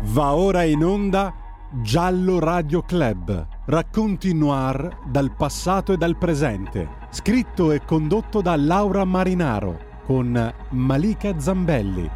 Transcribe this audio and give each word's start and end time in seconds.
Va 0.00 0.36
ora 0.36 0.62
in 0.62 0.84
onda 0.84 1.34
Giallo 1.82 2.38
Radio 2.38 2.82
Club. 2.82 3.46
Racconti 3.66 4.32
noir 4.32 5.00
dal 5.04 5.34
passato 5.34 5.92
e 5.92 5.96
dal 5.96 6.16
presente. 6.16 6.88
Scritto 7.10 7.72
e 7.72 7.84
condotto 7.84 8.40
da 8.40 8.54
Laura 8.54 9.04
Marinaro 9.04 10.02
con 10.04 10.54
Malika 10.70 11.40
Zambelli. 11.40 12.08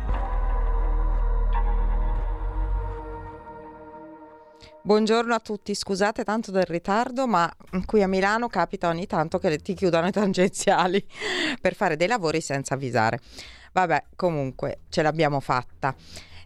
Buongiorno 4.84 5.34
a 5.34 5.40
tutti, 5.40 5.74
scusate 5.74 6.22
tanto 6.22 6.52
del 6.52 6.64
ritardo, 6.64 7.26
ma 7.26 7.52
qui 7.84 8.00
a 8.00 8.06
Milano 8.06 8.46
capita 8.46 8.88
ogni 8.88 9.06
tanto 9.06 9.38
che 9.38 9.58
ti 9.58 9.74
chiudano 9.74 10.06
i 10.06 10.12
tangenziali 10.12 11.04
per 11.60 11.74
fare 11.74 11.96
dei 11.96 12.06
lavori 12.06 12.40
senza 12.40 12.74
avvisare. 12.74 13.18
Vabbè, 13.72 14.04
comunque 14.14 14.82
ce 14.88 15.02
l'abbiamo 15.02 15.40
fatta. 15.40 15.94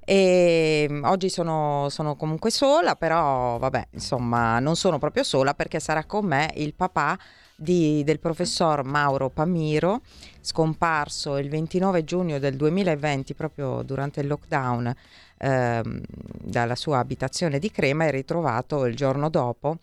E 0.08 0.86
mm, 0.88 1.02
oggi 1.02 1.28
sono, 1.28 1.88
sono, 1.90 2.14
comunque 2.14 2.52
sola, 2.52 2.94
però 2.94 3.58
vabbè, 3.58 3.88
insomma, 3.90 4.60
non 4.60 4.76
sono 4.76 5.00
proprio 5.00 5.24
sola 5.24 5.52
perché 5.52 5.80
sarà 5.80 6.04
con 6.04 6.26
me 6.26 6.52
il 6.54 6.74
papà 6.74 7.18
di, 7.56 8.04
del 8.04 8.20
professor 8.20 8.84
Mauro 8.84 9.30
Pamiro, 9.30 10.02
scomparso 10.40 11.38
il 11.38 11.48
29 11.48 12.04
giugno 12.04 12.38
del 12.38 12.54
2020, 12.54 13.34
proprio 13.34 13.82
durante 13.82 14.20
il 14.20 14.28
lockdown, 14.28 14.94
ehm, 15.38 16.00
dalla 16.06 16.76
sua 16.76 16.98
abitazione 16.98 17.58
di 17.58 17.72
Crema 17.72 18.04
e 18.04 18.12
ritrovato 18.12 18.84
il 18.84 18.94
giorno 18.94 19.28
dopo 19.28 19.78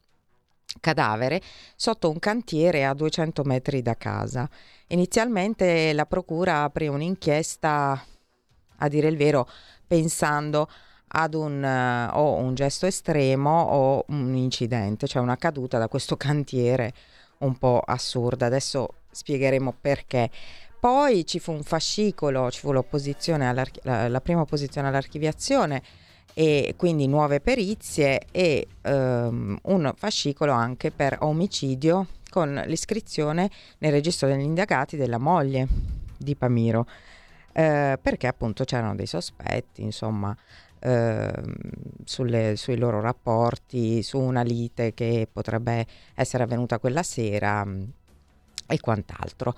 cadavere 0.79 1.41
sotto 1.75 2.09
un 2.09 2.19
cantiere 2.19 2.85
a 2.85 2.93
200 2.93 3.43
metri 3.43 3.81
da 3.81 3.95
casa. 3.95 4.49
Inizialmente 4.87 5.91
la 5.91 6.05
procura 6.05 6.63
aprì 6.63 6.87
un'inchiesta, 6.87 8.05
a 8.77 8.87
dire 8.87 9.07
il 9.09 9.17
vero, 9.17 9.47
pensando 9.93 10.67
ad 11.15 11.35
un, 11.35 11.61
uh, 11.61 12.17
o 12.17 12.37
un 12.37 12.55
gesto 12.55 12.87
estremo 12.87 13.61
o 13.61 14.05
un 14.07 14.33
incidente, 14.33 15.05
cioè 15.05 15.21
una 15.21 15.37
caduta 15.37 15.77
da 15.77 15.87
questo 15.87 16.17
cantiere 16.17 16.91
un 17.39 17.55
po' 17.59 17.79
assurda. 17.85 18.47
Adesso 18.47 18.87
spiegheremo 19.11 19.75
perché. 19.79 20.31
Poi 20.79 21.27
ci 21.27 21.39
fu 21.39 21.51
un 21.51 21.61
fascicolo, 21.61 22.49
ci 22.49 22.59
fu 22.59 22.71
la, 22.71 24.07
la 24.07 24.21
prima 24.21 24.41
opposizione 24.41 24.87
all'archiviazione 24.87 25.83
e 26.33 26.73
quindi 26.75 27.07
nuove 27.07 27.39
perizie 27.39 28.25
e 28.31 28.67
um, 28.81 29.55
un 29.61 29.93
fascicolo 29.95 30.51
anche 30.51 30.89
per 30.89 31.17
omicidio 31.21 32.07
con 32.31 32.63
l'iscrizione 32.65 33.49
nel 33.77 33.91
registro 33.91 34.27
degli 34.27 34.41
indagati 34.41 34.97
della 34.97 35.19
moglie 35.19 35.67
di 36.17 36.35
Pamiro 36.35 36.87
eh, 37.53 37.97
perché 38.01 38.27
appunto 38.27 38.63
c'erano 38.63 38.95
dei 38.95 39.05
sospetti, 39.05 39.81
insomma, 39.83 40.35
eh, 40.79 41.31
sulle, 42.03 42.55
sui 42.57 42.77
loro 42.77 42.99
rapporti, 42.99 44.03
su 44.03 44.19
una 44.19 44.41
lite 44.41 44.93
che 44.93 45.27
potrebbe 45.31 45.85
essere 46.15 46.43
avvenuta 46.43 46.79
quella 46.79 47.03
sera 47.03 47.63
mm, 47.63 47.83
e 48.67 48.79
quant'altro. 48.79 49.55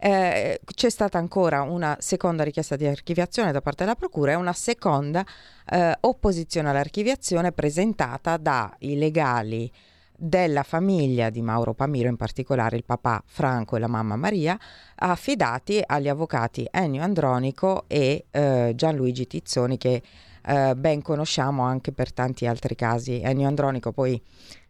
Eh, 0.00 0.60
c'è 0.64 0.90
stata 0.90 1.18
ancora 1.18 1.62
una 1.62 1.96
seconda 1.98 2.44
richiesta 2.44 2.76
di 2.76 2.86
archiviazione 2.86 3.50
da 3.50 3.60
parte 3.60 3.82
della 3.82 3.96
Procura 3.96 4.30
e 4.30 4.36
una 4.36 4.52
seconda 4.52 5.26
eh, 5.68 5.96
opposizione 6.02 6.68
all'archiviazione 6.68 7.50
presentata 7.50 8.36
dai 8.36 8.96
legali 8.96 9.70
della 10.20 10.64
famiglia 10.64 11.30
di 11.30 11.40
Mauro 11.42 11.74
Pamiro, 11.74 12.08
in 12.08 12.16
particolare 12.16 12.76
il 12.76 12.84
papà 12.84 13.22
Franco 13.24 13.76
e 13.76 13.78
la 13.78 13.86
mamma 13.86 14.16
Maria, 14.16 14.58
affidati 14.96 15.80
agli 15.84 16.08
avvocati 16.08 16.66
Ennio 16.68 17.02
Andronico 17.02 17.84
e 17.86 18.24
eh, 18.28 18.72
Gianluigi 18.74 19.28
Tizzoni 19.28 19.78
che 19.78 20.02
eh, 20.44 20.74
ben 20.74 21.02
conosciamo 21.02 21.62
anche 21.62 21.92
per 21.92 22.12
tanti 22.12 22.46
altri 22.46 22.74
casi. 22.74 23.20
Ennio 23.20 23.46
Andronico 23.46 23.92
poi 23.92 24.20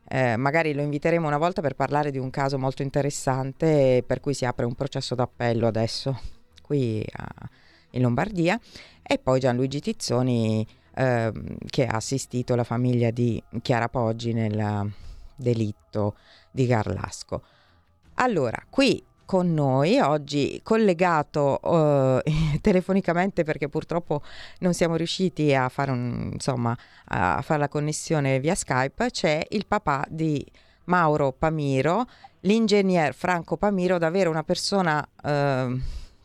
eh, 0.07 0.37
magari 0.37 0.75
lo 0.75 0.83
inviteremo 0.83 1.27
una 1.27 1.39
volta 1.39 1.63
per 1.63 1.75
parlare 1.75 2.11
di 2.11 2.19
un 2.19 2.29
caso 2.29 2.59
molto 2.59 2.83
interessante 2.83 4.05
per 4.07 4.21
cui 4.21 4.35
si 4.35 4.45
apre 4.45 4.67
un 4.67 4.75
processo 4.75 5.15
d'appello 5.15 5.67
adesso 5.67 6.19
qui 6.63 7.05
a, 7.11 7.27
in 7.91 8.03
Lombardia 8.03 8.61
e 9.03 9.19
poi 9.19 9.41
Gianluigi 9.41 9.81
Tizzoni 9.81 10.67
ehm, 10.95 11.57
che 11.67 11.87
ha 11.87 11.97
assistito 11.97 12.55
la 12.55 12.65
famiglia 12.65 13.11
di 13.11 13.43
Chiara 13.63 13.89
Poggi 13.89 14.33
nella 14.35 14.87
delitto 15.39 16.17
di 16.51 16.67
Garlasco. 16.67 17.43
Allora, 18.15 18.61
qui 18.69 19.03
con 19.25 19.53
noi 19.53 19.99
oggi 19.99 20.59
collegato 20.63 21.61
uh, 21.63 22.23
telefonicamente 22.61 23.45
perché 23.45 23.69
purtroppo 23.69 24.23
non 24.61 24.73
siamo 24.73 24.97
riusciti 24.97 25.55
a 25.55 25.69
fare, 25.69 25.91
un, 25.91 26.31
insomma, 26.33 26.77
a 27.05 27.41
fare 27.43 27.61
la 27.61 27.69
connessione 27.69 28.41
via 28.41 28.55
Skype 28.55 29.11
c'è 29.11 29.47
il 29.51 29.67
papà 29.67 30.07
di 30.09 30.45
Mauro 30.85 31.33
Pamiro 31.33 32.07
l'ingegner 32.41 33.13
Franco 33.15 33.59
Pamiro 33.59 33.99
davvero 33.99 34.31
una 34.31 34.45
persona 34.45 35.07
uh, 35.23 35.79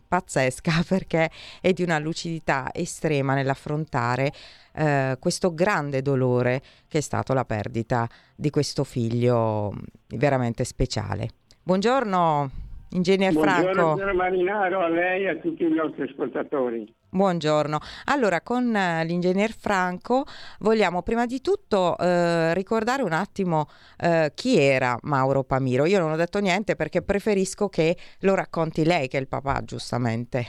pazzesca 0.08 0.84
perché 0.88 1.30
è 1.60 1.74
di 1.74 1.84
una 1.84 2.00
lucidità 2.00 2.70
estrema 2.72 3.34
nell'affrontare 3.34 4.32
eh, 4.74 5.18
questo 5.20 5.54
grande 5.54 6.02
dolore 6.02 6.62
che 6.88 7.00
è 7.00 7.02
stato 7.02 7.34
la 7.34 7.46
perdita 7.46 8.08
di 8.36 8.50
questo 8.50 8.84
figlio 8.84 9.72
mm, 9.72 10.18
veramente 10.18 10.64
speciale. 10.64 11.30
Buongiorno, 11.62 12.50
ingegner 12.90 13.34
Franco. 13.34 13.72
Buongiorno 13.72 14.14
Marinaro, 14.14 14.82
a 14.82 14.90
lei 14.90 15.24
e 15.24 15.30
a 15.30 15.36
tutti 15.38 15.64
i 15.64 15.74
nostri 15.74 16.04
ascoltatori. 16.04 16.94
Buongiorno. 17.14 17.78
Allora, 18.06 18.42
con 18.42 18.76
eh, 18.76 19.06
l'ingegner 19.06 19.52
Franco 19.52 20.26
vogliamo 20.60 21.04
prima 21.04 21.28
di 21.28 21.42
tutto 21.42 21.96
eh, 21.98 22.56
ricordare 22.56 23.04
un 23.04 23.14
attimo 23.14 23.68
eh, 24.00 24.32
chi 24.34 24.58
era 24.58 24.98
Mauro 25.04 25.44
Pamiro. 25.44 25.86
Io 25.86 26.00
non 26.00 26.12
ho 26.12 26.16
detto 26.16 26.40
niente 26.40 26.76
perché 26.76 27.04
preferisco 27.04 27.70
che 27.70 27.96
lo 28.22 28.34
racconti 28.34 28.84
lei, 28.84 29.08
che 29.08 29.18
è 29.18 29.22
il 29.22 29.28
papà, 29.28 29.62
giustamente. 29.64 30.46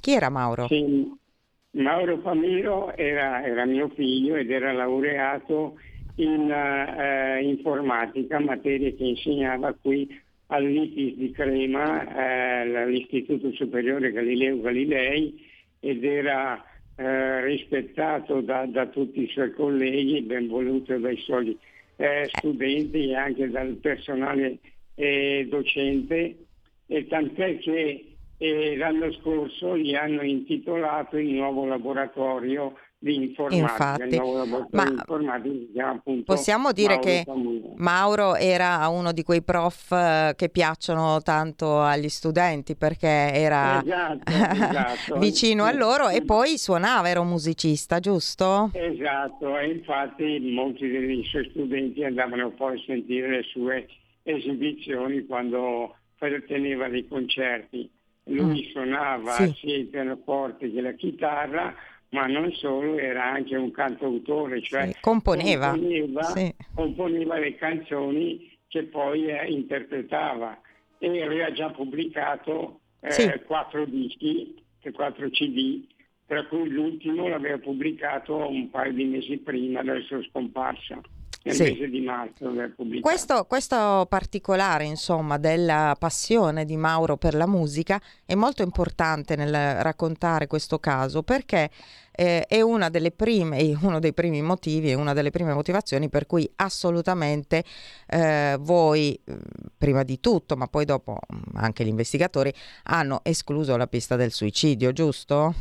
Chi 0.00 0.14
era 0.14 0.30
Mauro? 0.30 0.66
Sì, 0.68 1.06
Mauro 1.76 2.18
Famiro 2.22 2.96
era, 2.96 3.44
era, 3.44 3.66
mio 3.66 3.88
figlio 3.88 4.34
ed 4.36 4.50
era 4.50 4.72
laureato 4.72 5.78
in 6.16 6.50
uh, 6.50 7.42
informatica, 7.42 8.40
materie 8.40 8.94
che 8.94 9.04
insegnava 9.04 9.74
qui 9.74 10.08
all'ITIS 10.46 11.16
di 11.16 11.30
Crema, 11.32 12.02
uh, 12.02 12.88
l'Istituto 12.88 13.52
Superiore 13.52 14.10
Galileo 14.10 14.58
Galilei, 14.60 15.38
ed 15.80 16.02
era 16.02 16.54
uh, 16.54 17.44
rispettato 17.44 18.40
da, 18.40 18.64
da, 18.64 18.86
tutti 18.86 19.24
i 19.24 19.28
suoi 19.28 19.52
colleghi, 19.52 20.22
ben 20.22 20.48
voluto 20.48 20.96
dai 20.98 21.16
suoi 21.18 21.58
studenti 22.36 23.08
e 23.08 23.14
anche 23.14 23.48
dal 23.48 23.74
personale 23.76 24.58
docente, 25.48 26.36
e 26.86 27.06
tant'è 27.06 27.56
che 27.56 28.15
e 28.38 28.76
l'anno 28.76 29.12
scorso 29.12 29.76
gli 29.76 29.94
hanno 29.94 30.22
intitolato 30.22 31.16
il 31.16 31.28
nuovo 31.28 31.64
laboratorio 31.64 32.74
di 32.98 33.14
informatica. 33.14 34.04
Infatti, 34.04 34.18
ma 34.70 36.02
possiamo 36.24 36.72
dire 36.72 36.94
Mauro 36.94 37.06
che 37.06 37.22
Famino. 37.24 37.72
Mauro 37.76 38.34
era 38.36 38.88
uno 38.88 39.12
di 39.12 39.22
quei 39.22 39.42
prof 39.42 39.92
eh, 39.92 40.32
che 40.34 40.48
piacciono 40.48 41.20
tanto 41.22 41.80
agli 41.80 42.08
studenti 42.08 42.74
perché 42.74 43.06
era 43.06 43.82
esatto, 43.82 44.32
esatto. 44.32 45.18
vicino 45.18 45.64
a 45.64 45.72
loro 45.72 46.08
e 46.08 46.24
poi 46.24 46.56
suonava, 46.56 47.08
era 47.08 47.20
un 47.20 47.28
musicista, 47.28 48.00
giusto? 48.00 48.70
Esatto, 48.72 49.58
e 49.58 49.70
infatti 49.70 50.50
molti 50.52 50.88
dei 50.88 51.24
suoi 51.24 51.48
studenti 51.50 52.02
andavano 52.02 52.50
poi 52.50 52.78
a 52.78 52.82
sentire 52.86 53.28
le 53.28 53.42
sue 53.42 53.86
esibizioni 54.22 55.24
quando 55.26 55.94
teneva 56.46 56.88
dei 56.88 57.06
concerti 57.06 57.88
lui 58.26 58.66
mm. 58.66 58.70
suonava 58.70 59.32
sì. 59.32 59.52
sia 59.56 59.76
il 59.76 59.86
pianoforte 59.86 60.70
che 60.70 60.80
la 60.80 60.92
chitarra, 60.92 61.74
ma 62.10 62.26
non 62.26 62.50
solo, 62.52 62.98
era 62.98 63.24
anche 63.24 63.56
un 63.56 63.70
cantautore, 63.70 64.62
cioè 64.62 64.92
sì, 64.92 65.00
componeva. 65.00 65.70
Componeva, 65.70 66.22
sì. 66.22 66.54
componeva, 66.74 67.38
le 67.38 67.54
canzoni 67.56 68.58
che 68.68 68.84
poi 68.84 69.26
eh, 69.26 69.46
interpretava 69.46 70.60
e 70.98 71.22
aveva 71.22 71.52
già 71.52 71.70
pubblicato 71.70 72.80
eh, 73.00 73.42
quattro 73.46 73.84
dischi, 73.84 74.62
quattro 74.92 75.28
CD, 75.30 75.84
tra 76.26 76.46
cui 76.46 76.68
l'ultimo 76.68 77.28
l'aveva 77.28 77.58
pubblicato 77.58 78.48
un 78.48 78.70
paio 78.70 78.92
di 78.92 79.04
mesi 79.04 79.36
prima 79.38 79.82
della 79.82 80.00
sua 80.02 80.22
scomparsa 80.22 81.00
nel 81.46 81.54
sì. 81.54 81.62
mese 81.62 81.88
di 81.88 82.00
marzo 82.00 82.52
questo, 83.00 83.44
questo, 83.44 84.06
particolare 84.08 84.84
insomma 84.84 85.38
della 85.38 85.94
passione 85.96 86.64
di 86.64 86.76
Mauro 86.76 87.16
per 87.16 87.34
la 87.34 87.46
musica 87.46 88.00
è 88.24 88.34
molto 88.34 88.62
importante 88.62 89.36
nel 89.36 89.80
raccontare 89.80 90.48
questo 90.48 90.80
caso 90.80 91.22
perché 91.22 91.70
eh, 92.18 92.46
è 92.46 92.60
una 92.62 92.88
delle 92.88 93.12
prime, 93.12 93.76
uno 93.80 94.00
dei 94.00 94.12
primi 94.12 94.42
motivi 94.42 94.90
e 94.90 94.94
una 94.94 95.12
delle 95.12 95.30
prime 95.30 95.54
motivazioni 95.54 96.08
per 96.08 96.26
cui 96.26 96.50
assolutamente 96.56 97.62
eh, 98.08 98.56
voi 98.58 99.18
prima 99.78 100.02
di 100.02 100.18
tutto 100.18 100.56
ma 100.56 100.66
poi 100.66 100.84
dopo 100.84 101.18
anche 101.54 101.84
gli 101.84 101.88
investigatori 101.88 102.52
hanno 102.84 103.20
escluso 103.22 103.76
la 103.76 103.86
pista 103.86 104.16
del 104.16 104.32
suicidio 104.32 104.92
giusto? 104.92 105.54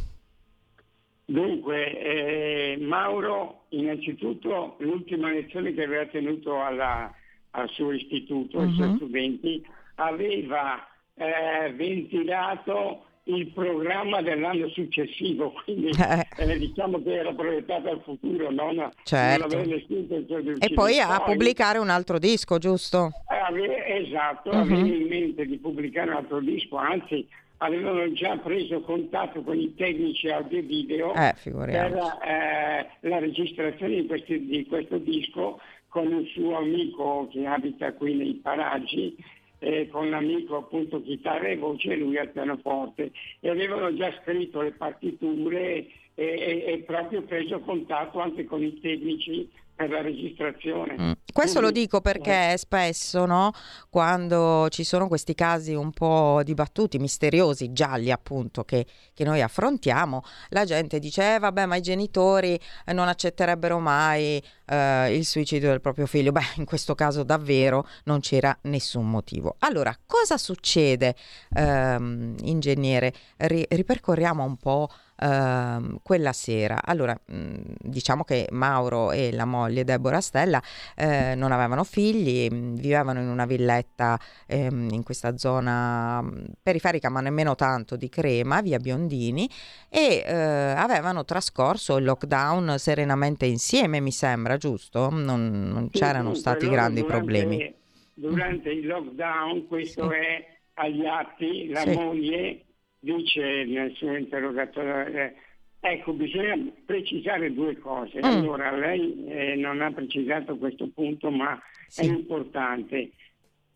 Dunque 1.27 1.99
eh 1.99 2.44
eh, 2.75 2.85
Mauro, 2.85 3.65
innanzitutto 3.69 4.75
l'ultima 4.79 5.29
lezione 5.29 5.73
che 5.73 5.83
aveva 5.83 6.05
tenuto 6.05 6.61
alla, 6.61 7.13
al 7.51 7.69
suo 7.69 7.91
istituto, 7.91 8.57
uh-huh. 8.57 8.63
ai 8.63 8.73
suoi 8.73 8.87
mhm. 8.89 8.95
studenti, 8.95 9.65
aveva 9.95 10.87
eh, 11.15 11.73
ventilato 11.73 13.05
il 13.27 13.47
programma 13.47 14.21
dell'anno 14.21 14.67
successivo, 14.69 15.53
quindi 15.63 15.89
eh. 15.89 16.27
Eh, 16.37 16.57
diciamo 16.59 17.01
che 17.01 17.15
era 17.15 17.33
proiettato 17.33 17.89
al 17.89 18.01
futuro, 18.03 18.51
non, 18.51 18.89
certo. 19.03 19.55
non 19.55 20.57
E 20.59 20.73
poi 20.73 20.99
a 20.99 21.19
pubblicare 21.21 21.79
un 21.79 21.89
altro 21.89 22.19
disco, 22.19 22.57
giusto? 22.57 23.09
Ave, 23.27 23.85
esatto, 24.05 24.49
uh-huh. 24.49 24.57
aveva 24.57 24.85
in 24.85 25.07
mente 25.07 25.45
di 25.45 25.57
pubblicare 25.57 26.11
un 26.11 26.17
altro 26.17 26.39
disco, 26.39 26.75
anzi 26.75 27.27
avevano 27.57 28.11
già 28.13 28.37
preso 28.37 28.81
contatto 28.81 29.41
con 29.41 29.57
i 29.57 29.73
tecnici 29.75 30.29
audio 30.29 30.57
e 30.57 30.61
video 30.61 31.13
eh, 31.13 31.33
per 31.43 32.19
eh, 32.23 32.89
la 33.01 33.19
registrazione 33.19 34.01
di, 34.01 34.07
questi, 34.07 34.45
di 34.45 34.65
questo 34.65 34.97
disco 34.97 35.59
con 35.87 36.11
un 36.11 36.25
suo 36.25 36.57
amico 36.57 37.27
che 37.31 37.45
abita 37.45 37.93
qui 37.93 38.15
nei 38.15 38.33
paraggi 38.33 39.15
eh, 39.59 39.87
con 39.89 40.09
l'amico 40.09 40.57
appunto 40.57 41.01
chitarra 41.01 41.47
e 41.47 41.57
voce 41.57 41.93
e 41.93 41.95
lui 41.95 42.17
al 42.17 42.29
pianoforte. 42.29 43.11
E 43.39 43.49
avevano 43.49 43.95
già 43.95 44.13
scritto 44.21 44.61
le 44.61 44.71
partiture 44.71 45.59
e, 45.67 45.87
e, 46.15 46.63
e 46.67 46.83
proprio 46.85 47.21
preso 47.21 47.59
contatto 47.61 48.19
anche 48.19 48.43
con 48.43 48.61
i 48.61 48.79
tecnici 48.79 49.49
per 49.75 49.89
la 49.89 50.01
registrazione. 50.01 50.95
Mm. 50.99 51.11
Questo 51.33 51.59
Quindi, 51.59 51.75
lo 51.75 51.81
dico 51.81 52.01
perché 52.01 52.53
eh. 52.53 52.57
spesso, 52.57 53.25
no, 53.25 53.51
quando 53.89 54.67
ci 54.69 54.85
sono 54.85 55.07
questi 55.07 55.35
casi 55.35 55.73
un 55.73 55.91
po' 55.91 56.41
dibattuti, 56.43 56.97
misteriosi, 56.97 57.73
gialli 57.73 58.09
appunto, 58.09 58.63
che, 58.63 58.85
che 59.13 59.23
noi 59.25 59.41
affrontiamo, 59.41 60.23
la 60.49 60.63
gente 60.63 60.99
dice, 60.99 61.35
eh, 61.35 61.39
vabbè, 61.39 61.65
ma 61.65 61.75
i 61.75 61.81
genitori 61.81 62.57
eh, 62.85 62.93
non 62.93 63.09
accetterebbero 63.09 63.79
mai 63.79 64.41
eh, 64.65 65.15
il 65.15 65.25
suicidio 65.25 65.69
del 65.69 65.81
proprio 65.81 66.05
figlio. 66.05 66.31
Beh, 66.31 66.53
in 66.55 66.65
questo 66.65 66.95
caso 66.95 67.23
davvero 67.23 67.85
non 68.05 68.21
c'era 68.21 68.57
nessun 68.63 69.09
motivo. 69.09 69.57
Allora, 69.59 69.93
cosa 70.05 70.37
succede, 70.37 71.15
ehm, 71.53 72.35
ingegnere? 72.43 73.13
Ri- 73.37 73.65
ripercorriamo 73.67 74.43
un 74.43 74.55
po' 74.55 74.89
Uh, 75.17 76.01
quella 76.03 76.33
sera. 76.33 76.81
Allora, 76.83 77.17
mh, 77.25 77.55
diciamo 77.79 78.25
che 78.25 78.49
Mauro 78.51 79.13
e 79.13 79.31
la 79.31 79.45
moglie 79.45 79.85
Deborah 79.85 80.19
Stella 80.19 80.61
eh, 80.93 81.35
non 81.35 81.53
avevano 81.53 81.85
figli, 81.85 82.53
mh, 82.53 82.75
vivevano 82.75 83.21
in 83.21 83.29
una 83.29 83.45
villetta 83.45 84.19
ehm, 84.45 84.89
in 84.91 85.03
questa 85.03 85.37
zona 85.37 86.21
periferica, 86.61 87.09
ma 87.09 87.21
nemmeno 87.21 87.55
tanto 87.55 87.95
di 87.95 88.09
Crema, 88.09 88.61
via 88.61 88.77
Biondini, 88.77 89.49
e 89.89 90.21
eh, 90.25 90.33
avevano 90.33 91.23
trascorso 91.23 91.95
il 91.95 92.03
lockdown 92.03 92.75
serenamente 92.77 93.45
insieme, 93.45 94.01
mi 94.01 94.11
sembra, 94.11 94.57
giusto? 94.57 95.09
Non, 95.09 95.69
non 95.71 95.89
c'erano 95.91 96.33
sì, 96.33 96.41
stati 96.41 96.67
grandi 96.67 96.99
durante, 96.99 97.17
problemi. 97.17 97.75
Durante 98.13 98.69
il 98.69 98.85
lockdown, 98.85 99.65
questo 99.67 100.09
sì. 100.09 100.15
è 100.15 100.45
agli 100.73 101.05
atti, 101.05 101.69
la 101.69 101.81
sì. 101.81 101.91
moglie 101.91 102.64
dice 103.05 103.65
nel 103.65 103.93
suo 103.95 104.15
interrogatorio, 104.15 105.05
eh, 105.05 105.33
ecco, 105.79 106.13
bisogna 106.13 106.57
precisare 106.85 107.53
due 107.53 107.77
cose. 107.77 108.17
Mm. 108.17 108.23
Allora, 108.23 108.75
lei 108.75 109.25
eh, 109.27 109.55
non 109.55 109.81
ha 109.81 109.91
precisato 109.91 110.57
questo 110.57 110.89
punto, 110.93 111.29
ma 111.29 111.61
sì. 111.87 112.01
è 112.01 112.05
importante. 112.05 113.11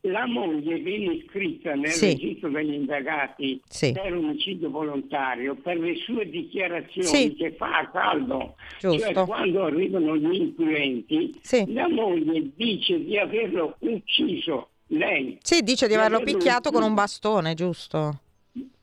La 0.04 0.26
moglie 0.26 0.78
viene 0.78 1.16
iscritta 1.16 1.76
nel 1.76 1.90
sì. 1.90 2.12
registro 2.12 2.50
degli 2.50 2.72
indagati 2.74 3.62
sì. 3.68 3.92
per 3.92 4.14
omicidio 4.14 4.70
volontario 4.70 5.56
per 5.56 5.78
le 5.78 5.96
sue 5.98 6.30
dichiarazioni 6.30 7.36
che 7.36 7.52
fa 7.52 7.80
a 7.80 7.90
caldo. 7.90 8.56
Cioè, 8.80 8.92
Giusto. 8.92 9.14
Cioè 9.14 9.26
quando 9.26 9.66
arrivano 9.66 10.16
gli 10.16 10.36
inquirenti, 10.36 11.38
la 11.68 11.90
moglie 11.90 12.50
dice 12.56 13.04
di 13.04 13.18
averlo 13.18 13.76
ucciso 13.80 14.70
lei. 14.88 15.38
Sì, 15.42 15.64
dice 15.64 15.86
di, 15.86 15.94
di 15.94 16.00
averlo 16.00 16.22
picchiato 16.22 16.72
con 16.72 16.81
un 16.81 16.94
bastone, 16.94 17.54
giusto? 17.54 18.22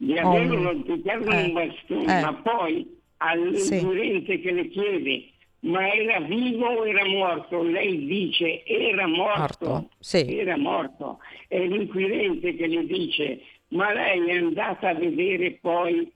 Di 0.07 0.19
averlo 0.19 0.71
oh. 0.71 0.83
picchiato 0.83 1.31
eh. 1.31 1.43
un 1.45 1.53
bastone, 1.53 2.19
eh. 2.19 2.23
ma 2.23 2.35
poi 2.35 2.99
all'inquirente 3.19 4.37
sì. 4.37 4.41
che 4.41 4.53
le 4.53 4.69
chiede 4.69 5.31
ma 5.61 5.93
era 5.93 6.21
vivo 6.21 6.67
o 6.67 6.87
era 6.87 7.05
morto? 7.07 7.63
Lei 7.63 8.05
dice 8.07 8.63
era 8.65 9.07
morto, 9.07 9.69
morto. 9.69 9.89
Sì. 9.99 10.39
era 10.39 10.57
morto. 10.57 11.19
È 11.49 11.59
l'inquirente 11.59 12.55
che 12.55 12.67
le 12.67 12.87
dice 12.87 13.41
ma 13.69 13.93
lei 13.93 14.29
è 14.29 14.37
andata 14.37 14.91
a 14.91 14.95
vedere 14.95 15.59
poi, 15.61 16.11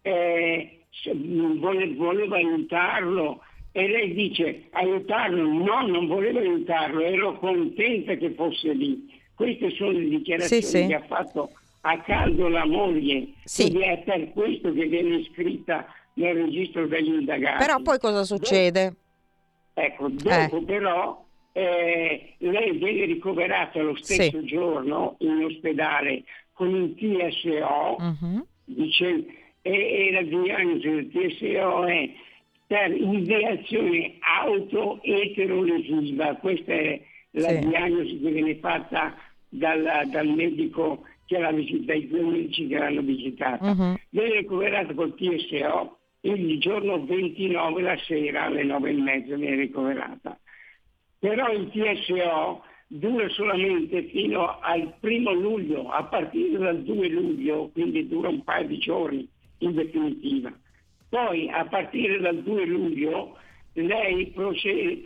eh, 0.00 0.84
voleva 1.58 2.36
aiutarlo 2.36 3.42
e 3.72 3.88
lei 3.88 4.14
dice 4.14 4.68
aiutarlo? 4.70 5.42
No, 5.42 5.86
non 5.86 6.06
volevo 6.06 6.38
aiutarlo, 6.38 7.00
ero 7.00 7.38
contenta 7.38 8.14
che 8.14 8.30
fosse 8.30 8.72
lì. 8.72 9.12
Queste 9.34 9.70
sono 9.70 9.90
le 9.90 10.08
dichiarazioni 10.08 10.62
sì, 10.62 10.78
sì. 10.78 10.86
che 10.86 10.94
ha 10.94 11.02
fatto 11.02 11.50
a 11.86 12.00
caldo 12.00 12.48
la 12.48 12.64
moglie 12.64 13.34
sì. 13.44 13.66
ed 13.66 13.76
è 13.76 13.98
per 14.04 14.32
questo 14.32 14.72
che 14.72 14.86
viene 14.86 15.16
iscritta 15.16 15.86
nel 16.14 16.34
registro 16.34 16.86
degli 16.86 17.12
indagati. 17.12 17.62
Però 17.64 17.82
poi 17.82 17.98
cosa 17.98 18.24
succede? 18.24 18.96
ecco, 19.74 20.08
dopo 20.08 20.58
eh. 20.58 20.64
però 20.64 21.22
eh, 21.52 22.34
lei 22.38 22.78
viene 22.78 23.04
ricoverata 23.06 23.82
lo 23.82 23.96
stesso 23.96 24.40
sì. 24.40 24.46
giorno 24.46 25.16
in 25.18 25.44
ospedale 25.44 26.22
con 26.52 26.72
un 26.72 26.94
TSO, 26.94 27.96
uh-huh. 27.98 28.46
dice, 28.64 29.26
e, 29.60 29.72
e, 29.72 30.10
la 30.12 30.22
diagnosi 30.22 30.88
del 30.88 31.10
TSO 31.10 31.84
è 31.84 32.08
per 32.66 32.92
ideazione 32.92 34.14
auto-eterolesiva, 34.20 36.36
questa 36.36 36.72
è 36.72 36.98
la 37.32 37.48
sì. 37.48 37.68
diagnosi 37.68 38.20
che 38.20 38.30
viene 38.30 38.54
fatta 38.56 39.14
dal, 39.48 40.04
dal 40.06 40.28
medico 40.28 41.02
che 41.26 41.38
l'ha 41.38 41.52
visitata, 41.52 41.94
i 41.94 42.08
due 42.08 42.22
medici 42.22 42.66
che 42.66 42.78
l'hanno 42.78 43.02
visitata. 43.02 43.70
Uh-huh. 43.70 43.96
Viene 44.10 44.36
ricoverato 44.36 44.94
col 44.94 45.14
TSO 45.14 45.98
il 46.22 46.58
giorno 46.58 47.04
29 47.04 47.82
la 47.82 47.98
sera 47.98 48.44
alle 48.44 48.64
9 48.64 48.90
e 48.90 48.92
mezza 48.94 49.36
viene 49.36 49.56
ricoverata. 49.56 50.38
Però 51.18 51.52
il 51.52 51.70
TSO 51.70 52.62
dura 52.86 53.28
solamente 53.30 54.04
fino 54.04 54.58
al 54.60 54.94
primo 55.00 55.32
luglio, 55.32 55.88
a 55.88 56.04
partire 56.04 56.58
dal 56.58 56.82
2 56.82 57.08
luglio, 57.08 57.70
quindi 57.72 58.06
dura 58.08 58.28
un 58.28 58.42
paio 58.42 58.66
di 58.66 58.78
giorni 58.78 59.28
in 59.58 59.74
definitiva. 59.74 60.52
Poi 61.08 61.50
a 61.50 61.64
partire 61.66 62.18
dal 62.20 62.42
2 62.42 62.66
luglio 62.66 63.36
lei 63.74 64.28
procede, 64.28 65.00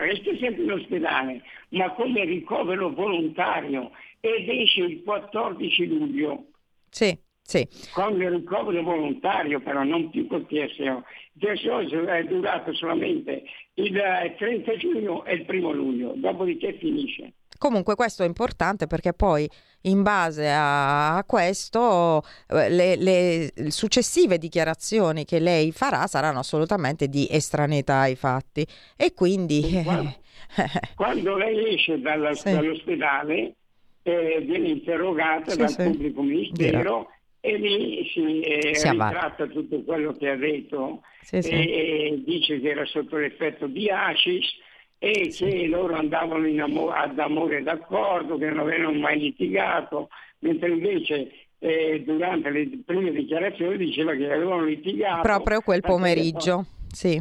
resta 0.00 0.36
sempre 0.36 0.64
in 0.64 0.72
ospedale, 0.72 1.42
ma 1.70 1.90
come 1.92 2.24
ricovero 2.24 2.90
volontario 2.90 3.90
ed 4.24 4.48
esce 4.48 4.82
il 4.82 5.02
14 5.02 5.86
luglio. 5.86 6.44
Sì, 6.88 7.18
sì. 7.42 7.66
Con 7.92 8.20
il 8.20 8.30
ricovero 8.30 8.82
volontario, 8.82 9.60
però 9.60 9.82
non 9.82 10.10
più 10.10 10.28
col 10.28 10.46
TSO. 10.46 11.04
Il 11.32 11.58
TSO 11.58 12.06
è 12.06 12.22
durato 12.24 12.72
solamente 12.72 13.42
il 13.74 14.00
30 14.38 14.76
giugno 14.76 15.24
e 15.24 15.34
il 15.34 15.44
primo 15.44 15.72
luglio, 15.72 16.12
dopodiché 16.14 16.74
finisce. 16.78 17.32
Comunque 17.58 17.96
questo 17.96 18.22
è 18.22 18.26
importante 18.26 18.86
perché 18.86 19.12
poi 19.12 19.48
in 19.82 20.02
base 20.02 20.48
a 20.52 21.22
questo 21.26 22.22
eh, 22.48 22.68
le, 22.70 22.96
le, 22.96 23.52
successive 23.70 24.38
dichiarazioni 24.38 25.24
che 25.24 25.38
lei 25.38 25.72
farà 25.72 26.06
saranno 26.06 26.40
assolutamente 26.40 27.08
di 27.08 27.26
estraneità 27.30 27.98
ai 27.98 28.16
fatti 28.16 28.66
e 28.96 29.12
quindi... 29.14 29.80
Quando, 29.84 30.14
quando 30.94 31.36
lei 31.36 31.74
esce 31.74 32.00
dalla, 32.00 32.34
sì. 32.34 32.52
dall'ospedale 32.52 33.54
eh, 34.02 34.40
viene 34.40 34.68
interrogata 34.68 35.50
sì, 35.52 35.58
dal 35.58 35.68
sì. 35.68 35.82
pubblico 35.82 36.22
ministero 36.22 37.08
e 37.40 37.56
lì 37.56 38.08
si, 38.12 38.40
eh, 38.40 38.74
si 38.74 38.88
ritratta 38.88 39.46
tutto 39.46 39.82
quello 39.82 40.12
che 40.12 40.28
ha 40.28 40.36
detto 40.36 41.02
sì, 41.22 41.36
e, 41.36 41.40
e, 41.40 42.22
dice 42.24 42.60
che 42.60 42.70
era 42.70 42.84
sotto 42.84 43.16
l'effetto 43.16 43.66
di 43.66 43.88
hashish 43.90 44.60
e 44.98 45.34
che 45.36 45.66
loro 45.66 45.96
andavano 45.96 46.46
amore, 46.62 46.96
ad 46.96 47.18
amore 47.18 47.62
d'accordo, 47.64 48.38
che 48.38 48.46
non 48.46 48.60
avevano 48.60 48.96
mai 48.96 49.18
litigato, 49.18 50.08
mentre 50.38 50.68
invece 50.68 51.32
eh, 51.58 52.02
durante 52.04 52.50
le 52.50 52.70
prime 52.84 53.10
dichiarazioni 53.10 53.76
diceva 53.78 54.14
che 54.14 54.30
avevano 54.30 54.64
litigato. 54.64 55.22
Proprio 55.22 55.60
quel 55.62 55.80
pomeriggio, 55.80 56.66
sì. 56.88 57.20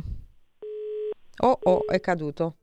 Oh, 1.44 1.60
oh, 1.64 1.88
è 1.88 2.00
caduto. 2.00 2.58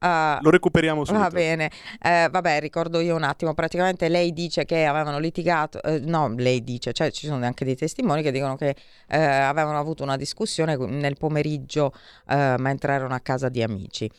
Uh, 0.00 0.40
Lo 0.42 0.50
recuperiamo 0.50 1.04
subito. 1.04 1.22
Va 1.24 1.30
bene, 1.30 1.70
eh, 2.00 2.28
vabbè, 2.30 2.60
ricordo 2.60 3.00
io 3.00 3.16
un 3.16 3.24
attimo. 3.24 3.54
Praticamente 3.54 4.08
lei 4.08 4.32
dice 4.32 4.64
che 4.64 4.84
avevano 4.84 5.18
litigato, 5.18 5.82
eh, 5.82 5.98
no, 5.98 6.32
lei 6.36 6.62
dice, 6.62 6.92
cioè 6.92 7.10
ci 7.10 7.26
sono 7.26 7.44
anche 7.44 7.64
dei 7.64 7.76
testimoni 7.76 8.22
che 8.22 8.30
dicono 8.30 8.56
che 8.56 8.76
avevano 9.08 9.78
avuto 9.78 10.04
una 10.04 10.16
discussione 10.16 10.76
nel 10.76 11.16
pomeriggio 11.16 11.92
mentre 12.26 12.92
erano 12.92 13.14
a 13.14 13.20
casa 13.20 13.48
di 13.48 13.62
amici. 13.62 14.10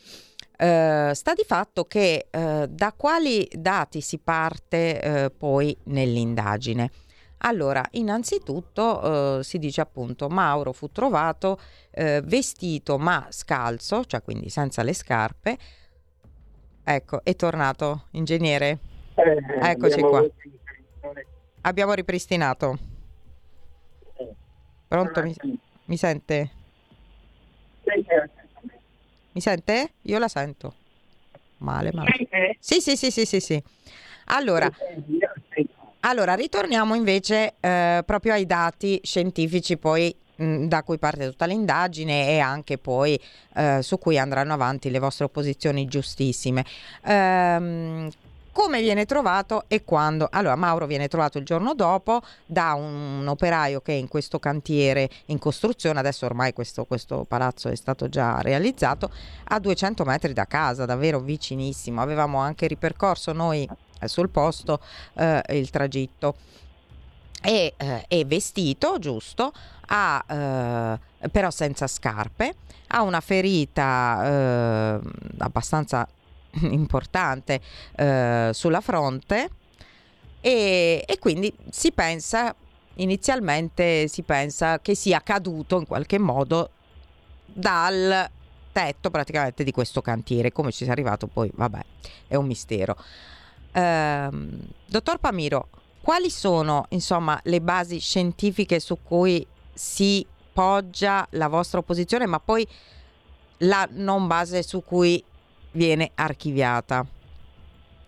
Uh, 0.60 1.14
sta 1.14 1.32
di 1.32 1.44
fatto 1.46 1.86
che 1.86 2.26
uh, 2.30 2.66
da 2.68 2.92
quali 2.94 3.48
dati 3.50 4.02
si 4.02 4.18
parte 4.18 5.00
uh, 5.02 5.34
poi 5.34 5.74
nell'indagine? 5.84 6.90
Allora, 7.42 7.82
innanzitutto 7.92 9.38
eh, 9.38 9.44
si 9.44 9.58
dice 9.58 9.80
appunto 9.80 10.28
Mauro 10.28 10.72
fu 10.72 10.90
trovato 10.90 11.58
eh, 11.90 12.20
vestito 12.22 12.98
ma 12.98 13.26
scalzo, 13.30 14.04
cioè 14.04 14.22
quindi 14.22 14.50
senza 14.50 14.82
le 14.82 14.92
scarpe. 14.92 15.58
Ecco, 16.84 17.22
è 17.22 17.34
tornato, 17.36 18.06
ingegnere. 18.12 18.78
Eh, 19.14 19.42
Eccoci 19.70 20.00
qua. 20.00 20.26
Abbiamo 21.62 21.92
ripristinato. 21.94 22.78
Pronto? 24.86 25.22
Mi, 25.22 25.34
mi 25.84 25.96
sente? 25.96 26.50
Mi 29.32 29.40
sente? 29.40 29.92
Io 30.02 30.18
la 30.18 30.28
sento. 30.28 30.74
Male, 31.58 31.90
male. 31.92 32.10
Sì, 32.58 32.80
sì, 32.80 32.96
sì, 32.96 33.10
sì, 33.10 33.24
sì, 33.24 33.40
sì. 33.40 33.62
Allora, 34.26 34.70
allora 36.00 36.34
ritorniamo 36.34 36.94
invece 36.94 37.54
eh, 37.60 38.02
proprio 38.04 38.32
ai 38.32 38.46
dati 38.46 39.00
scientifici 39.02 39.76
poi 39.76 40.14
mm, 40.42 40.66
da 40.66 40.82
cui 40.82 40.98
parte 40.98 41.26
tutta 41.26 41.46
l'indagine 41.46 42.28
e 42.28 42.38
anche 42.38 42.78
poi 42.78 43.20
eh, 43.54 43.80
su 43.82 43.98
cui 43.98 44.18
andranno 44.18 44.52
avanti 44.54 44.90
le 44.90 44.98
vostre 44.98 45.24
opposizioni 45.24 45.86
giustissime. 45.86 46.64
Ehm, 47.04 48.10
come 48.52 48.80
viene 48.80 49.06
trovato 49.06 49.64
e 49.68 49.84
quando? 49.84 50.28
Allora, 50.30 50.56
Mauro 50.56 50.86
viene 50.86 51.06
trovato 51.06 51.38
il 51.38 51.44
giorno 51.44 51.72
dopo 51.74 52.20
da 52.44 52.74
un, 52.74 53.24
operaio 53.28 53.80
che 53.80 53.92
è 53.92 53.96
in 53.96 54.08
questo 54.08 54.40
cantiere 54.40 55.08
in 55.26 55.38
costruzione, 55.38 56.00
adesso 56.00 56.26
ormai 56.26 56.52
questo, 56.52 56.84
questo 56.84 57.24
palazzo 57.28 57.68
è 57.68 57.76
stato 57.76 58.08
già 58.08 58.40
realizzato, 58.40 59.10
a 59.44 59.58
200 59.60 60.04
metri 60.04 60.32
da 60.32 60.46
casa, 60.46 60.84
davvero 60.84 61.20
vicinissimo. 61.20 62.02
Avevamo 62.02 62.38
anche 62.38 62.66
ripercorso 62.66 63.32
noi 63.32 63.68
sul 64.06 64.28
posto 64.28 64.80
eh, 65.14 65.42
il 65.50 65.70
tragitto. 65.70 66.36
E, 67.42 67.74
eh, 67.76 68.04
è 68.06 68.26
vestito, 68.26 68.98
giusto, 68.98 69.52
ha, 69.86 70.24
eh, 71.20 71.28
però 71.28 71.50
senza 71.50 71.86
scarpe, 71.86 72.54
ha 72.88 73.02
una 73.02 73.20
ferita 73.20 74.20
eh, 74.24 75.00
abbastanza 75.38 76.06
importante 76.60 77.60
eh, 77.96 78.50
sulla 78.52 78.80
fronte 78.80 79.48
e, 80.40 81.04
e, 81.06 81.18
quindi 81.18 81.54
si 81.70 81.92
pensa, 81.92 82.54
inizialmente 82.94 84.08
si 84.08 84.22
pensa 84.22 84.80
che 84.80 84.94
sia 84.94 85.20
caduto 85.20 85.78
in 85.78 85.86
qualche 85.86 86.18
modo 86.18 86.70
dal 87.44 88.28
tetto 88.72 89.10
praticamente 89.10 89.64
di 89.64 89.70
questo 89.70 90.00
cantiere. 90.00 90.52
Come 90.52 90.72
ci 90.72 90.84
sia 90.84 90.92
arrivato 90.92 91.26
poi, 91.26 91.50
vabbè, 91.54 91.80
è 92.28 92.36
un 92.36 92.46
mistero. 92.46 92.96
Eh, 93.72 94.28
dottor 94.86 95.18
Pamiro, 95.18 95.68
quali 96.00 96.30
sono 96.30 96.86
insomma 96.90 97.38
le 97.44 97.60
basi 97.60 97.98
scientifiche 97.98 98.80
su 98.80 98.98
cui 99.02 99.46
si 99.72 100.26
poggia 100.52 101.26
la 101.30 101.48
vostra 101.48 101.78
opposizione, 101.78 102.26
ma 102.26 102.40
poi 102.40 102.66
la 103.58 103.88
non 103.92 104.26
base 104.26 104.62
su 104.62 104.82
cui 104.82 105.22
viene 105.72 106.10
archiviata 106.14 107.06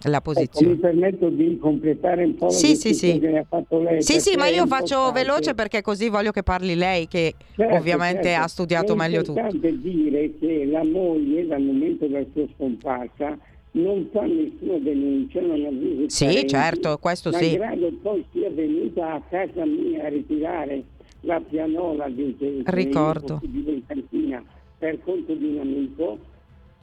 la 0.09 0.17
ecco, 0.17 0.33
posizione. 0.33 0.73
Ecco, 0.73 0.87
mi 0.87 0.93
permetto 0.93 1.29
di 1.29 1.59
completare 1.59 2.25
un 2.25 2.35
po' 2.35 2.51
sì, 2.51 2.75
sì, 2.75 2.95
sì. 2.95 3.19
che 3.19 3.39
ha 3.39 3.45
fatto 3.49 3.81
lei. 3.81 4.03
Sì, 4.03 4.21
sì, 4.21 4.37
ma 4.37 4.49
io 4.49 4.67
faccio 4.67 5.13
veloce 5.13 5.55
perché 5.55 5.81
così 5.81 6.09
voglio 6.09 6.33
che 6.33 6.43
parli 6.43 6.75
lei 6.75 7.07
che 7.07 7.35
certo, 7.55 7.75
ovviamente 7.77 8.25
certo. 8.25 8.45
ha 8.45 8.49
studiato 8.49 8.95
meglio 8.97 9.23
tutto. 9.23 9.39
È 9.39 9.43
importante 9.43 9.81
dire 9.81 10.33
che 10.39 10.67
la 10.71 10.85
moglie 10.85 11.47
dal 11.47 11.63
momento 11.63 12.07
della 12.07 12.27
sua 12.33 12.45
scomparsa 12.55 13.39
non 13.73 14.09
fa 14.13 14.23
nessuna 14.25 14.79
denuncia, 14.79 15.41
non 15.41 15.65
avvisa 15.65 16.09
Sì, 16.09 16.25
parenti, 16.27 16.49
certo, 16.49 16.99
questo 16.99 17.31
ma 17.31 17.39
sì. 17.39 17.55
grado 17.55 17.93
poi 18.03 18.25
sia 18.33 18.51
venuta 18.51 19.13
a 19.15 19.21
casa 19.23 19.65
mia 19.65 20.05
a 20.05 20.09
ritirare 20.09 20.85
la 21.21 21.41
pianola 21.41 22.09
di 22.09 22.37
Ricordo. 22.65 23.41
in 23.43 23.83
cantina 23.87 24.45
per 24.79 25.01
conto 25.03 25.35
di 25.35 25.45
un 25.47 25.59
amico 25.61 26.19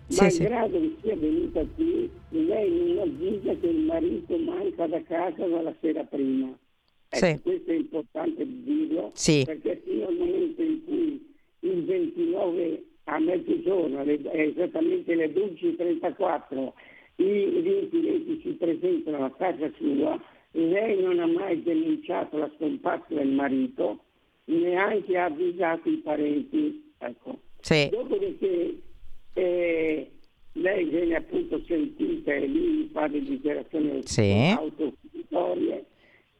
sì, 0.08 0.22
malgrado 0.24 0.79
sì. 0.79 0.81
che 0.81 0.96
sia 1.03 1.15
venuta 1.17 1.65
qui, 1.75 2.10
lei 2.29 2.96
non 2.96 2.98
avvisa 3.00 3.53
che 3.60 3.67
il 3.67 3.79
marito 3.86 4.38
manca 4.38 4.88
da 4.88 5.01
casa 5.03 5.46
dalla 5.46 5.74
sera 5.81 6.03
prima. 6.03 6.48
Ecco, 7.12 7.25
sì. 7.25 7.39
Questo 7.41 7.72
è 7.72 7.75
importante 7.75 8.48
dirlo, 8.48 9.12
sì. 9.13 9.43
perché 9.46 9.81
fino 9.86 10.08
al 10.08 10.15
momento 10.15 10.62
in 10.62 10.84
cui 10.86 11.34
il 11.62 11.84
29 11.86 12.84
a 13.12 13.20
mezzogiorno, 13.20 14.04
è 14.04 14.39
esattamente 14.39 15.16
le 15.16 15.32
12.34, 15.32 16.72
i 17.16 17.82
inquilini 17.82 18.39
si 18.42 18.50
presentano 18.51 19.25
a 19.25 19.32
casa 19.32 19.70
sua, 19.78 20.20
lei 20.51 21.01
non 21.01 21.20
ha 21.20 21.28
mai 21.28 21.62
denunciato 21.62 22.38
la 22.38 22.51
scomparsa 22.56 23.13
del 23.13 23.30
marito, 23.30 24.04
neanche 24.46 25.18
ha 25.18 25.25
avvisato 25.25 25.89
i 25.89 25.98
parenti. 25.98 26.94
Ecco. 26.98 27.39
Sì. 27.60 27.89
Dopodiché 27.89 28.78
e 29.34 30.12
lei 30.54 30.86
viene 30.86 31.16
appunto 31.16 31.62
sentita 31.66 32.34
e 32.34 32.46
lì 32.48 32.89
fa 32.92 33.08
le 33.08 33.22
dichiarazioni 33.22 34.01
sì. 34.04 34.54
autofitorie 34.58 35.86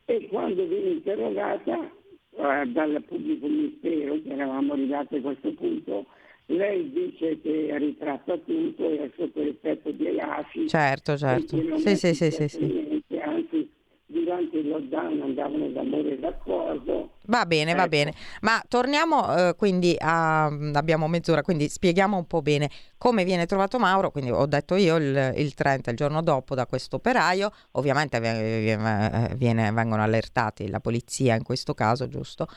e 0.05 0.27
quando 0.27 0.65
viene 0.65 0.89
interrogata 0.89 1.91
eh, 2.31 2.65
dal 2.67 3.03
pubblico 3.07 3.47
ministero, 3.47 4.19
che 4.21 4.29
eravamo 4.29 4.73
arrivati 4.73 5.17
a 5.17 5.21
questo 5.21 5.53
punto, 5.53 6.05
lei 6.49 6.91
dice 6.91 7.39
che 7.41 7.77
ritratta 7.77 8.37
tutto 8.37 8.89
e 8.89 9.03
è 9.03 9.11
sotto 9.15 9.41
l'effetto 9.41 9.91
dei 9.91 10.19
AFI. 10.19 10.67
Certo, 10.67 11.15
certo. 11.17 11.57
Sì, 11.77 11.95
sì, 11.95 12.13
sì, 12.13 12.31
sì, 12.31 12.47
sì. 12.47 13.03
Anzi, 13.21 13.69
durante 14.07 14.57
il 14.57 14.67
lockdown 14.69 15.21
andavano 15.21 15.67
d'amore 15.69 16.19
d'accordo. 16.19 17.11
Va 17.29 17.45
bene, 17.45 17.71
ecco. 17.71 17.79
va 17.79 17.88
bene. 17.88 18.13
Ma 18.41 18.62
torniamo 18.67 19.36
eh, 19.36 19.55
quindi 19.55 19.95
a... 20.00 20.45
abbiamo 20.45 21.07
mezz'ora, 21.07 21.43
quindi 21.43 21.69
spieghiamo 21.69 22.17
un 22.17 22.25
po' 22.25 22.41
bene 22.41 22.69
come 22.98 23.24
viene 23.24 23.45
trovato 23.45 23.77
Mauro. 23.77 24.12
Quindi 24.12 24.31
ho 24.31 24.45
detto 24.48 24.75
io 24.75 24.95
il, 24.95 25.33
il 25.38 25.53
30, 25.53 25.91
il 25.91 25.95
giorno 25.95 26.21
dopo, 26.24 26.55
da 26.55 26.65
questo 26.65 26.98
operaio. 26.98 27.51
Ovviamente 27.74 28.19
viene, 28.19 29.36
viene, 29.36 29.71
vengono 29.71 30.01
allertati 30.01 30.67
la 30.69 30.79
polizia 30.79 31.36
in 31.36 31.43
questo 31.43 31.75
caso, 31.75 32.07
giusto? 32.07 32.48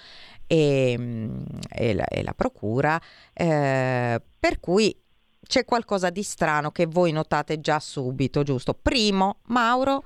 E, 0.47 1.29
e, 1.69 1.95
la, 1.95 2.05
e 2.07 2.23
la, 2.23 2.33
procura. 2.33 3.01
Eh, 3.35 4.21
per 4.39 4.59
cui 4.59 4.99
c'è 5.47 5.67
qualcosa 5.67 6.09
di 6.09 6.23
strano 6.23 6.71
che 6.71 6.87
voi 6.87 7.13
notate 7.13 7.61
già 7.61 7.79
subito, 7.79 8.43
giusto? 8.43 8.73
Primo, 8.73 9.41
Mauro 9.49 10.03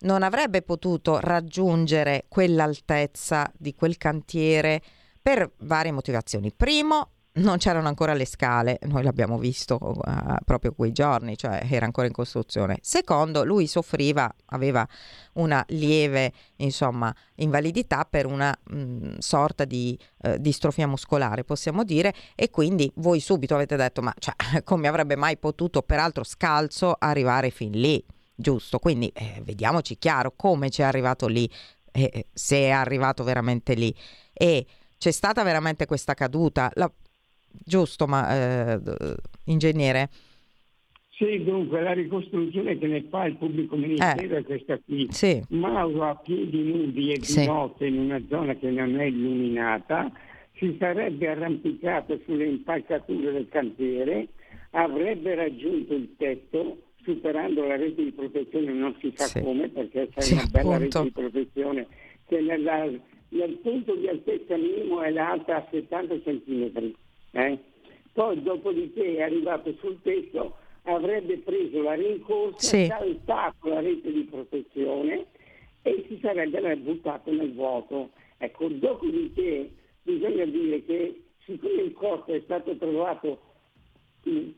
non 0.00 0.22
avrebbe 0.22 0.62
potuto 0.62 1.18
raggiungere 1.20 2.24
quell'altezza 2.28 3.50
di 3.56 3.74
quel 3.74 3.96
cantiere 3.96 4.80
per 5.20 5.50
varie 5.58 5.92
motivazioni. 5.92 6.52
Primo, 6.52 7.10
non 7.32 7.58
c'erano 7.58 7.86
ancora 7.86 8.12
le 8.12 8.26
scale, 8.26 8.78
noi 8.82 9.04
l'abbiamo 9.04 9.38
visto 9.38 9.78
uh, 9.80 10.34
proprio 10.44 10.72
quei 10.72 10.90
giorni, 10.90 11.36
cioè 11.36 11.64
era 11.70 11.84
ancora 11.84 12.06
in 12.06 12.12
costruzione. 12.12 12.78
Secondo, 12.80 13.44
lui 13.44 13.66
soffriva, 13.66 14.32
aveva 14.46 14.86
una 15.34 15.64
lieve 15.68 16.32
insomma, 16.56 17.14
invalidità 17.36 18.04
per 18.08 18.26
una 18.26 18.56
mh, 18.62 18.76
mm, 18.76 19.18
sorta 19.18 19.64
di 19.64 19.96
uh, 20.22 20.36
distrofia 20.38 20.88
muscolare, 20.88 21.44
possiamo 21.44 21.84
dire, 21.84 22.12
e 22.34 22.50
quindi 22.50 22.90
voi 22.96 23.20
subito 23.20 23.54
avete 23.54 23.76
detto, 23.76 24.02
ma 24.02 24.12
cioè, 24.18 24.34
come 24.64 24.88
avrebbe 24.88 25.14
mai 25.14 25.36
potuto, 25.36 25.82
peraltro 25.82 26.24
scalzo, 26.24 26.96
arrivare 26.98 27.50
fin 27.50 27.72
lì? 27.72 28.04
Giusto? 28.40 28.78
Quindi 28.78 29.10
eh, 29.14 29.40
vediamoci 29.44 29.98
chiaro 29.98 30.32
come 30.34 30.70
ci 30.70 30.82
è 30.82 30.84
arrivato 30.84 31.26
lì, 31.26 31.48
eh, 31.92 32.10
eh, 32.12 32.26
se 32.32 32.56
è 32.56 32.70
arrivato 32.70 33.22
veramente 33.22 33.74
lì. 33.74 33.94
E 34.32 34.66
c'è 34.98 35.10
stata 35.10 35.42
veramente 35.42 35.86
questa 35.86 36.14
caduta, 36.14 36.70
la... 36.74 36.90
giusto, 37.48 38.06
ma 38.06 38.72
eh, 38.74 38.80
ingegnere? 39.44 40.08
Sì, 41.10 41.42
dunque 41.44 41.82
la 41.82 41.92
ricostruzione 41.92 42.78
che 42.78 42.86
ne 42.86 43.04
fa 43.10 43.26
il 43.26 43.36
pubblico 43.36 43.76
ministero 43.76 44.36
eh, 44.36 44.38
è 44.38 44.44
questa 44.44 44.78
qui. 44.82 45.06
Sì. 45.10 45.42
Mauro 45.50 46.08
a 46.08 46.14
piedi 46.16 46.62
nudi 46.62 47.12
e 47.12 47.18
di 47.18 47.24
sì. 47.26 47.44
notte 47.44 47.86
in 47.86 47.98
una 47.98 48.20
zona 48.28 48.54
che 48.54 48.70
non 48.70 48.98
è 48.98 49.04
illuminata 49.04 50.10
si 50.60 50.76
sarebbe 50.78 51.26
arrampicato 51.26 52.20
sulle 52.26 52.44
impalcature 52.44 53.32
del 53.32 53.48
cantiere, 53.48 54.28
avrebbe 54.72 55.34
raggiunto 55.34 55.94
il 55.94 56.14
tetto 56.16 56.82
superando 57.14 57.64
la 57.64 57.76
rete 57.76 58.02
di 58.02 58.12
protezione 58.12 58.72
non 58.72 58.96
si 59.00 59.12
sa 59.14 59.26
sì. 59.26 59.40
come 59.40 59.68
perché 59.68 60.08
c'è 60.08 60.20
sì, 60.20 60.32
una 60.34 60.46
bella 60.50 60.74
appunto. 60.74 61.02
rete 61.02 61.02
di 61.02 61.10
protezione 61.10 61.86
che 62.26 62.40
nella, 62.40 62.90
nel 63.28 63.58
punto 63.62 63.94
di 63.96 64.08
altezza 64.08 64.56
minimo 64.56 65.02
è 65.02 65.16
alta 65.16 65.56
a 65.56 65.68
70 65.70 66.20
cm. 66.20 66.92
Eh? 67.32 67.58
Poi 68.12 68.42
dopodiché 68.42 69.16
è 69.16 69.22
arrivato 69.22 69.72
sul 69.80 69.98
tetto, 70.02 70.56
avrebbe 70.84 71.38
preso 71.38 71.82
la 71.82 71.94
rincorsa, 71.94 72.76
sì. 72.76 72.86
saltato 72.86 73.68
la 73.68 73.80
rete 73.80 74.12
di 74.12 74.24
protezione 74.24 75.26
e 75.82 76.04
si 76.08 76.18
sarebbe 76.20 76.76
buttato 76.76 77.32
nel 77.32 77.52
vuoto. 77.52 78.10
Ecco, 78.38 78.68
dopodiché 78.68 79.70
bisogna 80.02 80.44
dire 80.44 80.84
che 80.84 81.22
siccome 81.44 81.82
il 81.82 81.92
corpo 81.92 82.32
è 82.32 82.40
stato 82.44 82.76
trovato 82.76 83.40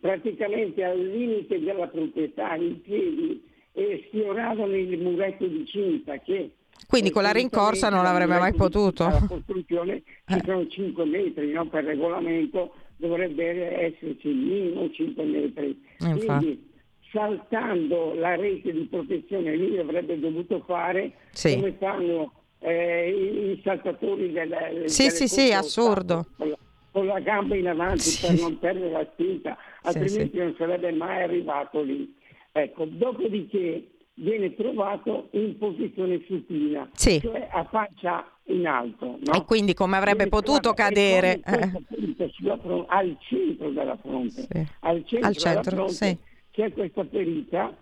praticamente 0.00 0.83
al 0.85 0.99
limite 0.99 1.61
della 1.61 1.87
proprietà 1.87 2.54
in 2.57 2.81
piedi 2.81 3.42
e 3.73 4.04
sfioravano 4.09 4.75
il 4.76 4.99
muretto 4.99 5.47
di 5.47 5.64
cinta 5.66 6.19
che 6.19 6.50
Quindi 6.87 7.11
con 7.11 7.23
la 7.23 7.31
rincorsa 7.31 7.88
non 7.88 8.04
avrebbe 8.04 8.38
mai 8.38 8.54
potuto. 8.54 9.04
La 9.04 9.25
costruzione 9.26 10.02
ci 10.26 10.35
eh. 10.35 10.42
sono 10.45 10.66
5 10.66 11.04
metri, 11.04 11.52
no? 11.52 11.66
per 11.66 11.85
regolamento 11.85 12.75
dovrebbe 12.97 13.81
esserci 13.81 14.28
minimo 14.28 14.90
5 14.90 15.25
metri. 15.25 15.83
Infatti. 16.00 16.26
Quindi 16.26 16.71
saltando 17.12 18.14
la 18.14 18.35
rete 18.37 18.73
di 18.73 18.87
protezione 18.90 19.54
lì 19.54 19.78
avrebbe 19.78 20.19
dovuto 20.19 20.62
fare 20.66 21.12
sì. 21.31 21.54
come 21.54 21.76
fanno 21.78 22.33
eh, 22.59 23.52
i, 23.52 23.61
saltatori 23.62 24.33
delle 24.33 24.88
Sì, 24.88 25.11
sì, 25.11 25.28
sì, 25.28 25.52
assurdo. 25.52 26.26
La, 26.37 26.57
con 26.92 27.06
la, 27.06 27.18
gamba 27.20 27.56
in 27.56 27.66
avanti 27.66 28.00
sì. 28.00 28.26
per 28.26 28.38
non 28.38 28.58
perdere 28.58 28.90
la 28.90 29.06
spinta, 29.12 29.56
altrimenti 29.82 30.37
sì, 30.37 30.38
non 30.38 30.54
sarebbe 30.56 30.92
mai 30.92 31.22
arrivato 31.22 31.82
lì. 31.82 32.14
Ecco, 32.52 32.84
dopodiché 32.84 33.88
viene 34.14 34.54
trovato 34.54 35.28
in 35.32 35.56
posizione 35.56 36.22
supina, 36.26 36.88
sì. 36.92 37.18
cioè 37.20 37.49
a 37.50 37.64
faccia 37.64 38.30
in 38.44 38.66
alto. 38.66 39.18
No? 39.25 39.32
E 39.32 39.44
quindi 39.44 39.72
come 39.72 39.96
avrebbe 39.96 40.25
viene 40.25 40.30
potuto 40.30 40.75
cadere? 40.75 41.40
Fronte, 41.42 42.84
al 42.88 43.16
centro 43.20 43.70
della 43.70 43.96
fronte, 43.96 44.46
sì. 44.50 44.66
al 44.80 45.04
centro, 45.06 45.28
al 45.28 45.37
centro 45.37 45.76
fronte, 45.76 45.92
sì. 45.94 46.18
c'è 46.50 46.72
questa 46.72 47.06
ferita 47.11 47.75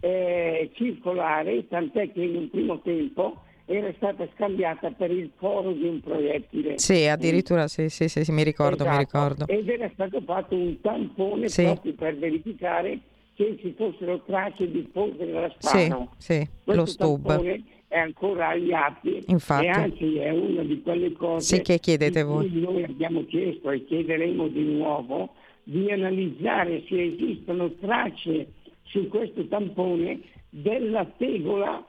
eh, 0.00 0.70
circolare, 0.74 1.66
tant'è 1.68 2.12
che 2.12 2.22
in 2.22 2.36
un 2.36 2.50
primo 2.50 2.80
tempo 2.80 3.44
era 3.70 3.92
stata 3.96 4.26
scambiata 4.34 4.90
per 4.92 5.10
il 5.10 5.30
foro 5.36 5.72
di 5.72 5.86
un 5.86 6.00
proiettile. 6.00 6.78
Sì, 6.78 7.06
addirittura 7.06 7.68
sì, 7.68 7.90
sì, 7.90 8.08
sì, 8.08 8.24
sì 8.24 8.32
mi 8.32 8.42
ricordo, 8.42 8.82
esatto. 8.82 8.90
mi 8.90 8.98
ricordo. 8.98 9.46
Ed 9.46 9.68
era 9.68 9.90
stato 9.92 10.22
fatto 10.22 10.54
un 10.54 10.80
tampone 10.80 11.48
sì. 11.48 11.64
proprio 11.64 11.92
per 11.92 12.16
verificare 12.16 12.98
che 13.34 13.58
ci 13.60 13.74
fossero 13.76 14.22
tracce 14.24 14.70
diffuse 14.70 15.16
della 15.18 15.52
sparo. 15.58 16.12
Sì, 16.16 16.32
sì, 16.40 16.48
lo 16.64 16.86
stub. 16.86 17.60
è 17.88 17.98
ancora 17.98 18.48
agli 18.48 18.72
atti 18.72 19.22
Infatti. 19.26 19.66
e 19.66 19.68
anzi 19.68 20.16
è 20.16 20.30
una 20.30 20.62
di 20.62 20.80
quelle 20.82 21.12
cose 21.12 21.56
sì, 21.56 21.62
che 21.62 21.78
chiedete 21.78 22.22
voi. 22.22 22.50
noi 22.52 22.84
abbiamo 22.84 23.24
chiesto 23.26 23.70
e 23.70 23.84
chiederemo 23.84 24.48
di 24.48 24.64
nuovo 24.64 25.34
di 25.62 25.90
analizzare 25.90 26.84
se 26.88 27.02
esistono 27.02 27.70
tracce 27.74 28.52
su 28.84 29.08
questo 29.08 29.46
tampone 29.46 30.20
della 30.48 31.04
tegola 31.04 31.84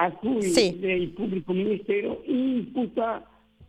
a 0.00 0.10
cui 0.12 0.42
sì. 0.42 0.78
il 0.80 1.10
pubblico 1.10 1.52
ministero 1.52 2.22
imputa 2.24 3.22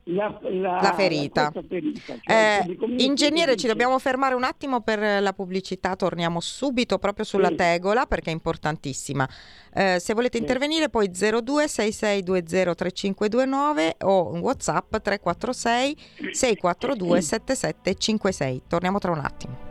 la, 0.06 0.40
la, 0.44 0.80
la 0.82 0.94
ferita. 0.96 1.52
ferita 1.68 2.18
cioè 2.22 2.64
eh, 2.68 2.78
ingegnere, 2.98 3.58
ci 3.58 3.68
dobbiamo 3.68 4.00
fermare 4.00 4.34
un 4.34 4.46
attimo 4.46 4.80
per 4.82 5.22
la 5.22 5.34
pubblicità, 5.34 5.98
torniamo 5.98 6.40
subito 6.40 6.98
proprio 7.00 7.26
sulla 7.26 7.50
sì. 7.50 7.56
tegola 7.56 8.06
perché 8.06 8.30
è 8.30 8.34
importantissima. 8.34 9.28
Eh, 9.74 9.98
se 10.00 10.14
volete 10.14 10.38
sì. 10.38 10.44
intervenire 10.44 10.88
poi 10.90 11.10
0266203529 11.10 14.06
o 14.06 14.40
WhatsApp 14.40 14.96
346 14.96 15.98
642 16.32 17.22
7756. 17.22 18.62
Torniamo 18.68 19.00
tra 19.00 19.12
un 19.12 19.20
attimo. 19.20 19.71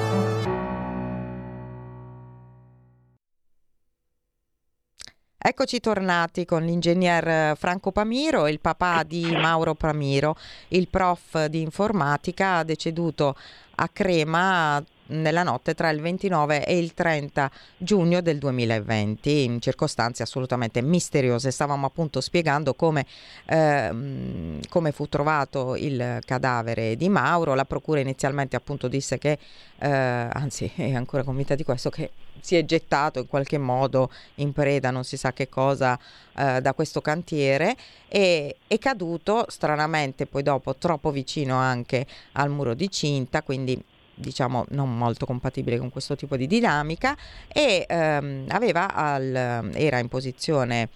Eccoci 5.43 5.79
tornati 5.79 6.45
con 6.45 6.63
l'ingegner 6.63 7.57
Franco 7.57 7.91
Pamiro, 7.91 8.47
il 8.47 8.59
papà 8.59 9.01
di 9.01 9.35
Mauro 9.35 9.73
Pamiro, 9.73 10.37
il 10.67 10.87
prof 10.87 11.45
di 11.45 11.61
informatica 11.61 12.61
deceduto 12.61 13.35
a 13.77 13.89
Crema 13.89 14.81
nella 15.11 15.43
notte 15.43 15.73
tra 15.73 15.89
il 15.89 16.01
29 16.01 16.65
e 16.65 16.77
il 16.77 16.93
30 16.93 17.51
giugno 17.77 18.21
del 18.21 18.37
2020 18.37 19.43
in 19.43 19.61
circostanze 19.61 20.23
assolutamente 20.23 20.81
misteriose. 20.81 21.51
Stavamo 21.51 21.85
appunto 21.85 22.21
spiegando 22.21 22.73
come, 22.73 23.05
eh, 23.45 24.59
come 24.69 24.91
fu 24.91 25.07
trovato 25.07 25.75
il 25.75 26.19
cadavere 26.25 26.95
di 26.95 27.09
Mauro. 27.09 27.53
La 27.53 27.65
procura 27.65 27.99
inizialmente 27.99 28.55
appunto 28.55 28.87
disse 28.87 29.17
che, 29.17 29.37
eh, 29.79 29.89
anzi 29.89 30.71
è 30.75 30.93
ancora 30.93 31.23
convinta 31.23 31.55
di 31.55 31.63
questo, 31.63 31.89
che 31.89 32.11
si 32.39 32.55
è 32.55 32.65
gettato 32.65 33.19
in 33.19 33.27
qualche 33.27 33.57
modo 33.57 34.11
in 34.35 34.51
preda, 34.51 34.91
non 34.91 35.03
si 35.03 35.17
sa 35.17 35.31
che 35.31 35.47
cosa, 35.47 35.97
eh, 36.37 36.61
da 36.61 36.73
questo 36.73 37.01
cantiere 37.01 37.75
e 38.07 38.55
è 38.67 38.77
caduto 38.77 39.45
stranamente 39.49 40.25
poi 40.25 40.43
dopo 40.43 40.75
troppo 40.75 41.11
vicino 41.11 41.57
anche 41.57 42.05
al 42.33 42.49
muro 42.49 42.73
di 42.73 42.89
cinta, 42.89 43.43
quindi 43.43 43.81
diciamo 44.21 44.65
non 44.69 44.97
molto 44.97 45.25
compatibile 45.25 45.77
con 45.77 45.89
questo 45.89 46.15
tipo 46.15 46.37
di 46.37 46.47
dinamica 46.47 47.17
e 47.47 47.85
ehm, 47.87 48.45
al, 48.49 49.71
era 49.73 49.99
in 49.99 50.07
posizione 50.07 50.89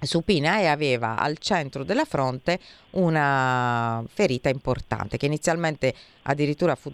supina 0.00 0.58
e 0.58 0.66
aveva 0.66 1.16
al 1.18 1.38
centro 1.38 1.84
della 1.84 2.04
fronte 2.04 2.58
una 2.94 4.04
ferita 4.12 4.48
importante 4.48 5.16
che 5.16 5.26
inizialmente 5.26 5.94
addirittura 6.22 6.74
fu 6.74 6.92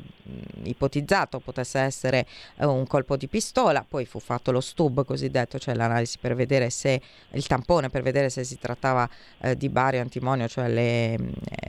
ipotizzato 0.63 1.41
potesse 1.41 1.79
essere 1.81 2.27
eh, 2.57 2.67
un 2.67 2.87
colpo 2.87 3.17
di 3.17 3.27
pistola, 3.29 3.85
poi 3.87 4.05
fu 4.07 4.19
fatto 4.19 4.51
lo 4.51 4.61
stub 4.61 5.05
cosiddetto, 5.05 5.59
cioè 5.59 5.75
l'analisi 5.75 6.19
per 6.21 6.35
vedere 6.35 6.71
se 6.71 7.01
il 7.33 7.47
tampone 7.47 7.89
per 7.89 8.03
vedere 8.03 8.31
se 8.31 8.45
si 8.45 8.59
trattava 8.59 9.09
eh, 9.41 9.57
di 9.57 9.69
bario 9.69 10.01
antimonio, 10.01 10.49
cioè 10.49 10.69
le, 10.69 11.15
eh, 11.15 11.19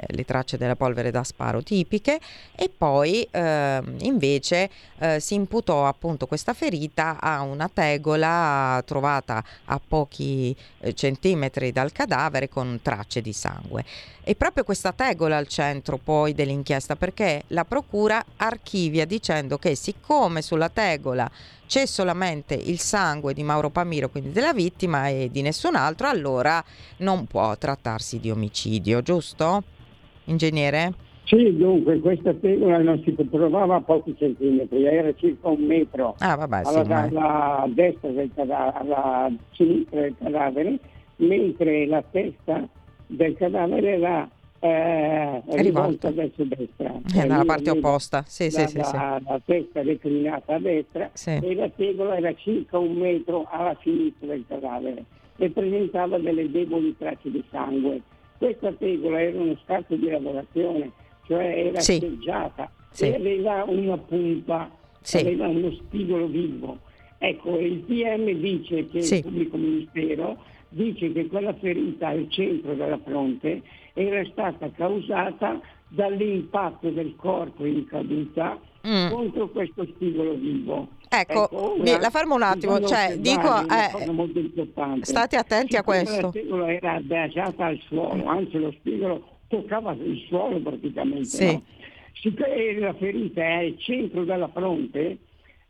le, 0.08 0.26
tracce 0.26 0.58
della 0.58 0.76
polvere 0.76 1.12
da 1.12 1.24
sparo 1.24 1.62
tipiche 1.64 2.20
e 2.56 2.70
poi 2.76 3.28
ehm, 3.30 3.98
invece 4.02 4.70
eh, 5.00 5.20
si 5.20 5.34
imputò 5.36 5.88
appunto 5.88 6.28
questa 6.28 6.54
ferita 6.54 7.20
a 7.20 7.42
una 7.42 7.70
tegola 7.72 8.82
trovata 8.86 9.44
a 9.66 9.80
pochi 9.86 10.56
eh, 10.80 10.94
centimetri 10.94 11.72
dal 11.72 11.92
cadavere 11.92 12.50
con 12.50 12.80
tracce 12.82 13.22
di 13.22 13.34
sangue. 13.34 13.86
E 14.24 14.36
proprio 14.36 14.64
questa 14.64 14.92
tegola 14.92 15.38
al 15.38 15.48
centro 15.48 15.98
poi 15.98 16.34
dell'inchiesta 16.34 16.96
perché 16.96 17.44
la 17.48 17.66
procura 17.66 18.24
archivia 18.38 19.06
dicendo 19.06 19.58
che 19.58 19.74
siccome 19.76 20.44
sulla 20.44 20.70
tegola 20.70 21.30
c'è 21.66 21.88
solamente 21.88 22.54
il 22.54 22.78
sangue 22.78 23.34
di 23.34 23.42
Mauro 23.42 23.70
Pamiro, 23.70 24.10
quindi 24.10 24.32
della 24.32 24.54
vittima 24.54 25.08
e 25.08 25.30
di 25.32 25.42
nessun 25.42 25.76
altro, 25.76 26.08
allora 26.08 26.64
non 26.98 27.26
può 27.26 27.58
trattarsi 27.58 28.20
di 28.20 28.30
omicidio, 28.30 29.02
giusto? 29.02 29.64
Ingegnere? 30.26 30.94
Sì, 31.24 31.56
dunque 31.56 32.00
questa 32.00 32.34
tegola 32.34 32.78
non 32.80 33.02
si 33.04 33.16
trovava 33.30 33.78
a 33.78 33.82
pochi 33.82 34.14
centimetri, 34.18 34.86
era 34.86 35.14
circa 35.16 35.48
un 35.48 35.64
metro 35.66 36.16
ah, 36.20 36.36
vabbè, 36.36 36.62
alla, 36.66 36.84
sì, 36.84 37.16
alla 37.16 37.66
destra 37.70 38.10
del 38.10 38.30
cadavere, 38.36 38.78
alla 38.78 39.32
sinistra 39.52 40.02
del 40.02 40.16
cadavere, 40.20 40.80
mentre 41.16 41.88
la 41.88 42.04
testa 42.12 42.68
del 43.12 43.36
cadavere 43.36 43.98
era 43.98 44.30
eh, 44.60 45.42
rivolta 45.62 46.12
verso 46.12 46.44
destra. 46.44 46.94
Eh, 47.16 47.28
dalla 47.28 47.46
parte 47.46 47.72
opposta, 47.72 48.24
sì, 48.28 48.52
la, 48.52 48.68
sì, 48.68 48.68
sì, 48.68 48.78
la, 48.78 49.42
testa 49.44 49.82
declinata 49.82 50.56
a 50.56 50.60
destra 50.60 51.10
sì. 51.14 51.40
e 51.42 51.56
la 51.56 51.70
tegola 51.70 52.16
era 52.18 52.34
circa 52.36 52.78
un 52.78 52.94
metro 52.94 53.48
alla 53.50 53.76
sinistra 53.82 54.28
del 54.28 54.46
cadavere 54.48 55.04
e 55.38 55.50
presentava 55.50 56.20
delle 56.20 56.50
deboli 56.50 56.96
tracce 56.98 57.32
di 57.32 57.44
sangue. 57.50 58.02
Questa 58.38 58.72
tegola 58.74 59.22
era 59.22 59.40
uno 59.40 59.58
scarto 59.64 59.96
di 59.96 60.10
lavorazione, 60.10 60.92
cioè 61.28 61.66
era 61.68 61.80
sì. 61.80 62.00
seggiata 62.00 62.72
sì. 62.92 63.06
e 63.06 63.16
aveva 63.16 63.64
una 63.68 63.98
punta, 63.98 64.70
sì. 65.02 65.18
aveva 65.18 65.48
uno 65.48 65.72
spigolo 65.72 66.28
vivo. 66.28 66.78
Ecco, 67.18 67.60
il 67.60 67.80
PM 67.80 68.32
dice 68.32 68.88
che 68.88 68.98
il 69.00 69.22
pubblico 69.22 69.58
ministero 69.58 70.38
dice 70.72 71.12
che 71.12 71.28
quella 71.28 71.54
ferita 71.54 72.08
al 72.08 72.28
centro 72.30 72.74
della 72.74 73.00
fronte 73.04 73.62
era 73.94 74.24
stata 74.32 74.70
causata 74.72 75.60
dall'impatto 75.90 76.90
del 76.90 77.16
corpo 77.18 77.66
in 77.66 77.86
caduta 77.86 78.58
mm. 78.88 79.10
contro 79.10 79.50
questo 79.50 79.86
spigolo 79.86 80.34
vivo. 80.36 80.88
Ecco, 81.10 81.44
ecco 81.44 81.76
una, 81.78 82.00
la 82.00 82.10
fermo 82.10 82.36
un 82.36 82.44
attimo, 82.44 82.80
cioè, 82.86 83.18
dico, 83.18 83.50
eh, 83.68 85.00
state 85.02 85.36
attenti 85.36 85.76
a 85.76 85.84
questo. 85.84 86.22
Lo 86.22 86.30
spigolo 86.30 86.66
era 86.68 86.94
adagiata 86.94 87.66
al 87.66 87.80
suolo, 87.88 88.26
anzi 88.26 88.58
lo 88.58 88.72
spigolo 88.72 89.40
toccava 89.48 89.92
il 89.92 90.24
suolo 90.28 90.60
praticamente. 90.62 91.26
Sì. 91.26 91.52
No? 91.52 91.64
Siccome 92.14 92.80
la 92.80 92.94
ferita 92.94 93.42
è 93.42 93.66
al 93.66 93.78
centro 93.80 94.24
della 94.24 94.48
fronte, 94.48 95.18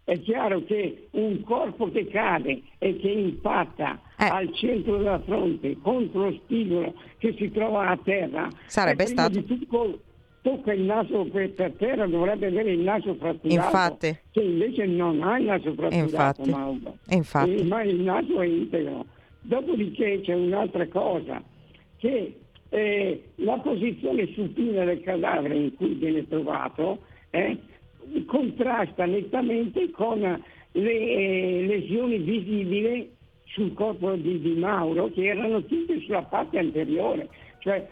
è 0.04 0.20
chiaro 0.20 0.64
che 0.66 1.08
un 1.12 1.42
corpo 1.42 1.90
che 1.90 2.08
cade 2.08 2.62
e 2.78 2.98
che 2.98 3.10
impatta 3.10 4.00
eh. 4.22 4.30
al 4.30 4.54
centro 4.54 4.98
della 4.98 5.20
fronte 5.20 5.78
contro 5.82 6.26
lo 6.26 6.32
spigolo 6.44 6.94
che 7.18 7.34
si 7.38 7.50
trova 7.52 7.88
a 7.88 7.98
terra. 7.98 8.48
Sarebbe 8.68 9.08
stato 9.08 9.44
tocca 10.42 10.74
il 10.74 10.82
naso 10.82 11.26
per 11.26 11.52
terra 11.78 12.08
dovrebbe 12.08 12.48
avere 12.48 12.72
il 12.72 12.80
naso 12.80 13.14
fratturato 13.16 13.54
infatti. 13.54 14.18
che 14.32 14.42
invece 14.42 14.86
non 14.88 15.22
ha 15.22 15.38
il 15.38 15.46
naso 15.46 15.74
fratturato 15.74 16.42
infatti, 16.42 17.16
infatti. 17.16 17.56
E, 17.56 17.64
ma 17.64 17.84
il 17.84 18.02
naso 18.02 18.42
è 18.42 18.46
integro. 18.46 19.06
Dopodiché 19.42 20.22
c'è 20.22 20.34
un'altra 20.34 20.88
cosa 20.88 21.42
che 21.98 22.36
eh, 22.70 23.24
la 23.36 23.58
posizione 23.58 24.28
supina 24.34 24.84
del 24.84 25.02
cadavere 25.02 25.56
in 25.56 25.76
cui 25.76 25.94
viene 25.94 26.28
trovato 26.28 27.02
eh, 27.32 27.58
contrasta 28.26 29.06
nettamente 29.06 29.90
con 29.92 30.20
le 30.74 30.92
eh, 30.92 31.66
lesioni 31.68 32.18
visibili 32.20 33.20
sul 33.54 33.74
corpo 33.74 34.14
di, 34.16 34.40
di, 34.40 34.54
Mauro 34.54 35.10
che 35.12 35.26
erano 35.26 35.64
tutte 35.66 36.00
sulla 36.02 36.24
parte 36.24 36.60
anteriore. 36.60 37.30
Cioè, 37.60 37.88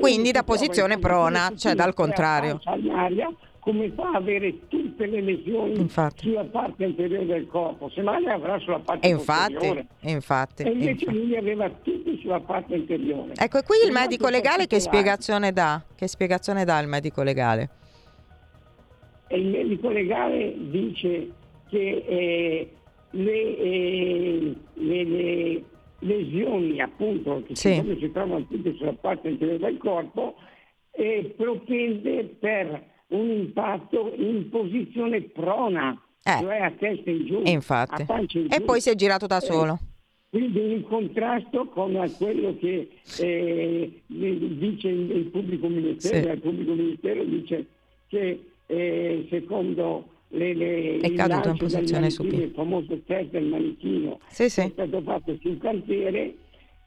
Quindi 0.00 0.30
da 0.30 0.42
posizione 0.42 0.98
prona, 0.98 1.52
cioè 1.56 1.74
dal 1.74 1.94
contrario. 1.94 2.60
Aria, 2.64 3.32
come 3.60 3.90
fa 3.92 4.08
ad 4.08 4.14
avere 4.16 4.66
tutte 4.68 5.06
le 5.06 5.20
lesioni 5.20 5.78
infatti. 5.78 6.28
sulla 6.28 6.44
parte 6.44 6.84
anteriore 6.84 7.26
del 7.26 7.46
corpo? 7.46 7.90
Se 7.90 8.02
mai 8.02 8.22
le 8.22 8.32
avrà 8.32 8.58
sulla 8.58 8.78
parte 8.78 9.06
e 9.06 9.10
infatti, 9.10 9.52
posteriore. 9.52 9.86
Infatti, 10.00 10.62
e 10.62 10.70
invece 10.70 10.90
infatti. 10.90 11.18
lui 11.18 11.36
aveva 11.36 11.70
tutte 11.82 12.16
sulla 12.18 12.40
parte 12.40 12.74
anteriore. 12.74 13.32
Ecco, 13.36 13.58
e 13.58 13.62
qui 13.62 13.76
il 13.84 13.92
medico 13.92 14.28
legale 14.28 14.66
che 14.66 14.80
spiegazione 14.80 15.52
dà? 15.52 15.82
Che 15.94 16.06
spiegazione 16.06 16.64
dà 16.64 16.78
il 16.78 16.88
medico 16.88 17.22
legale? 17.22 17.70
E 19.26 19.38
il 19.38 19.46
medico 19.48 19.90
legale 19.90 20.54
dice 20.56 21.30
che 21.68 22.04
eh, 22.06 22.72
le, 23.10 23.58
eh, 23.58 24.54
le, 24.88 25.04
le, 25.04 25.64
lesioni 26.00 26.80
appunto 26.80 27.42
che 27.46 27.54
sì. 27.56 27.74
si, 27.74 27.96
si 28.00 28.12
trovano 28.12 28.46
tutte 28.46 28.74
sulla 28.74 28.92
parte 28.92 29.28
anteriore 29.28 29.58
del 29.58 29.78
corpo 29.78 30.36
eh, 30.92 31.34
propende 31.36 32.24
per 32.38 32.82
un 33.08 33.30
impatto 33.30 34.12
in 34.16 34.48
posizione 34.50 35.22
prona, 35.22 36.00
eh. 36.22 36.38
cioè 36.40 36.58
a 36.58 36.70
testa 36.72 37.10
in 37.10 37.26
giù, 37.26 37.42
Infatti. 37.44 38.04
in 38.08 38.26
giù. 38.26 38.46
E 38.50 38.60
poi 38.60 38.80
si 38.80 38.90
è 38.90 38.94
girato 38.94 39.26
da 39.26 39.38
eh, 39.38 39.40
solo. 39.40 39.78
Quindi 40.30 40.72
in 40.72 40.82
contrasto 40.82 41.66
con 41.68 41.92
quello 42.18 42.56
che 42.58 42.90
eh, 43.20 44.02
dice 44.06 44.88
il 44.88 45.30
pubblico 45.32 45.68
ministero, 45.68 46.22
sì. 46.22 46.28
il 46.28 46.40
pubblico 46.40 46.72
ministero 46.74 47.24
dice 47.24 47.66
che 48.08 48.44
eh, 48.66 49.26
secondo 49.30 50.17
le, 50.30 50.54
le, 50.54 50.96
è 50.98 51.12
caduto 51.12 51.48
in 51.48 51.56
posizione 51.56 52.10
su 52.10 52.22
il 52.24 52.52
famoso 52.54 53.00
test 53.06 53.30
del 53.30 53.46
manichino 53.46 54.20
sì, 54.28 54.50
sì. 54.50 54.60
è 54.60 54.68
stato 54.68 55.00
fatto 55.00 55.36
sul 55.40 55.58
cantiere 55.58 56.34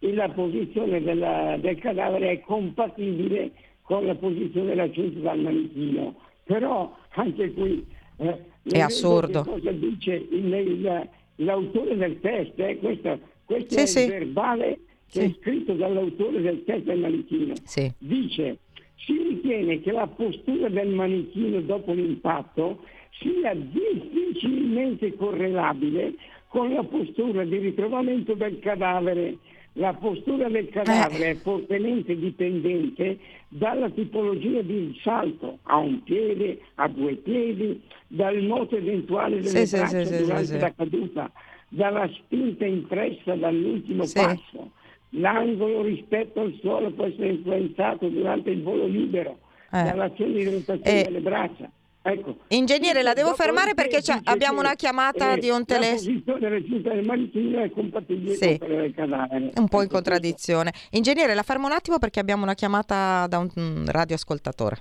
e 0.03 0.13
la 0.13 0.29
posizione 0.29 1.01
della, 1.01 1.57
del 1.59 1.77
cadavere 1.77 2.31
è 2.31 2.39
compatibile 2.41 3.51
con 3.83 4.05
la 4.05 4.15
posizione 4.15 4.73
raggiunta 4.73 5.19
dal 5.19 5.39
manichino. 5.39 6.15
Però 6.43 6.95
anche 7.09 7.53
qui 7.53 7.85
eh, 8.17 8.37
è 8.63 8.79
assurdo. 8.79 9.43
Cosa 9.43 9.71
dice 9.71 10.13
il, 10.13 10.51
il, 10.51 11.09
l'autore 11.35 11.95
del 11.97 12.19
test? 12.19 12.59
Eh? 12.59 12.79
Questo, 12.79 13.19
questo 13.45 13.73
sì, 13.73 13.79
è 13.79 13.85
sì. 13.85 13.99
il 14.01 14.09
verbale 14.09 14.79
che 15.07 15.25
è 15.25 15.35
scritto 15.39 15.73
dall'autore 15.73 16.41
del 16.41 16.63
test 16.63 16.83
del 16.83 16.99
manichino. 16.99 17.53
Dice 17.99 18.57
si 18.95 19.17
ritiene 19.17 19.81
che 19.81 19.91
la 19.91 20.07
postura 20.07 20.67
del 20.69 20.89
manichino 20.89 21.61
dopo 21.61 21.91
l'impatto 21.91 22.85
sia 23.11 23.53
difficilmente 23.53 25.15
correlabile 25.15 26.13
con 26.47 26.73
la 26.73 26.83
postura 26.83 27.43
di 27.43 27.57
ritrovamento 27.57 28.33
del 28.33 28.59
cadavere. 28.59 29.37
La 29.75 29.93
postura 29.93 30.49
del 30.49 30.67
cadavere 30.67 31.27
eh. 31.27 31.29
è 31.31 31.35
fortemente 31.35 32.17
dipendente 32.17 33.17
dalla 33.47 33.89
tipologia 33.89 34.61
di 34.61 34.99
salto, 35.01 35.59
a 35.63 35.77
un 35.77 36.03
piede, 36.03 36.59
a 36.75 36.89
due 36.89 37.15
piedi, 37.15 37.81
dal 38.07 38.41
moto 38.41 38.75
eventuale 38.75 39.39
delle 39.39 39.65
sì, 39.65 39.77
braccia 39.77 40.03
sì, 40.03 40.17
durante 40.17 40.45
sì, 40.45 40.59
la 40.59 40.73
caduta, 40.73 41.31
dalla 41.69 42.09
spinta 42.15 42.65
impressa 42.65 43.33
dall'ultimo 43.35 44.03
passo 44.11 44.71
L'angolo 45.15 45.81
rispetto 45.81 46.39
al 46.39 46.57
suolo 46.61 46.91
può 46.91 47.05
essere 47.05 47.29
influenzato 47.29 48.07
durante 48.07 48.51
il 48.51 48.63
volo 48.63 48.85
libero 48.85 49.39
eh. 49.71 49.83
dall'azione 49.83 50.33
di 50.33 50.45
rotazione 50.45 51.01
eh. 51.01 51.03
delle 51.03 51.19
braccia. 51.19 51.69
Ecco. 52.03 52.35
Ingegnere, 52.47 53.03
la 53.03 53.13
devo 53.13 53.35
fermare 53.35 53.75
perché 53.75 53.99
abbiamo 54.23 54.59
una 54.59 54.73
chiamata 54.73 55.33
eh, 55.33 55.37
di 55.37 55.49
un 55.49 55.63
telefono. 55.65 56.21
La 56.39 56.49
posizione 56.49 57.01
manichino 57.03 57.61
è 57.61 57.69
compatibile 57.69 58.33
sì. 58.33 58.57
con 58.57 58.69
del 58.69 58.93
cadavere. 58.95 59.51
Un 59.55 59.67
po' 59.67 59.77
in 59.77 59.83
ecco, 59.83 59.93
contraddizione. 59.93 60.73
Ingegnere, 60.91 61.35
la 61.35 61.43
fermo 61.43 61.67
un 61.67 61.73
attimo 61.73 61.99
perché 61.99 62.19
abbiamo 62.19 62.41
una 62.41 62.55
chiamata 62.55 63.27
da 63.27 63.37
un 63.37 63.85
radioascoltatore. 63.85 64.77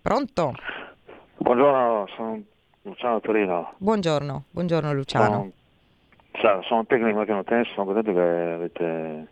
Pronto? 0.00 0.54
Buongiorno, 1.36 2.06
sono 2.16 2.42
Luciano 2.82 3.20
Torino. 3.20 3.74
Buongiorno, 3.76 4.44
buongiorno 4.50 4.92
Luciano. 4.94 5.50
Sono, 6.40 6.62
sono 6.62 6.86
tecnico 6.86 7.18
macchinotecnico, 7.18 7.74
sono 7.74 7.92
contento 7.92 8.12
che 8.14 8.20
avete 8.20 9.28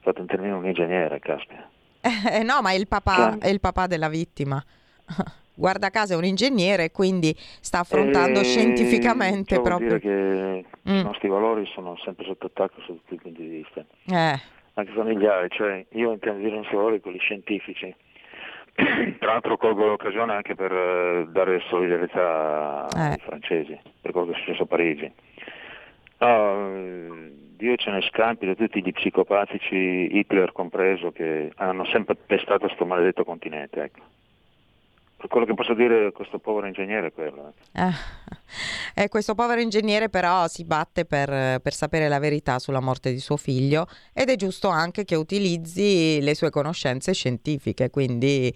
fatto 0.00 0.20
intervenire 0.20 0.56
un 0.56 0.66
ingegnere, 0.66 1.18
caspita. 1.18 1.68
Eh, 2.30 2.44
no, 2.44 2.60
ma 2.62 2.70
è 2.70 2.74
il 2.74 2.86
papà, 2.86 3.38
è 3.38 3.48
il 3.48 3.58
papà 3.58 3.88
della 3.88 4.08
vittima. 4.08 4.62
Guarda 5.56 5.88
caso 5.88 6.12
è 6.12 6.16
un 6.16 6.24
ingegnere, 6.24 6.90
quindi 6.90 7.34
sta 7.36 7.80
affrontando 7.80 8.40
e... 8.40 8.44
scientificamente 8.44 9.60
proprio. 9.60 9.88
Vuol 9.88 10.00
dire 10.00 10.62
che 10.62 10.90
mm. 10.90 10.98
i 10.98 11.02
nostri 11.02 11.28
valori 11.28 11.66
sono 11.72 11.96
sempre 12.04 12.24
sotto 12.26 12.46
attacco 12.46 12.80
sotto 12.82 13.00
tutti 13.06 13.14
i 13.14 13.18
punti 13.18 13.42
di 13.42 13.48
vista. 13.48 13.84
Eh. 14.06 14.40
Anche 14.74 14.92
familiari, 14.92 15.48
cioè 15.50 15.84
io 15.92 16.12
intendo 16.12 16.40
dire 16.40 16.56
nostri 16.56 16.76
valori 16.76 17.00
quelli 17.00 17.18
scientifici. 17.18 17.94
Tra 19.18 19.32
l'altro 19.32 19.56
colgo 19.56 19.86
l'occasione 19.86 20.34
anche 20.34 20.54
per 20.54 20.70
uh, 20.70 21.30
dare 21.30 21.62
solidarietà 21.70 22.86
eh. 22.94 23.00
ai 23.00 23.18
francesi 23.24 23.78
per 24.02 24.12
quello 24.12 24.26
che 24.26 24.32
è 24.34 24.38
successo 24.40 24.64
a 24.64 24.66
Parigi. 24.66 25.12
No, 26.18 27.34
Dio 27.56 27.76
ce 27.76 27.90
ne 27.90 28.02
scampi 28.02 28.44
da 28.44 28.54
tutti 28.54 28.82
gli 28.82 28.92
psicopatici, 28.92 30.18
Hitler 30.18 30.52
compreso, 30.52 31.10
che 31.10 31.52
hanno 31.56 31.86
sempre 31.86 32.14
pestato 32.14 32.66
questo 32.66 32.84
maledetto 32.84 33.24
continente. 33.24 33.82
Ecco. 33.82 34.00
Quello 35.28 35.46
che 35.46 35.54
posso 35.54 35.74
dire 35.74 36.06
a 36.06 36.12
questo 36.12 36.38
povero 36.38 36.66
ingegnere 36.66 37.08
è 37.08 37.12
quello. 37.12 37.54
Eh. 37.72 37.90
Eh, 38.94 39.08
questo 39.08 39.34
povero 39.34 39.60
ingegnere 39.60 40.08
però 40.08 40.46
si 40.46 40.64
batte 40.64 41.04
per, 41.04 41.60
per, 41.60 41.72
sapere 41.74 42.08
la 42.08 42.18
verità 42.18 42.58
sulla 42.58 42.80
morte 42.80 43.12
di 43.12 43.18
suo 43.18 43.36
figlio 43.36 43.86
ed 44.12 44.30
è 44.30 44.36
giusto 44.36 44.68
anche 44.68 45.04
che 45.04 45.16
utilizzi 45.16 46.20
le 46.22 46.34
sue 46.34 46.50
conoscenze 46.50 47.12
scientifiche, 47.12 47.90
quindi 47.90 48.54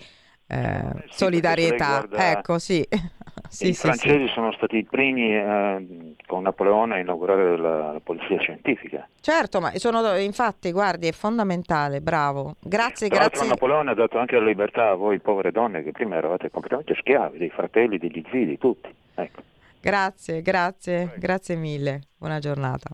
eh, 0.51 1.05
sì, 1.11 1.19
solidarietà. 1.19 2.01
Riguarda... 2.01 2.31
Ecco, 2.33 2.59
sì. 2.59 2.87
sì 3.49 3.69
I 3.69 3.75
francesi 3.75 4.27
sono 4.33 4.53
stati 4.53 4.79
i 4.79 4.85
primi 4.85 5.35
eh, 5.35 6.15
con 6.27 6.43
Napoleone 6.43 6.97
a 6.97 6.99
inaugurare 6.99 7.57
la, 7.57 7.93
la, 7.93 8.01
polizia 8.03 8.41
scientifica. 8.41 9.09
Certo, 9.21 9.61
ma 9.61 9.71
sono, 9.77 10.17
infatti, 10.17 10.73
guardi, 10.73 11.07
è 11.07 11.13
fondamentale, 11.13 12.01
bravo. 12.01 12.57
Grazie, 12.61 13.09
Tra 13.09 13.19
grazie. 13.19 13.47
Napoleone 13.47 13.93
ha 13.93 13.95
dato 13.95 14.19
anche 14.19 14.37
la 14.37 14.45
libertà 14.45 14.91
a 14.91 14.95
voi 14.95 15.21
povere 15.21 15.53
donne 15.53 15.83
che 15.85 15.93
prima 15.93 16.17
eravate 16.17 16.51
completamente 16.51 16.97
schiavi, 16.99 17.39
dei 17.39 17.51
fratelli, 17.51 17.99
degli 17.99 18.25
zii, 18.31 18.47
di 18.47 18.59
tutti. 18.59 18.93
Ecco. 19.15 19.43
Grazie, 19.81 20.43
grazie, 20.43 21.15
grazie 21.17 21.55
mille. 21.55 22.01
Buona 22.19 22.39
giornata. 22.39 22.91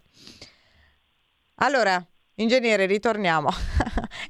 Allora, 1.56 2.04
Ingegnere, 2.38 2.84
ritorniamo. 2.84 3.48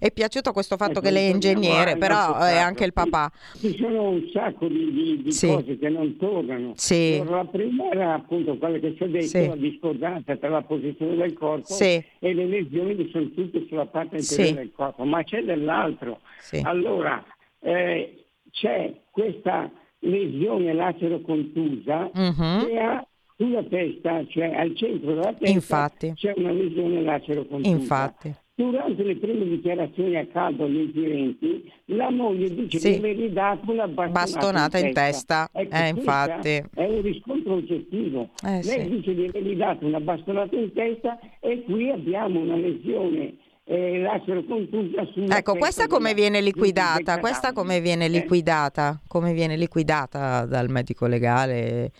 è 0.06 0.12
piaciuto 0.12 0.52
questo 0.52 0.76
fatto 0.76 0.92
ecco, 0.92 1.00
che 1.02 1.10
lei 1.10 1.30
è 1.30 1.32
ingegnere, 1.32 1.96
però 1.96 2.36
è 2.36 2.56
anche 2.56 2.84
il 2.84 2.92
papà. 2.92 3.30
Ci 3.58 3.76
sono 3.76 4.10
un 4.10 4.28
sacco 4.32 4.68
di, 4.68 4.92
di, 4.92 5.22
di 5.22 5.32
sì. 5.32 5.48
cose 5.48 5.78
che 5.78 5.88
non 5.88 6.16
tornano. 6.16 6.72
Sì. 6.76 7.22
La 7.24 7.44
prima 7.44 7.90
era 7.90 8.14
appunto 8.14 8.56
quella 8.56 8.78
che 8.78 8.94
ci 8.96 9.02
ho 9.02 9.08
detto, 9.08 9.26
sì. 9.26 9.46
la 9.46 9.56
discordanza 9.56 10.36
tra 10.36 10.48
la 10.48 10.62
posizione 10.62 11.16
del 11.16 11.32
corpo 11.34 11.72
sì. 11.72 12.02
e 12.18 12.34
le 12.34 12.46
lesioni 12.46 12.96
che 12.96 13.08
sono 13.12 13.30
tutte 13.30 13.64
sulla 13.68 13.86
parte 13.86 14.16
anteriore 14.16 14.54
del 14.54 14.72
corpo, 14.74 15.04
ma 15.04 15.22
c'è 15.22 15.42
dell'altro. 15.42 16.20
Allora, 16.62 17.24
eh, 17.60 18.24
c'è 18.50 18.92
questa 19.10 19.70
lesione 20.00 20.72
lacero 20.72 21.20
contusa 21.20 22.10
uh-huh. 22.12 22.66
che 22.66 22.78
ha 22.78 23.06
sulla 23.36 23.62
testa, 23.64 24.24
cioè 24.28 24.54
al 24.54 24.74
centro 24.76 25.14
della 25.14 25.32
testa, 25.34 25.48
Infatti. 25.48 26.12
c'è 26.14 26.32
una 26.36 26.52
lesione 26.52 27.02
lacero 27.02 27.44
contusa. 27.44 27.76
Infatti. 27.76 28.34
Durante 28.58 29.02
le 29.02 29.16
prime 29.16 29.44
dichiarazioni 29.44 30.16
a 30.16 30.26
caldo 30.28 30.64
agli 30.64 30.78
inquirenti, 30.78 31.70
la 31.86 32.10
moglie 32.10 32.48
dice 32.54 32.78
sì. 32.78 32.92
di 32.92 32.96
avergli 32.96 33.28
dato 33.28 33.70
una 33.70 33.86
bastonata, 33.86 34.12
bastonata 34.12 34.78
in, 34.78 34.86
in 34.86 34.92
testa. 34.94 35.50
testa. 35.52 35.60
Ecco, 35.60 35.76
eh, 35.76 35.88
infatti. 35.88 36.64
È 36.74 36.84
un 36.84 37.02
riscontro 37.02 37.52
oggettivo. 37.52 38.30
Eh, 38.42 38.62
Lei 38.62 38.62
sì. 38.62 38.88
dice 38.88 39.14
di 39.14 39.26
avergli 39.26 39.56
dato 39.56 39.84
una 39.84 40.00
bastonata 40.00 40.56
in 40.56 40.72
testa 40.72 41.18
e 41.40 41.64
qui 41.64 41.90
abbiamo 41.90 42.40
una 42.40 42.56
lesione 42.56 43.36
eh, 43.64 43.98
lacero 43.98 44.44
contusa 44.44 45.04
sulla 45.12 45.36
Ecco, 45.36 45.56
questa 45.56 45.86
come 45.86 46.14
viene 46.14 46.40
liquidata? 46.40 47.18
Questa 47.18 47.52
come 47.52 47.80
viene 47.80 48.08
liquidata? 48.08 49.00
Come 49.06 49.32
viene 49.32 49.56
liquidata 49.56 50.46
dal 50.46 50.70
medico 50.70 51.06
legale? 51.06 51.90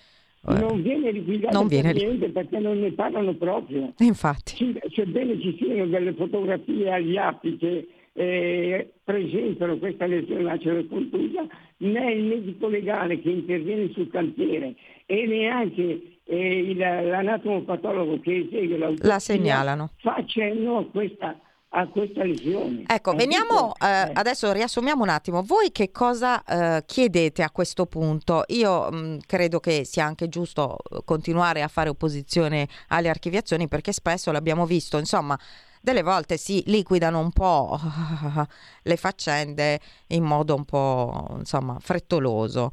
Non 0.55 0.83
viene 0.83 1.11
liquidato 1.11 1.57
non 1.57 1.67
viene... 1.67 1.93
niente 1.93 2.29
perché 2.31 2.59
non 2.59 2.81
ne 2.81 2.93
parlano 2.93 3.35
proprio. 3.35 3.93
Infatti. 3.99 4.79
sebbene 4.93 5.41
ci 5.41 5.57
siano 5.59 5.87
delle 5.87 6.15
fotografie 6.15 6.93
agli 6.93 7.17
atti 7.17 7.57
che 7.57 7.89
eh, 8.13 8.93
presentano 9.05 9.77
questa 9.77 10.07
lesione 10.07 10.43
lacero 10.43 10.85
contusa, 10.87 11.47
né 11.79 12.13
il 12.13 12.25
medico 12.25 12.69
legale 12.69 13.21
che 13.21 13.31
interviene 13.31 13.91
sul 13.93 14.09
cantiere 14.09 14.75
e 15.05 15.27
neanche 15.27 16.19
eh, 16.25 16.75
l'anatomopatologo 16.75 18.21
che 18.21 18.47
esegue 18.49 18.79
l'autopsia 18.79 19.09
la 19.09 19.19
segnalano. 19.19 19.91
Fa 19.99 20.25
cenno 20.27 20.79
a 20.79 20.85
questa 20.87 21.39
a 21.71 21.87
questa 21.89 22.23
lesione. 22.23 22.85
Ecco, 22.87 23.13
veniamo 23.13 23.75
eh, 23.77 23.87
eh, 23.87 24.11
adesso 24.15 24.53
riassumiamo 24.53 25.03
un 25.03 25.09
attimo. 25.09 25.43
Voi 25.43 25.73
che 25.73 25.91
cosa 25.91 26.43
eh, 26.45 26.85
chiedete 26.87 27.43
a 27.43 27.51
questo 27.51 27.87
punto? 27.87 28.45
Io 28.49 28.91
mh, 28.91 28.97
mm, 28.97 29.19
credo 29.27 29.61
che 29.61 29.85
sia 29.85 30.05
anche 30.05 30.29
giusto 30.29 30.79
eh, 30.91 31.01
continuare 31.05 31.63
a 31.63 31.69
fare 31.69 31.89
opposizione 31.89 32.69
alle 32.89 33.09
archiviazioni 33.09 33.69
perché 33.69 33.93
spesso 33.93 34.33
l'abbiamo 34.33 34.65
visto, 34.65 34.99
insomma, 34.99 35.39
delle 35.81 36.03
volte 36.03 36.37
si 36.37 36.63
liquidano 36.67 37.19
un 37.19 37.31
po' 37.31 37.79
le 38.83 38.97
faccende 38.97 39.81
in 40.09 40.25
modo 40.25 40.55
un 40.55 40.65
po' 40.65 41.35
insomma 41.39 41.77
frettoloso. 41.81 42.71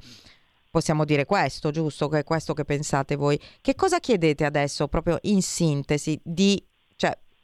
Possiamo 0.69 1.05
dire 1.05 1.25
questo, 1.25 1.69
giusto? 1.69 2.07
Che 2.07 2.19
è 2.19 2.23
questo 2.23 2.55
che 2.55 2.65
pensate 2.65 3.15
voi. 3.15 3.39
Che 3.61 3.75
cosa 3.75 3.99
chiedete 3.99 4.43
adesso, 4.43 4.87
proprio 4.87 5.19
in 5.21 5.43
sintesi, 5.43 6.19
di 6.23 6.59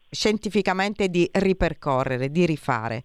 scientificamente 0.10 1.10
di 1.10 1.30
ripercorrere, 1.32 2.30
di 2.30 2.46
rifare? 2.46 3.04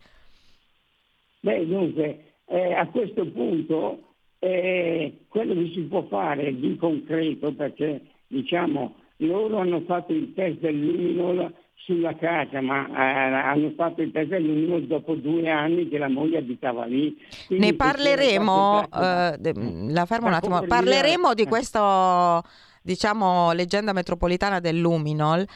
Beh, 1.40 1.66
dunque, 1.66 2.36
eh, 2.46 2.72
a 2.72 2.86
questo 2.86 3.26
punto 3.26 4.14
eh, 4.38 5.24
quello 5.28 5.54
che 5.54 5.70
si 5.72 5.80
può 5.82 6.06
fare 6.08 6.54
di 6.58 6.76
concreto, 6.76 7.52
perché 7.52 8.00
diciamo 8.26 8.96
loro 9.18 9.58
hanno 9.58 9.82
fatto 9.86 10.12
il 10.12 10.32
test 10.34 10.58
del 10.58 10.78
luminol 10.78 11.52
sulla 11.74 12.14
casa, 12.16 12.60
ma 12.60 12.86
eh, 12.88 12.92
hanno 12.94 13.72
fatto 13.76 14.02
il 14.02 14.10
test 14.10 14.28
del 14.28 14.44
luminol 14.44 14.86
dopo 14.86 15.14
due 15.14 15.48
anni 15.50 15.88
che 15.88 15.98
la 15.98 16.08
moglie 16.08 16.38
abitava 16.38 16.84
lì. 16.84 17.16
Quindi 17.46 17.66
ne 17.66 17.74
parleremo, 17.74 18.82
eh, 18.84 19.52
la 19.90 20.06
fermo 20.06 20.28
un 20.28 20.32
attimo, 20.32 20.62
parleremo 20.62 21.34
di 21.34 21.42
eh. 21.42 21.46
questa 21.46 22.42
diciamo 22.82 23.52
leggenda 23.52 23.94
metropolitana 23.94 24.60
del 24.60 24.78
luminol 24.78 25.46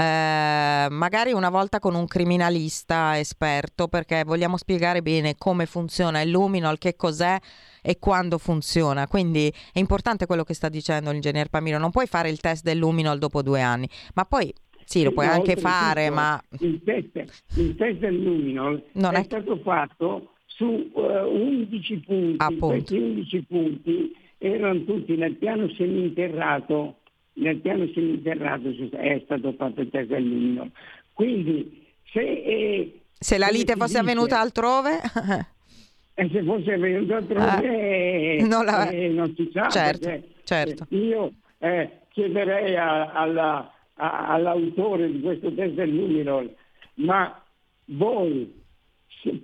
eh, 0.00 0.86
magari 0.88 1.32
una 1.32 1.50
volta 1.50 1.78
con 1.78 1.94
un 1.94 2.06
criminalista 2.06 3.18
esperto 3.18 3.86
perché 3.86 4.24
vogliamo 4.24 4.56
spiegare 4.56 5.02
bene 5.02 5.34
come 5.36 5.66
funziona 5.66 6.22
il 6.22 6.30
luminol, 6.30 6.78
che 6.78 6.96
cos'è 6.96 7.38
e 7.82 7.98
quando 7.98 8.38
funziona. 8.38 9.06
Quindi 9.06 9.52
è 9.72 9.78
importante 9.78 10.24
quello 10.24 10.42
che 10.42 10.54
sta 10.54 10.70
dicendo 10.70 11.10
l'ingegner 11.10 11.50
Pamiro, 11.50 11.78
non 11.78 11.90
puoi 11.90 12.06
fare 12.06 12.30
il 12.30 12.40
test 12.40 12.64
del 12.64 12.78
luminol 12.78 13.18
dopo 13.18 13.42
due 13.42 13.60
anni, 13.60 13.86
ma 14.14 14.24
poi 14.24 14.52
sì, 14.84 15.02
lo 15.02 15.12
puoi 15.12 15.26
no, 15.26 15.32
anche 15.32 15.56
fare, 15.56 16.04
tutto, 16.04 16.14
ma... 16.14 16.42
Il 16.60 16.80
test, 16.82 17.44
il 17.56 17.76
test 17.76 17.98
del 17.98 18.22
luminol 18.22 18.82
non 18.92 19.14
è, 19.14 19.20
è 19.20 19.24
stato 19.24 19.58
fatto 19.58 20.32
su 20.46 20.90
uh, 20.92 21.00
eh, 21.00 21.20
11 21.20 21.96
punti, 21.98 22.36
Appunto. 22.38 22.66
questi 22.66 22.96
11 22.96 23.42
punti 23.42 24.16
erano 24.38 24.82
tutti 24.84 25.14
nel 25.14 25.34
piano 25.34 25.68
seminterrato 25.76 26.99
nel 27.34 27.56
piano 27.58 27.88
seminterrato 27.92 28.68
è 28.90 29.20
stato 29.24 29.52
fatto 29.52 29.80
il 29.80 29.90
lumino. 30.08 30.70
Quindi 31.12 31.86
se, 32.12 32.20
eh, 32.20 33.00
se 33.18 33.38
la 33.38 33.48
lite 33.48 33.74
fosse 33.74 33.98
dice, 33.98 33.98
avvenuta 33.98 34.40
altrove? 34.40 35.00
e 36.14 36.28
se 36.30 36.42
fosse 36.42 36.72
avvenuta 36.72 37.16
altrove 37.16 38.36
eh, 38.38 38.42
non, 38.46 38.64
la... 38.64 38.88
eh, 38.88 39.08
non, 39.08 39.34
si 39.36 39.50
sa. 39.52 39.68
Certo, 39.68 40.22
certo. 40.44 40.86
Io 40.90 41.32
eh, 41.58 41.90
chiederei 42.08 42.76
a, 42.76 43.12
alla, 43.12 43.72
a, 43.94 44.28
all'autore 44.28 45.10
di 45.10 45.20
questo 45.20 45.50
luminol, 45.50 46.54
ma 46.94 47.42
voi 47.86 48.58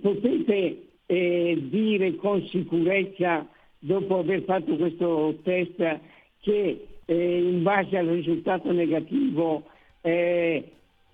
potete 0.01 0.87
eh, 1.05 1.57
dire 1.69 2.15
con 2.15 2.45
sicurezza, 2.47 3.47
dopo 3.79 4.19
aver 4.19 4.43
fatto 4.43 4.75
questo 4.75 5.39
test, 5.43 5.99
che 6.41 6.87
eh, 7.07 7.37
in 7.39 7.63
base 7.63 7.97
al 7.97 8.07
risultato 8.07 8.71
negativo 8.71 9.63
eh, 10.01 10.71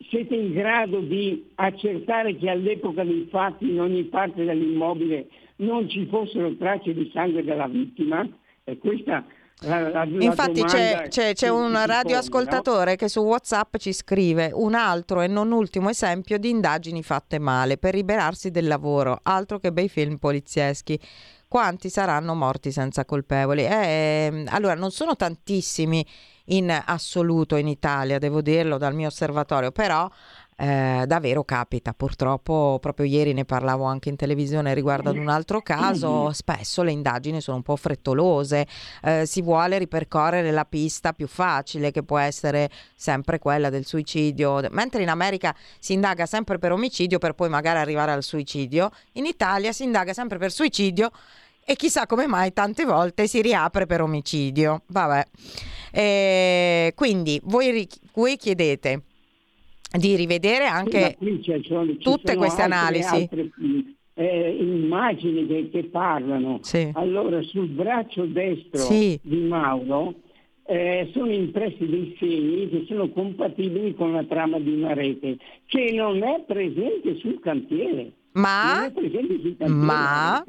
siete 0.09 0.35
in 0.35 0.51
grado 0.51 0.99
di 0.99 1.51
accertare 1.55 2.35
che 2.35 2.49
all'epoca 2.49 3.03
dei 3.03 3.27
fatti 3.29 3.69
in 3.69 3.79
ogni 3.79 4.03
parte 4.03 4.43
dell'immobile 4.43 5.27
non 5.57 5.87
ci 5.87 6.05
fossero 6.07 6.55
tracce 6.55 6.93
di 6.93 7.09
sangue 7.13 7.43
della 7.43 7.67
vittima? 7.67 8.27
E 8.65 8.77
questa 8.77 9.23
la, 9.61 9.89
la, 9.89 10.03
Infatti 10.03 10.61
la 10.61 10.65
c'è, 10.65 11.05
c'è, 11.07 11.33
c'è 11.33 11.47
un 11.47 11.79
radioascoltatore 11.85 12.91
no? 12.91 12.95
che 12.97 13.07
su 13.07 13.21
WhatsApp 13.21 13.77
ci 13.77 13.93
scrive 13.93 14.51
un 14.53 14.73
altro 14.73 15.21
e 15.21 15.27
non 15.27 15.51
ultimo 15.51 15.89
esempio 15.89 16.37
di 16.37 16.49
indagini 16.49 17.01
fatte 17.03 17.39
male 17.39 17.77
per 17.77 17.93
liberarsi 17.93 18.51
del 18.51 18.67
lavoro, 18.67 19.19
altro 19.21 19.59
che 19.59 19.71
bei 19.71 19.87
film 19.87 20.17
polizieschi 20.17 20.99
quanti 21.53 21.91
saranno 21.91 22.33
morti 22.33 22.71
senza 22.71 23.05
colpevoli. 23.05 23.63
Eh, 23.63 24.43
allora, 24.47 24.73
non 24.73 24.89
sono 24.89 25.15
tantissimi 25.15 26.03
in 26.45 26.75
assoluto 26.83 27.57
in 27.57 27.67
Italia, 27.67 28.17
devo 28.17 28.41
dirlo 28.41 28.79
dal 28.79 28.95
mio 28.95 29.05
osservatorio, 29.05 29.71
però 29.71 30.09
eh, 30.57 31.03
davvero 31.05 31.43
capita. 31.43 31.93
Purtroppo 31.93 32.79
proprio 32.81 33.05
ieri 33.05 33.33
ne 33.33 33.45
parlavo 33.45 33.83
anche 33.83 34.09
in 34.09 34.15
televisione 34.15 34.73
riguardo 34.73 35.11
ad 35.11 35.17
un 35.17 35.29
altro 35.29 35.61
caso, 35.61 36.31
spesso 36.33 36.81
le 36.81 36.91
indagini 36.91 37.39
sono 37.39 37.57
un 37.57 37.63
po' 37.63 37.75
frettolose, 37.75 38.65
eh, 39.03 39.27
si 39.27 39.43
vuole 39.43 39.77
ripercorrere 39.77 40.49
la 40.49 40.65
pista 40.65 41.13
più 41.13 41.27
facile 41.27 41.91
che 41.91 42.01
può 42.01 42.17
essere 42.17 42.71
sempre 42.95 43.37
quella 43.37 43.69
del 43.69 43.85
suicidio, 43.85 44.67
mentre 44.71 45.03
in 45.03 45.09
America 45.09 45.55
si 45.79 45.93
indaga 45.93 46.25
sempre 46.25 46.57
per 46.57 46.71
omicidio 46.71 47.19
per 47.19 47.33
poi 47.33 47.49
magari 47.49 47.77
arrivare 47.77 48.11
al 48.11 48.23
suicidio, 48.23 48.89
in 49.13 49.27
Italia 49.27 49.71
si 49.71 49.83
indaga 49.83 50.13
sempre 50.13 50.39
per 50.39 50.51
suicidio 50.51 51.11
e 51.65 51.75
chissà 51.75 52.05
come 52.05 52.27
mai 52.27 52.53
tante 52.53 52.85
volte 52.85 53.27
si 53.27 53.41
riapre 53.41 53.85
per 53.85 54.01
omicidio. 54.01 54.83
Vabbè. 54.87 55.23
Eh, 55.91 56.93
quindi 56.95 57.39
voi, 57.43 57.87
voi, 58.13 58.35
chiedete 58.35 59.03
di 59.97 60.15
rivedere 60.15 60.65
anche 60.65 61.17
sono, 61.61 61.85
tutte 61.97 62.35
queste 62.35 62.63
altre, 62.63 62.77
analisi. 62.77 63.15
Altre, 63.15 63.51
eh, 64.15 64.57
immagini 64.59 65.47
che, 65.47 65.69
che 65.69 65.83
parlano. 65.85 66.59
Sì. 66.61 66.89
Allora, 66.93 67.41
sul 67.43 67.67
braccio 67.67 68.25
destro 68.25 68.79
sì. 68.79 69.19
di 69.21 69.41
Mauro 69.41 70.15
eh, 70.65 71.09
sono 71.13 71.31
impressi 71.31 71.85
dei 71.85 72.15
segni 72.19 72.69
che 72.69 72.85
sono 72.87 73.09
compatibili 73.09 73.93
con 73.95 74.13
la 74.13 74.23
trama 74.23 74.59
di 74.59 74.71
una 74.71 74.93
rete 74.93 75.37
che 75.67 75.91
non 75.93 76.23
è 76.23 76.41
presente 76.45 77.17
sul 77.19 77.39
cantiere. 77.39 78.11
Ma, 78.33 78.91
sul 78.93 79.11
cantiere 79.11 79.67
ma 79.67 80.43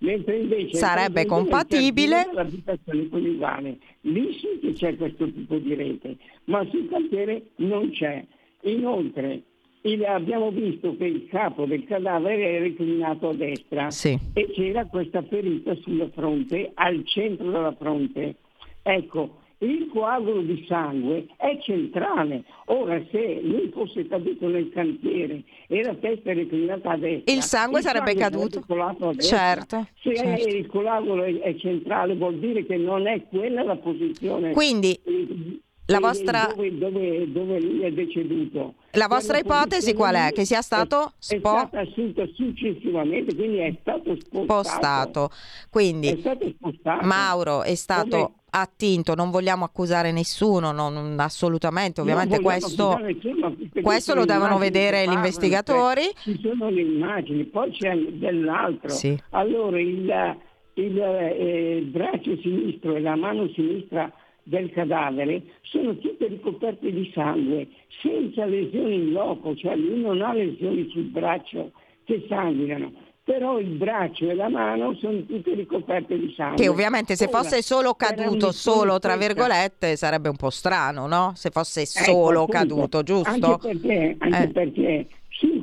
mentre 0.00 0.38
invece 0.38 0.76
sarebbe 0.76 1.26
compatibile 1.26 2.30
l'abitazione 2.32 3.08
coniugale. 3.08 3.78
Lì 4.02 4.32
sì 4.38 4.58
che 4.60 4.72
c'è 4.72 4.96
questo 4.96 5.30
tipo 5.30 5.56
di 5.56 5.74
rete, 5.74 6.16
ma 6.44 6.64
sul 6.70 6.88
cantiere 6.88 7.50
non 7.56 7.90
c'è. 7.90 8.24
Inoltre 8.62 9.42
il, 9.82 10.04
abbiamo 10.04 10.50
visto 10.50 10.96
che 10.96 11.06
il 11.06 11.26
capo 11.28 11.64
del 11.64 11.84
cadavere 11.84 12.42
era 12.42 12.64
reclinato 12.64 13.30
a 13.30 13.34
destra 13.34 13.90
sì. 13.90 14.18
e 14.34 14.50
c'era 14.52 14.84
questa 14.86 15.22
ferita 15.22 15.74
sulla 15.76 16.08
fronte, 16.10 16.70
al 16.74 17.02
centro 17.06 17.50
della 17.50 17.74
fronte. 17.78 18.36
Ecco, 18.82 19.39
il 19.62 19.88
coagulo 19.92 20.40
di 20.40 20.64
sangue 20.66 21.26
è 21.36 21.58
centrale. 21.60 22.44
Ora, 22.66 23.02
se 23.10 23.40
lui 23.42 23.70
fosse 23.72 24.06
caduto 24.06 24.48
nel 24.48 24.70
cantiere 24.70 25.42
e 25.66 25.82
la 25.82 25.94
testa 25.94 26.32
reclinata 26.32 26.90
a 26.90 26.96
destra, 26.96 27.32
il 27.32 27.42
sangue 27.42 27.78
il 27.78 27.84
sarebbe 27.84 28.16
sangue 28.16 28.22
caduto. 28.22 29.14
Certo. 29.18 29.86
Se 30.02 30.14
certo. 30.14 30.48
il 30.48 30.66
coagulo 30.66 31.24
è, 31.24 31.38
è, 31.40 31.56
centrale, 31.56 32.14
vuol 32.14 32.38
dire 32.38 32.64
che 32.64 32.76
non 32.76 33.06
è 33.06 33.22
quella 33.28 33.62
la 33.62 33.76
posizione. 33.76 34.52
Quindi. 34.52 34.98
La 35.86 35.98
vostra... 35.98 36.52
Dove, 36.54 36.78
dove, 36.78 37.32
dove 37.32 37.60
lui 37.60 37.80
è 37.80 37.90
deceduto 37.90 38.74
La 38.94 39.06
vostra 39.06 39.38
ipotesi 39.38 39.94
qual 39.94 40.16
è? 40.16 40.32
Che 40.32 40.44
sia 40.44 40.62
stato 40.62 41.06
è, 41.06 41.10
spo... 41.18 41.36
è 41.36 41.58
stata 41.58 41.80
assunta 41.80 42.24
successivamente, 42.34 43.34
quindi 43.36 43.58
è 43.58 43.76
stato 43.80 44.16
spostato. 44.16 44.62
spostato. 44.62 45.30
Quindi 45.70 46.08
è 46.08 46.16
stato 46.18 46.52
spostato. 46.56 47.06
Mauro 47.06 47.62
è 47.62 47.74
stato 47.76 48.08
Come... 48.08 48.32
attinto, 48.50 49.14
non 49.14 49.30
vogliamo 49.30 49.64
accusare 49.64 50.10
nessuno, 50.10 50.72
non, 50.72 51.14
assolutamente, 51.20 52.00
ovviamente 52.00 52.40
questo, 52.40 52.96
nessuno, 52.98 53.56
questo 53.80 54.14
lo 54.14 54.24
devono 54.24 54.58
vedere 54.58 55.06
gli 55.06 55.12
investigatori. 55.12 56.02
Ci 56.22 56.40
sono 56.42 56.68
le 56.68 56.80
immagini, 56.80 57.44
poi 57.44 57.70
c'è 57.70 57.94
dell'altro. 57.94 58.88
Sì. 58.88 59.16
Allora 59.30 59.78
il, 59.78 60.36
il, 60.74 61.00
eh, 61.00 61.76
il 61.76 61.86
braccio 61.86 62.36
sinistro 62.40 62.96
e 62.96 63.00
la 63.00 63.14
mano 63.14 63.48
sinistra 63.54 64.12
del 64.42 64.70
cadavere 64.70 65.42
sono 65.62 65.96
tutte 65.96 66.26
ricoperte 66.26 66.92
di 66.92 67.10
sangue, 67.14 67.68
senza 68.02 68.44
lesioni 68.44 68.94
in 68.94 69.12
loco, 69.12 69.54
cioè 69.54 69.76
lui 69.76 70.00
non 70.00 70.22
ha 70.22 70.32
lesioni 70.32 70.88
sul 70.90 71.04
braccio 71.04 71.72
che 72.04 72.24
sanguinano, 72.28 72.92
però 73.22 73.58
il 73.58 73.68
braccio 73.68 74.28
e 74.28 74.34
la 74.34 74.48
mano 74.48 74.94
sono 74.96 75.24
tutte 75.24 75.54
ricoperte 75.54 76.18
di 76.18 76.32
sangue. 76.36 76.56
Che 76.56 76.68
ovviamente 76.68 77.14
se 77.14 77.28
fosse 77.28 77.62
solo 77.62 77.94
caduto, 77.94 78.50
solo 78.50 78.98
tra 78.98 79.16
virgolette, 79.16 79.94
sarebbe 79.96 80.28
un 80.28 80.36
po' 80.36 80.50
strano, 80.50 81.06
no? 81.06 81.32
Se 81.36 81.50
fosse 81.50 81.82
ecco, 81.82 82.02
solo 82.02 82.42
ecco, 82.42 82.52
caduto, 82.52 83.02
giusto? 83.02 83.30
Anche 83.30 83.68
perché, 83.68 84.16
anche 84.18 84.42
eh. 84.42 84.48
perché 84.48 85.06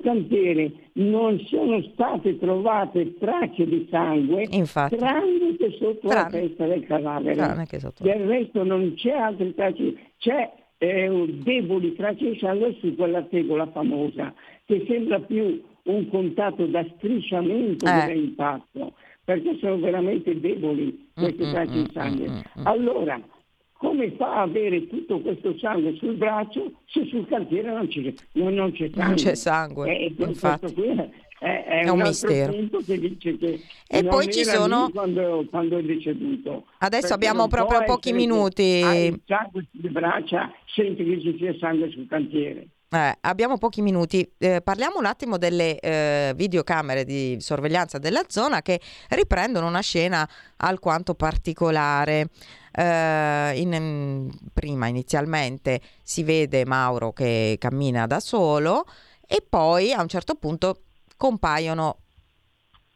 cantiere 0.07 0.71
non 0.93 1.37
sono 1.47 1.81
state 1.91 2.37
trovate 2.39 3.17
tracce 3.17 3.65
di 3.65 3.85
sangue 3.91 4.47
Infatti. 4.51 4.95
tranne 4.95 5.57
che 5.57 5.75
sotto 5.77 6.07
tranne. 6.07 6.39
la 6.39 6.47
testa 6.47 6.65
del 6.65 6.85
cadavere. 6.85 7.67
Del 7.99 8.25
resto 8.25 8.63
non 8.63 8.93
c'è 8.95 9.11
altre 9.11 9.53
tracce, 9.53 9.95
c'è 10.17 10.49
eh, 10.77 11.25
deboli 11.43 11.93
tracce 11.95 12.31
di 12.31 12.37
sangue 12.39 12.77
su 12.79 12.95
quella 12.95 13.21
tegola 13.23 13.67
famosa 13.67 14.33
che 14.65 14.85
sembra 14.87 15.19
più 15.19 15.61
un 15.83 16.09
contatto 16.09 16.65
da 16.65 16.85
strisciamento 16.95 17.85
eh. 17.85 18.05
dell'impatto 18.05 18.93
perché 19.25 19.57
sono 19.59 19.77
veramente 19.77 20.39
deboli 20.39 21.09
queste 21.13 21.45
mm, 21.45 21.51
tracce 21.51 21.83
di 21.83 21.89
sangue. 21.91 22.29
Mm, 22.29 22.35
mm, 22.35 22.65
allora, 22.65 23.21
come 23.77 24.11
fa 24.17 24.37
a 24.37 24.41
avere 24.41 24.87
tutto 24.87 25.19
questo 25.19 25.57
sangue 25.57 25.95
sul 25.97 26.15
braccio 26.15 26.71
se 26.87 27.05
sul 27.05 27.27
cantiere 27.27 27.71
non 27.71 27.87
c'è, 27.87 28.13
non, 28.33 28.53
non 28.53 28.71
c'è 28.71 28.89
sangue? 28.89 29.03
Non 29.03 29.15
c'è 29.15 29.35
sangue, 29.35 29.97
e, 29.97 30.13
infatti. 30.17 30.73
È, 31.39 31.45
è, 31.45 31.83
è, 31.83 31.89
un, 31.89 31.99
un 31.99 32.07
mistero. 32.07 32.51
Che 32.51 32.99
dice 32.99 33.37
che 33.37 33.61
e 33.87 34.03
poi 34.03 34.31
ci 34.31 34.43
sono 34.43 34.89
quando, 34.89 35.45
quando, 35.49 35.77
è 35.77 35.83
deceduto. 35.83 36.65
Adesso 36.79 37.13
abbiamo 37.13 37.47
proprio 37.47 37.83
pochi 37.83 38.11
minuti. 38.11 38.81
Sangue 39.25 39.67
sulle 39.71 39.89
braccia, 39.89 40.51
senti 40.73 41.03
che 41.03 41.21
ci 41.21 41.35
sia 41.37 41.55
sangue 41.59 41.91
sul 41.91 42.07
cantiere. 42.07 42.67
Eh, 42.89 43.17
abbiamo 43.21 43.57
pochi 43.57 43.81
minuti, 43.81 44.29
eh, 44.37 44.61
parliamo 44.61 44.97
un 44.97 45.05
attimo 45.05 45.37
delle 45.37 45.77
eh, 45.79 46.31
videocamere 46.37 47.03
di 47.03 47.35
sorveglianza 47.41 47.97
della 47.97 48.23
zona 48.27 48.61
che 48.61 48.79
riprendono 49.09 49.67
una 49.67 49.81
scena 49.81 50.27
alquanto 50.57 51.13
particolare. 51.13 52.29
Eh, 52.71 53.53
in, 53.59 54.29
prima 54.53 54.87
inizialmente 54.87 55.81
si 56.01 56.23
vede 56.23 56.63
Mauro 56.63 57.11
che 57.11 57.57
cammina 57.59 58.07
da 58.07 58.19
solo 58.19 58.85
e 59.25 59.43
poi 59.47 59.91
a 59.91 60.01
un 60.01 60.07
certo 60.07 60.35
punto 60.35 60.83
compaiono 61.17 62.01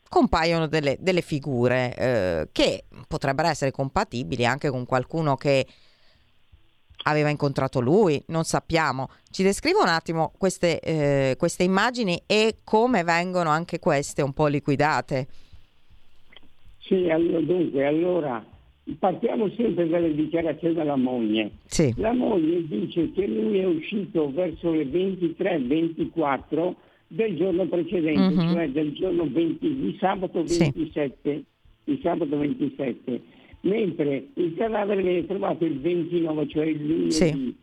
compaiono 0.07 0.67
delle, 0.67 0.97
delle 0.99 1.21
figure 1.21 1.95
eh, 1.95 2.49
che 2.51 2.83
potrebbero 3.07 3.47
essere 3.47 3.71
compatibili 3.71 4.45
anche 4.45 4.69
con 4.69 4.85
qualcuno 4.85 5.37
che 5.37 5.65
aveva 7.03 7.29
incontrato 7.29 7.79
lui, 7.79 8.21
non 8.27 8.43
sappiamo. 8.43 9.09
Ci 9.29 9.43
descrive 9.43 9.79
un 9.79 9.87
attimo 9.87 10.31
queste, 10.37 10.79
eh, 10.79 11.35
queste 11.37 11.63
immagini 11.63 12.21
e 12.25 12.57
come 12.63 13.03
vengono 13.03 13.49
anche 13.49 13.79
queste 13.79 14.21
un 14.21 14.33
po' 14.33 14.47
liquidate. 14.47 15.27
Sì, 16.79 17.09
allora, 17.09 17.39
dunque, 17.39 17.85
allora 17.85 18.45
partiamo 18.99 19.49
sempre 19.55 19.87
dalle 19.87 20.13
dichiarazioni 20.13 20.73
della 20.73 20.95
moglie. 20.95 21.51
Sì. 21.65 21.93
La 21.97 22.13
moglie 22.13 22.65
dice 22.67 23.11
che 23.11 23.27
lui 23.27 23.59
è 23.59 23.65
uscito 23.65 24.31
verso 24.31 24.71
le 24.71 24.85
23-24 24.85 26.73
del 27.07 27.35
giorno 27.35 27.65
precedente, 27.67 28.35
mm-hmm. 28.35 28.53
cioè 28.53 28.69
del 28.69 28.93
giorno 28.93 29.27
20, 29.29 29.75
di 29.75 29.97
sabato 29.99 30.43
27, 30.43 31.19
sì. 31.21 31.43
di 31.83 31.99
sabato 32.01 32.37
27 32.37 33.21
mentre 33.61 34.27
il 34.35 34.55
cadavere 34.55 35.01
viene 35.01 35.25
trovato 35.25 35.65
il 35.65 35.79
29, 35.79 36.47
cioè 36.47 36.65
il 36.65 36.85
lunedì. 36.85 37.11
Sì. 37.11 37.55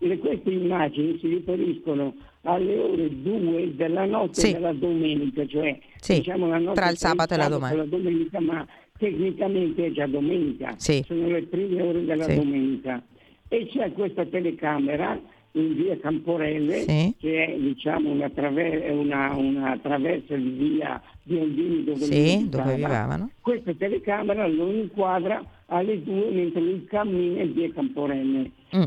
E 0.00 0.18
queste 0.18 0.50
immagini 0.50 1.18
si 1.18 1.28
riferiscono 1.28 2.14
alle 2.42 2.78
ore 2.78 3.22
2 3.22 3.74
della 3.74 4.04
notte 4.04 4.40
sì. 4.40 4.52
della 4.52 4.72
domenica, 4.72 5.46
cioè 5.46 5.78
sì. 5.96 6.16
diciamo 6.16 6.48
la 6.48 6.58
notte 6.58 6.80
tra 6.80 6.90
il 6.90 6.98
sabato, 6.98 7.34
e 7.34 7.36
la 7.36 7.48
domenica. 7.48 7.76
la 7.76 7.88
domenica. 7.88 8.40
ma 8.40 8.66
tecnicamente 8.98 9.86
è 9.86 9.92
già 9.92 10.06
domenica, 10.06 10.74
sono 10.76 11.28
le 11.28 11.42
prime 11.44 11.82
ore 11.82 12.04
della 12.04 12.26
domenica. 12.26 13.02
E 13.48 13.66
c'è 13.66 13.92
questa 13.92 14.24
telecamera 14.26 15.20
in 15.56 15.74
via 15.74 15.96
Camporelle, 15.98 16.80
sì. 16.80 17.14
che 17.18 17.46
è 17.46 17.56
diciamo, 17.56 18.10
una, 18.10 18.28
traver- 18.30 18.90
una, 18.90 19.34
una, 19.36 19.78
traversa 19.80 20.34
di 20.34 20.50
via 20.50 21.00
Biondini 21.22 21.84
dove, 21.84 22.04
sì, 22.04 22.48
dove 22.48 22.74
vivavano. 22.74 23.30
Questa 23.40 23.72
telecamera 23.74 24.46
lo 24.46 24.70
inquadra 24.70 25.44
alle 25.66 26.02
due 26.02 26.30
mentre 26.30 26.60
lui 26.60 26.84
cammina 26.86 27.42
in 27.42 27.52
via 27.52 27.72
Camporelle. 27.72 28.50
Mm. 28.76 28.82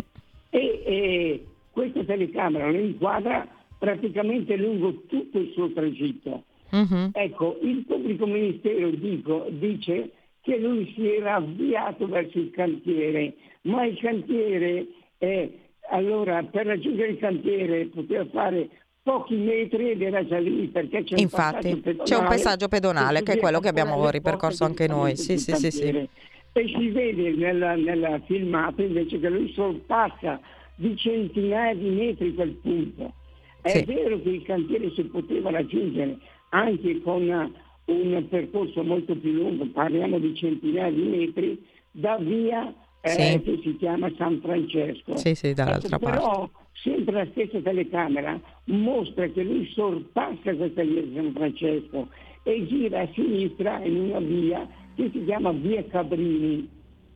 E, 0.49 0.81
e 0.85 1.45
questa 1.71 2.03
telecamera 2.03 2.69
lo 2.69 2.79
inquadra 2.79 3.47
praticamente 3.77 4.55
lungo 4.57 5.03
tutto 5.07 5.39
il 5.39 5.51
suo 5.53 5.71
tragitto. 5.71 6.43
Mm-hmm. 6.75 7.09
Ecco, 7.13 7.59
il 7.61 7.85
pubblico 7.85 8.25
ministero 8.25 8.89
dico, 8.89 9.47
dice 9.51 10.11
che 10.41 10.57
lui 10.57 10.91
si 10.93 11.07
era 11.07 11.35
avviato 11.35 12.07
verso 12.07 12.39
il 12.39 12.51
cantiere, 12.51 13.35
ma 13.61 13.85
il 13.85 13.97
cantiere 13.99 14.87
è 15.17 15.49
allora 15.89 16.43
per 16.43 16.65
raggiungere 16.65 17.11
il 17.11 17.17
cantiere 17.17 17.85
poteva 17.85 18.25
fare 18.31 18.69
pochi 19.03 19.35
metri 19.35 19.91
ed 19.91 20.01
era 20.01 20.25
già 20.25 20.37
lì 20.37 20.67
perché 20.67 21.03
c'è 21.03 21.15
Infatti, 21.17 21.67
un 21.67 21.81
passaggio 21.81 21.81
pedonale. 21.81 22.03
C'è 22.03 22.17
un 22.17 22.25
passaggio 22.25 22.67
pedonale 22.67 23.23
che 23.23 23.33
è 23.33 23.37
quello 23.37 23.59
che 23.59 23.67
abbiamo 23.69 24.09
ripercorso 24.09 24.65
anche 24.65 24.87
noi. 24.87 25.15
Sì, 25.15 25.37
sì, 25.37 25.53
sì, 25.53 25.71
sì. 25.71 25.87
E 25.87 26.67
si 26.67 26.89
vede 26.89 27.31
nella, 27.35 27.75
nella 27.75 28.19
filmata 28.25 28.81
invece 28.81 29.19
che 29.19 29.29
lui 29.29 29.51
sorpassa 29.53 30.41
di 30.75 30.95
centinaia 30.97 31.73
di 31.73 31.89
metri 31.89 32.33
quel 32.33 32.51
punto. 32.61 33.13
È 33.61 33.69
sì. 33.69 33.85
vero 33.85 34.21
che 34.21 34.29
il 34.29 34.43
cantiere 34.43 34.91
si 34.91 35.03
poteva 35.03 35.51
raggiungere 35.51 36.17
anche 36.49 37.01
con 37.01 37.53
un 37.85 38.27
percorso 38.29 38.83
molto 38.83 39.15
più 39.15 39.31
lungo, 39.31 39.65
parliamo 39.67 40.19
di 40.19 40.35
centinaia 40.35 40.91
di 40.91 41.03
metri, 41.03 41.65
da 41.91 42.17
via 42.17 42.73
eh, 43.01 43.41
che 43.41 43.59
si 43.63 43.75
chiama 43.77 44.11
San 44.17 44.39
Francesco. 44.41 45.15
Sì, 45.17 45.35
sì, 45.35 45.53
dall'altra 45.53 45.95
ecco, 45.95 46.05
parte. 46.05 46.19
Però 46.19 46.49
sempre 46.73 47.13
la 47.13 47.27
stessa 47.31 47.59
telecamera 47.59 48.39
mostra 48.65 49.27
che 49.27 49.43
lui 49.43 49.67
sorpassa 49.73 50.55
questa 50.55 50.83
via 50.83 51.01
di 51.01 51.13
San 51.15 51.31
Francesco 51.33 52.07
e 52.43 52.65
gira 52.67 53.01
a 53.01 53.09
sinistra 53.13 53.83
in 53.83 53.97
una 53.97 54.19
via 54.19 54.67
che 54.95 55.09
si 55.11 55.23
chiama 55.25 55.51
via 55.51 55.83
Cabrini. 55.85 56.67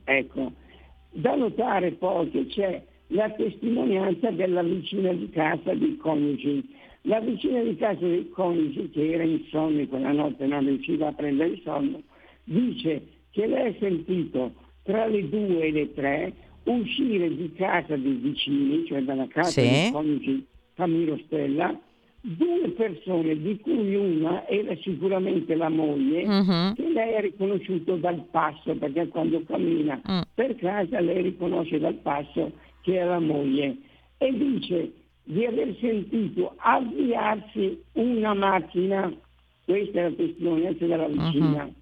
Ecco. 0.04 0.52
Da 1.10 1.34
notare 1.34 1.92
poi 1.92 2.30
che 2.30 2.46
c'è 2.46 2.82
la 3.08 3.30
testimonianza 3.30 4.30
della 4.30 4.62
vicina 4.62 5.12
di 5.12 5.28
casa 5.30 5.74
dei 5.74 5.96
coniugi. 5.96 6.80
La 7.02 7.20
vicina 7.20 7.60
di 7.62 7.76
casa 7.76 8.06
dei 8.06 8.28
coniugi, 8.30 8.90
che 8.90 9.12
era 9.12 9.24
in 9.24 9.44
sonno 9.50 9.86
quella 9.86 10.12
notte, 10.12 10.46
non 10.46 10.64
riusciva 10.64 11.08
a 11.08 11.12
prendere 11.12 11.50
il 11.50 11.60
sonno, 11.64 12.00
dice 12.44 13.02
che 13.30 13.46
lei 13.46 13.68
ha 13.68 13.74
sentito 13.78 14.52
tra 14.82 15.06
le 15.06 15.28
due 15.28 15.66
e 15.66 15.72
le 15.72 15.92
tre 15.94 16.32
uscire 16.64 17.34
di 17.34 17.52
casa 17.54 17.96
dei 17.96 18.12
vicini, 18.14 18.84
cioè 18.86 19.02
dalla 19.02 19.26
casa 19.28 19.60
sì. 19.60 19.68
dei 19.68 19.90
coniugi 19.90 20.46
Camilo 20.74 21.18
Stella, 21.26 21.78
due 22.24 22.68
persone 22.70 23.36
di 23.36 23.58
cui 23.58 23.96
una 23.96 24.46
era 24.46 24.76
sicuramente 24.76 25.56
la 25.56 25.68
moglie 25.68 26.22
uh-huh. 26.24 26.72
che 26.74 26.88
lei 26.88 27.16
ha 27.16 27.20
riconosciuto 27.20 27.96
dal 27.96 28.24
passo 28.30 28.76
perché 28.76 29.08
quando 29.08 29.42
cammina 29.44 30.00
uh 30.04 30.20
per 30.34 30.54
casa 30.56 31.00
lei 31.00 31.20
riconosce 31.20 31.80
dal 31.80 31.96
passo 31.96 32.52
che 32.82 32.98
è 32.98 33.04
la 33.04 33.18
moglie 33.18 33.76
e 34.18 34.32
dice 34.32 34.92
di 35.24 35.44
aver 35.44 35.76
sentito 35.80 36.54
avviarsi 36.58 37.82
una 37.94 38.34
macchina 38.34 39.12
questa 39.64 39.98
è 39.98 40.02
la 40.04 40.12
testimonianza 40.12 40.86
della 40.86 41.08
vicina 41.08 41.64
uh-huh. 41.64 41.72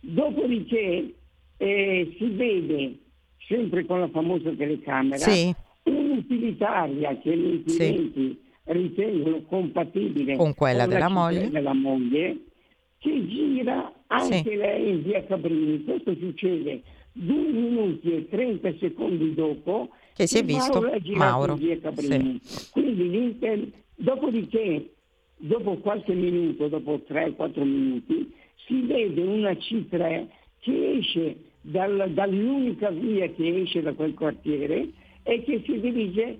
dopodiché 0.00 1.14
eh, 1.58 2.14
si 2.16 2.28
vede 2.30 2.98
sempre 3.46 3.84
con 3.84 4.00
la 4.00 4.08
famosa 4.08 4.50
telecamera 4.50 5.18
sì. 5.18 5.54
un'utilitaria 5.84 7.18
che 7.18 7.36
gli 7.36 7.54
inquirenti 7.54 8.40
sì. 8.64 8.72
ritengono 8.72 9.42
compatibile 9.42 10.36
con 10.36 10.54
quella 10.54 10.84
con 10.84 10.92
della, 10.92 11.08
moglie. 11.08 11.50
della 11.50 11.74
moglie 11.74 12.36
che 12.98 13.26
gira 13.26 13.92
anche 14.06 14.42
sì. 14.42 14.54
lei 14.56 14.90
in 14.90 15.02
via 15.02 15.24
Cabrini. 15.24 15.84
Questo 15.84 16.14
succede 16.16 16.82
due 17.12 17.50
minuti 17.50 18.14
e 18.14 18.28
30 18.28 18.74
secondi 18.78 19.34
dopo 19.34 19.90
che 20.14 20.26
si 20.26 20.38
è 20.38 20.42
visto 20.42 20.80
Mauro. 21.14 21.56
Sì. 21.56 22.70
Quindi 22.72 23.72
dopodiché, 23.94 24.90
dopo 25.36 25.76
qualche 25.76 26.12
minuto, 26.12 26.66
dopo 26.66 27.00
3-4 27.08 27.62
minuti, 27.62 28.32
si 28.66 28.80
vede 28.82 29.22
una 29.22 29.52
C3 29.52 30.26
che 30.60 30.90
esce 30.98 31.36
dal, 31.60 32.10
dall'unica 32.12 32.90
via 32.90 33.28
che 33.28 33.62
esce 33.62 33.82
da 33.82 33.92
quel 33.92 34.14
quartiere 34.14 34.88
e 35.22 35.42
che 35.42 35.62
si 35.64 35.80
dirige 35.80 36.38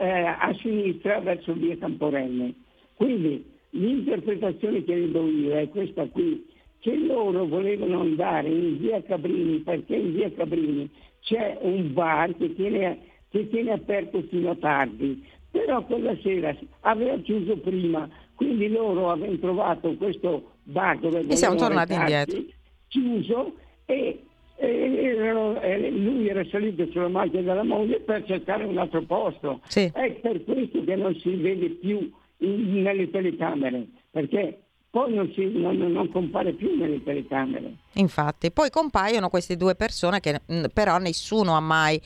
eh, 0.00 0.08
a 0.08 0.54
sinistra 0.60 1.20
verso 1.20 1.52
via 1.54 1.76
Camporelle. 1.76 2.54
Quindi 2.94 3.44
l'interpretazione 3.70 4.84
che 4.84 4.94
ne 4.94 5.10
do 5.10 5.26
io 5.26 5.56
è 5.56 5.68
questa 5.68 6.06
qui, 6.06 6.46
che 6.80 6.96
loro 6.96 7.46
volevano 7.46 8.00
andare 8.00 8.48
in 8.48 8.78
via 8.78 9.02
Cabrini 9.02 9.58
perché 9.58 9.96
in 9.96 10.14
via 10.14 10.30
Cabrini 10.32 10.88
c'è 11.20 11.58
un 11.60 11.92
bar 11.92 12.36
che 12.36 12.54
tiene, 12.54 12.98
che 13.30 13.48
tiene 13.48 13.72
aperto 13.72 14.22
fino 14.28 14.50
a 14.50 14.56
tardi, 14.56 15.24
però 15.50 15.84
quella 15.84 16.16
sera 16.22 16.56
aveva 16.80 17.16
chiuso 17.18 17.56
prima, 17.56 18.08
quindi 18.34 18.68
loro 18.68 19.10
avevano 19.10 19.38
trovato 19.38 19.94
questo 19.96 20.52
bar 20.62 20.98
dove 20.98 21.26
e 21.26 21.36
siamo 21.36 21.56
tornati 21.56 21.94
indietro 21.94 22.56
chiuso 22.88 23.54
e, 23.84 23.94
e 23.94 24.27
erano, 24.58 25.60
lui 25.90 26.28
era 26.28 26.44
salito 26.50 26.86
sulla 26.90 27.08
macchina 27.08 27.42
della 27.42 27.62
moglie 27.62 28.00
per 28.00 28.24
cercare 28.24 28.64
un 28.64 28.78
altro 28.78 29.02
posto 29.02 29.60
sì. 29.68 29.90
è 29.92 30.10
per 30.12 30.42
questo 30.44 30.82
che 30.84 30.96
non 30.96 31.14
si 31.16 31.34
vede 31.36 31.68
più 31.70 32.10
in, 32.38 32.82
nelle 32.82 33.10
telecamere 33.10 33.86
perché 34.10 34.62
poi 34.90 35.14
non, 35.14 35.30
si, 35.34 35.44
non, 35.44 35.76
non, 35.76 36.10
compare 36.10 36.54
più 36.54 36.74
nelle 36.74 37.02
telecamere. 37.02 37.74
Infatti, 37.94 38.50
poi 38.50 38.70
compaiono 38.70 39.28
queste 39.28 39.56
due 39.56 39.74
persone 39.74 40.18
che 40.18 40.40
però 40.72 40.96
nessuno 40.96 41.54
ha 41.54 41.60
mai 41.60 42.00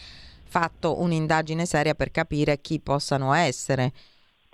fatto 0.52 1.00
un'indagine 1.00 1.64
seria 1.64 1.94
per 1.94 2.10
capire 2.10 2.60
chi 2.60 2.80
possano 2.80 3.32
essere. 3.34 3.92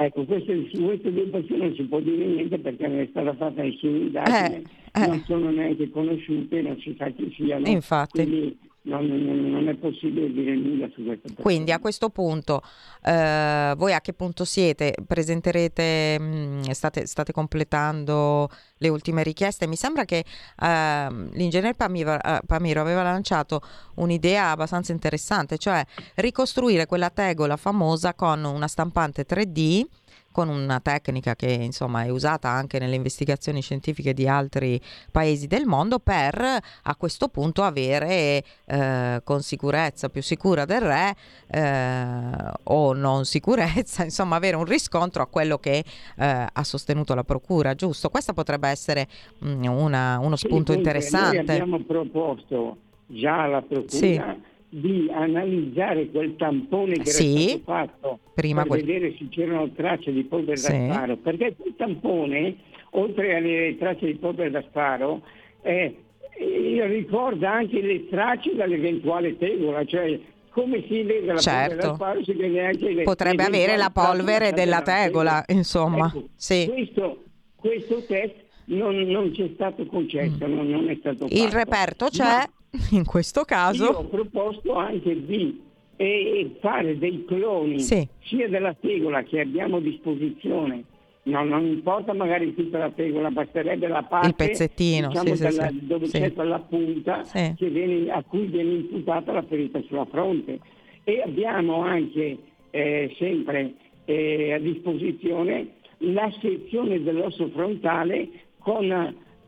Ecco, 0.01 0.25
queste, 0.27 0.69
su 0.73 0.79
due 0.79 0.97
persone 0.97 1.59
non 1.59 1.75
si 1.75 1.83
può 1.83 1.99
dire 1.99 2.25
niente 2.25 2.57
perché 2.59 2.87
non 2.87 3.01
è 3.01 3.09
stata 3.11 3.35
fatta 3.35 3.63
nessuna 3.63 3.97
indagine, 3.97 4.63
eh, 4.93 5.03
eh. 5.03 5.07
non 5.09 5.25
sono 5.27 5.51
neanche 5.51 5.91
conosciute, 5.91 6.63
non 6.63 6.79
si 6.79 6.95
sa 6.97 7.11
chi 7.11 7.33
siano. 7.35 7.67
Infatti. 7.67 8.23
Quindi 8.23 8.57
non, 8.83 9.07
non, 9.07 9.69
è 9.69 9.75
possibile 9.75 10.33
dire 10.33 10.55
nulla 10.55 10.89
su 10.95 11.05
questo. 11.05 11.43
Quindi 11.43 11.73
a 11.73 11.79
questo 11.79 12.09
punto, 12.11 12.63
eh, 13.05 13.75
voi 13.77 13.93
a 13.93 14.01
che 14.01 14.13
punto 14.13 14.45
siete? 14.45 14.95
Presenterete, 15.07 16.19
mh, 16.19 16.25
mm, 16.25 16.61
state, 16.71 17.07
state, 17.07 17.33
completando 17.33 18.49
le 18.79 18.89
ultime 18.89 19.23
richieste? 19.23 19.67
Mi 19.67 19.77
sembra 19.77 20.05
che 20.05 20.19
eh, 20.19 21.07
l'ingegner 21.33 21.75
Pamiro, 21.75 22.19
Pamiro 22.47 22.81
aveva 22.81 23.03
lanciato 23.03 23.61
un'idea 23.97 24.51
abbastanza 24.51 24.93
interessante, 24.93 25.59
cioè 25.59 25.85
ricostruire 26.17 26.87
quella 26.87 27.11
tegola 27.11 27.57
famosa 27.57 28.15
con 28.15 28.45
una 28.45 28.69
stampante 28.69 29.27
3D 29.27 29.85
con 30.31 30.49
una 30.49 30.81
tecnica 30.81 31.35
che 31.35 31.51
insomma 31.51 32.05
è 32.05 32.11
usata 32.11 32.49
anche 32.49 32.79
nelle 32.79 32.95
investigazioni 32.95 33.61
scientifiche 33.61 34.15
di 34.15 34.29
altri 34.29 34.81
paesi 35.11 35.47
del 35.47 35.67
mondo 35.67 35.99
per 35.99 36.39
a 36.39 36.97
questo 36.97 37.29
punto 37.29 37.63
avere 37.63 38.45
eh, 38.67 39.21
con 39.25 39.43
sicurezza 39.43 40.09
più 40.09 40.23
sicura 40.23 40.65
del 40.65 40.81
re 40.81 41.17
eh, 41.51 42.53
o 42.65 42.93
non 42.93 43.25
sicurezza, 43.25 44.05
insomma 44.05 44.37
avere 44.37 44.57
un 44.57 44.65
riscontro 44.65 45.23
a 45.23 45.27
quello 45.27 45.59
che 45.59 45.85
eh, 46.17 46.47
ha 46.53 46.65
sostenuto 46.65 47.15
la 47.15 47.25
procura, 47.25 47.75
giusto? 47.75 48.09
Questo 48.09 48.33
potrebbe 48.33 48.69
essere 48.69 49.09
mh, 49.39 49.51
mm, 49.51 49.65
una, 49.65 50.19
uno 50.21 50.37
spunto 50.37 50.73
sì, 50.73 50.79
interessante. 50.79 51.43
Noi 51.43 51.61
abbiamo 51.61 51.83
proposto 51.85 52.77
già 53.07 53.43
alla 53.43 53.63
procura 53.63 53.89
sì 53.89 54.57
di 54.71 55.11
analizzare 55.11 56.09
quel 56.11 56.37
tampone 56.37 56.99
che 56.99 57.11
sì, 57.11 57.33
era 57.33 57.41
stato 57.41 57.63
fatto 57.65 58.19
prima 58.35 58.63
per 58.63 58.71
quel... 58.71 58.85
vedere 58.85 59.15
se 59.19 59.29
c'erano 59.31 59.71
tracce 59.73 60.13
di 60.13 60.25
polvere 60.25 60.57
sì. 60.57 60.71
da 60.71 60.93
sparo, 60.93 61.17
perché 61.17 61.57
quel 61.57 61.75
tampone, 61.77 62.57
oltre 62.91 63.37
alle 63.37 63.77
tracce 63.79 64.07
di 64.07 64.15
polvere 64.17 64.51
da 64.51 64.63
sparo, 64.63 65.23
eh, 65.63 65.97
ricorda 66.37 67.53
anche 67.53 67.81
le 67.81 68.09
tracce 68.09 68.55
dall'eventuale 68.55 69.37
tegola, 69.39 69.85
cioè 69.85 70.19
come 70.51 70.85
si 70.87 71.03
lega 71.03 71.35
la 71.35 71.39
certo. 71.39 71.69
polvere 71.69 71.89
da 71.89 71.95
sparo 71.95 72.25
si 72.25 72.33
vede 72.33 72.65
anche 72.67 72.93
le 72.93 73.03
Potrebbe 73.05 73.45
avere 73.45 73.77
la 73.77 73.91
polvere 73.91 74.53
della 74.53 74.83
tegola, 74.83 75.43
tegola, 75.43 75.45
insomma. 75.49 76.07
Ecco, 76.09 76.29
sì. 76.35 76.69
questo, 76.71 77.25
questo 77.57 78.05
test 78.07 78.35
non, 78.67 78.97
non, 78.97 79.31
c'è 79.31 79.51
stato 79.55 79.87
concesso, 79.87 80.47
mm. 80.47 80.55
non, 80.55 80.69
non, 80.69 80.89
è 80.91 80.97
stato 81.01 81.27
fatto. 81.27 81.43
Il 81.43 81.51
reperto 81.51 82.09
c'è, 82.09 82.23
Ma 82.23 82.51
in 82.93 83.05
questo 83.05 83.45
caso. 83.45 83.85
Io 83.85 83.91
ho 83.91 84.05
proposto 84.05 84.75
anche 84.75 85.25
di 85.25 85.61
eh, 85.97 86.57
fare 86.61 86.99
dei 86.99 87.25
cloni 87.25 87.81
sì. 87.81 88.07
sia 88.25 88.49
della 88.49 88.75
tegola 88.75 89.23
che 89.23 89.41
abbiamo 89.41 89.77
a 89.77 89.81
disposizione. 89.81 90.85
No, 91.25 91.45
non 91.45 91.67
importa 91.67 92.15
magari 92.15 92.55
tutta 92.55 92.79
la 92.79 92.91
tegola, 92.91 93.31
basterebbe 93.31 93.87
la 93.87 94.03
parte 94.03 94.29
il 94.29 94.35
pezzettino 94.35 95.09
diciamo, 95.09 95.35
sì, 95.35 95.43
della, 95.43 95.69
sì, 95.69 95.87
dove 95.87 96.07
c'è 96.07 96.33
quella 96.33 96.59
punta 96.59 97.23
viene, 97.59 98.11
a 98.11 98.23
cui 98.23 98.47
viene 98.47 98.73
imputata 98.73 99.33
la 99.33 99.43
ferita 99.43 99.79
sulla 99.83 100.07
fronte. 100.07 100.59
E 101.05 101.21
abbiamo 101.21 101.83
anche 101.83 102.39
eh, 102.71 103.15
sempre 103.19 103.75
eh, 104.07 104.55
a 104.55 104.59
disposizione 104.59 105.73
la 105.99 106.33
sezione 106.41 107.03
dell'osso 107.03 107.49
frontale 107.49 108.29
con 108.59 108.87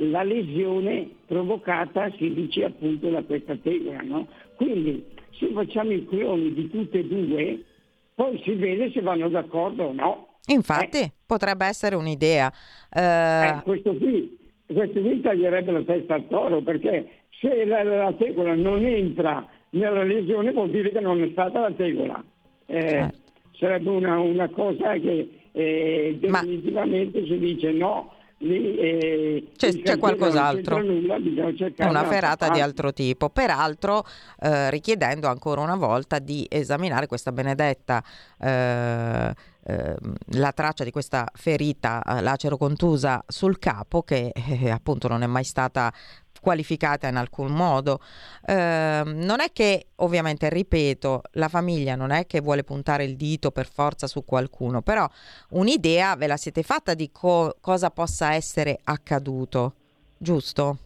la 0.01 0.22
lesione 0.22 1.09
provocata, 1.26 2.11
si 2.16 2.32
dice 2.32 2.64
appunto, 2.64 3.09
da 3.09 3.22
questa 3.22 3.57
tegola. 3.57 4.01
No? 4.03 4.26
Quindi 4.57 5.05
se 5.38 5.51
facciamo 5.53 5.92
i 5.92 6.07
cloni 6.07 6.53
di 6.53 6.70
tutte 6.70 6.98
e 6.98 7.07
due, 7.07 7.64
poi 8.14 8.40
si 8.44 8.55
vede 8.55 8.90
se 8.92 9.01
vanno 9.01 9.28
d'accordo 9.28 9.84
o 9.84 9.92
no. 9.92 10.28
Infatti, 10.46 10.98
eh. 10.98 11.12
potrebbe 11.26 11.66
essere 11.66 11.96
un'idea. 11.96 12.53
Uh... 12.94 12.98
Eh, 12.98 13.61
questo, 13.62 13.94
qui, 13.94 14.38
questo 14.66 15.01
qui 15.01 15.20
taglierebbe 15.20 15.72
la 15.72 15.82
testa 15.82 16.14
al 16.14 16.26
toro, 16.28 16.62
perché 16.62 17.09
se 17.40 17.64
la, 17.64 17.82
la, 17.82 18.12
tegola 18.12 18.55
non 18.55 18.84
entra 18.84 19.46
nella 19.70 20.03
lesione 20.03 20.53
vuol 20.53 20.70
dire 20.70 20.90
che 20.90 21.01
non 21.01 21.22
è 21.22 21.28
stata 21.30 21.61
la 21.61 21.72
tegola. 21.72 22.22
Eh, 22.66 22.80
certo. 22.80 23.18
Sarebbe 23.59 23.90
una, 23.90 24.18
una, 24.18 24.48
cosa 24.48 24.94
che 24.94 25.28
eh, 25.53 26.16
definitivamente 26.18 27.20
Ma... 27.20 27.26
si 27.26 27.38
dice 27.38 27.72
no, 27.72 28.14
lì 28.41 28.78
eh, 28.78 29.49
c'è, 29.57 29.72
c'è 29.82 29.99
qualcos'altro, 29.99 30.82
nulla, 30.82 31.16
è 31.74 31.84
una 31.84 32.05
ferata 32.05 32.49
di 32.49 32.61
altro 32.61 32.93
tipo, 32.93 33.28
peraltro 33.28 34.05
eh, 34.41 34.70
richiedendo 34.70 35.28
ancora 35.28 35.61
una 35.61 35.76
volta 35.76 36.18
di 36.18 36.47
esaminare 36.49 37.07
questa 37.07 37.32
benedetta 37.32 38.03
eh, 38.38 39.34
ehm, 39.64 40.14
la 40.36 40.53
traccia 40.53 40.84
di 40.84 40.91
questa 40.91 41.28
ferita 41.34 42.03
eh, 42.03 42.22
lacero 42.22 42.57
contusa 42.57 43.22
sul 43.26 43.59
capo 43.59 44.03
che 44.03 44.32
eh, 44.34 44.70
appunto 44.70 45.09
non 45.09 45.22
è 45.22 45.26
mai 45.26 45.45
stata 45.45 45.93
qualificata 46.41 47.07
in 47.09 47.16
alcun 47.16 47.53
modo. 47.53 48.01
Eh, 48.45 49.03
non 49.05 49.41
è 49.41 49.53
che, 49.53 49.86
ovviamente, 49.97 50.49
ripeto, 50.49 51.22
la 51.32 51.49
famiglia 51.49 51.95
non 51.95 52.11
è 52.11 52.26
che 52.26 52.41
vuole 52.41 52.64
puntare 52.64 53.05
il 53.05 53.16
dito 53.16 53.51
per 53.51 53.66
forza 53.66 54.07
su 54.07 54.24
qualcuno, 54.24 54.82
però 54.82 55.09
un'idea 55.51 56.16
ve 56.16 56.26
la 56.26 56.36
siete 56.36 56.62
fatta 56.62 56.95
di 56.95 57.11
co- 57.12 57.57
cosa 57.61 57.91
possa 57.91 58.34
essere 58.34 58.80
accaduto, 58.84 59.74
giusto? 60.16 60.78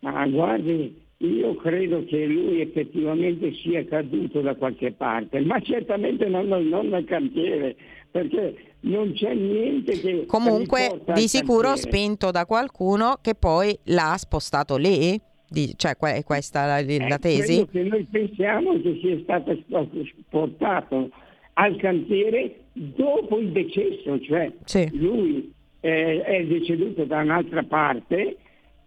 Ma 0.00 0.26
guardi, 0.26 1.03
io 1.24 1.54
credo 1.56 2.04
che 2.04 2.24
lui 2.26 2.60
effettivamente 2.60 3.52
sia 3.54 3.84
caduto 3.84 4.40
da 4.40 4.54
qualche 4.54 4.92
parte, 4.92 5.40
ma 5.40 5.58
certamente 5.60 6.26
non, 6.26 6.46
non 6.46 6.88
nel 6.88 7.04
cantiere, 7.04 7.76
perché 8.10 8.54
non 8.80 9.12
c'è 9.12 9.34
niente 9.34 9.98
che... 10.00 10.26
Comunque 10.26 11.00
di 11.14 11.26
sicuro 11.26 11.68
cantiere. 11.68 11.90
spinto 11.90 12.30
da 12.30 12.46
qualcuno 12.46 13.18
che 13.20 13.34
poi 13.34 13.76
l'ha 13.84 14.14
spostato 14.16 14.76
lì? 14.76 15.20
Di, 15.48 15.72
cioè 15.76 15.96
è 15.96 16.24
questa 16.24 16.66
la, 16.66 17.08
la 17.08 17.18
tesi? 17.18 17.66
Quello 17.66 17.68
che 17.70 17.82
noi 17.82 18.06
pensiamo 18.10 18.80
che 18.80 18.98
sia 19.00 19.18
stato 19.22 19.56
portato 20.28 21.10
al 21.54 21.76
cantiere 21.76 22.60
dopo 22.72 23.38
il 23.38 23.52
decesso, 23.52 24.20
cioè 24.20 24.52
sì. 24.64 24.88
lui 24.92 25.52
eh, 25.80 26.22
è 26.22 26.44
deceduto 26.44 27.04
da 27.04 27.20
un'altra 27.20 27.62
parte 27.62 28.36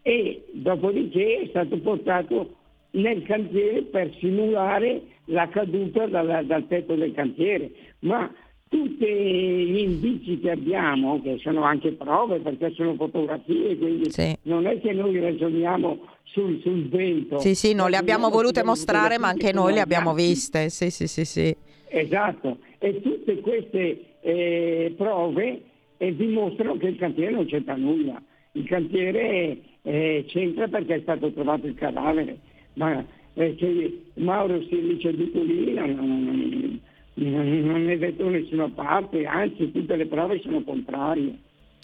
e 0.08 0.42
dopodiché 0.54 1.42
è 1.42 1.48
stato 1.50 1.78
portato 1.80 2.56
nel 2.92 3.24
cantiere 3.24 3.82
per 3.82 4.16
simulare 4.22 5.02
la 5.26 5.50
caduta 5.50 6.06
dal, 6.06 6.46
dal 6.46 6.66
tetto 6.68 6.96
del 6.96 7.12
cantiere. 7.12 7.70
Ma 8.00 8.32
tutti 8.70 9.06
gli 9.06 9.80
indizi 9.80 10.40
che 10.40 10.52
abbiamo, 10.52 11.22
che 11.22 11.38
sono 11.40 11.64
anche 11.64 11.92
prove 11.92 12.40
perché 12.40 12.72
sono 12.72 12.96
fotografie, 12.96 13.78
quindi 13.78 14.10
sì. 14.10 14.34
non 14.44 14.66
è 14.66 14.80
che 14.80 14.94
noi 14.94 15.20
ragioniamo 15.20 16.00
sul, 16.24 16.62
sul 16.62 16.88
vento. 16.88 17.40
Sì, 17.40 17.54
sì, 17.54 17.74
non 17.74 17.90
le 17.90 17.98
abbiamo 17.98 18.30
volute 18.30 18.64
mostrare, 18.64 19.18
ma 19.18 19.28
anche 19.28 19.52
noi 19.52 19.74
le 19.74 19.82
abbiamo 19.82 20.14
viste. 20.14 20.70
Sì, 20.70 20.90
sì, 20.90 21.08
sì, 21.08 21.26
sì. 21.26 21.54
Esatto, 21.90 22.60
e 22.80 23.02
tutte 23.02 23.42
queste 23.42 24.20
eh, 24.22 24.94
prove 24.96 25.64
eh, 25.98 26.16
dimostrano 26.16 26.78
che 26.78 26.88
il 26.88 26.98
cantiere 26.98 27.32
non 27.32 27.46
c'entra 27.46 27.76
nulla. 27.76 28.22
Il 28.54 28.66
cantiere 28.66 29.60
eh, 29.88 30.26
c'entra 30.28 30.68
perché 30.68 30.96
è 30.96 31.00
stato 31.02 31.32
trovato 31.32 31.66
il 31.66 31.74
cadavere, 31.74 32.38
ma 32.74 33.04
eh, 33.36 33.56
che 33.56 34.04
Mauro 34.16 34.62
si 34.64 34.78
è 34.78 34.82
ricevuto 34.82 35.42
lì 35.42 35.74
non, 35.74 36.82
non, 37.14 37.60
non 37.62 37.90
è 37.90 37.98
detto 37.98 38.28
nessuna 38.28 38.68
parte, 38.68 39.26
anzi 39.26 39.72
tutte 39.72 39.96
le 39.96 40.06
prove 40.06 40.42
sono 40.42 40.62
contrarie. 40.64 41.40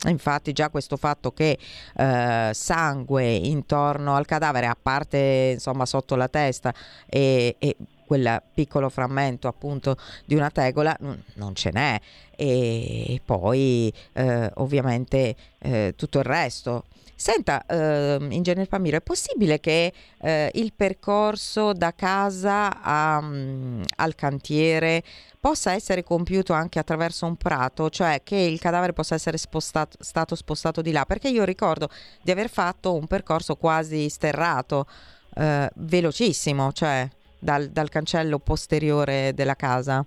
Infatti 0.06 0.52
già 0.52 0.70
questo 0.70 0.98
fatto 0.98 1.32
che 1.32 1.58
eh, 1.96 2.50
sangue 2.52 3.32
intorno 3.32 4.16
al 4.16 4.26
cadavere, 4.26 4.66
a 4.66 4.76
parte 4.80 5.52
insomma 5.54 5.86
sotto 5.86 6.18
la 6.18 6.28
testa 6.28 6.74
e, 7.08 7.56
e 7.58 7.78
quel 8.06 8.42
piccolo 8.54 8.90
frammento 8.90 9.48
appunto 9.48 9.96
di 10.26 10.36
una 10.36 10.50
tegola 10.50 10.94
non 11.00 11.56
ce 11.56 11.72
n'è 11.72 11.98
e 12.36 13.22
poi 13.24 13.94
eh, 14.12 14.52
ovviamente 14.56 15.36
eh, 15.60 15.94
tutto 15.96 16.18
il 16.20 16.26
resto 16.26 16.84
Senta, 17.16 17.66
eh, 17.66 18.18
Ingegner 18.32 18.68
Pamiro, 18.68 18.98
è 18.98 19.02
possibile 19.02 19.60
che 19.60 19.94
eh, 20.20 20.52
il 20.56 20.74
percorso 20.76 21.72
da 21.72 21.94
casa 21.94 22.82
a, 22.82 23.20
um, 23.20 23.82
al 23.98 24.16
cantiere 24.16 25.04
possa 25.40 25.74
essere 25.74 26.04
compiuto 26.04 26.54
anche 26.54 26.80
attraverso 26.80 27.26
un 27.26 27.36
prato, 27.36 27.90
cioè 27.90 28.22
che 28.24 28.36
il 28.36 28.60
cadavere 28.60 28.94
possa 28.94 29.16
essere 29.16 29.38
spostato, 29.38 29.98
stato 30.00 30.36
spostato 30.36 30.82
di 30.82 30.92
là? 30.92 31.06
Perché 31.06 31.30
io 31.30 31.44
ricordo 31.44 31.90
di 32.22 32.32
aver 32.32 32.50
fatto 32.50 32.94
un 32.94 33.08
percorso 33.08 33.56
quasi 33.56 34.10
sterrato, 34.10 34.86
eh, 35.36 35.70
velocissimo, 35.76 36.72
cioè 36.72 37.08
dal, 37.40 37.68
dal 37.70 37.90
cancello 37.90 38.40
posteriore 38.40 39.34
della 39.36 39.56
casa. 39.56 40.06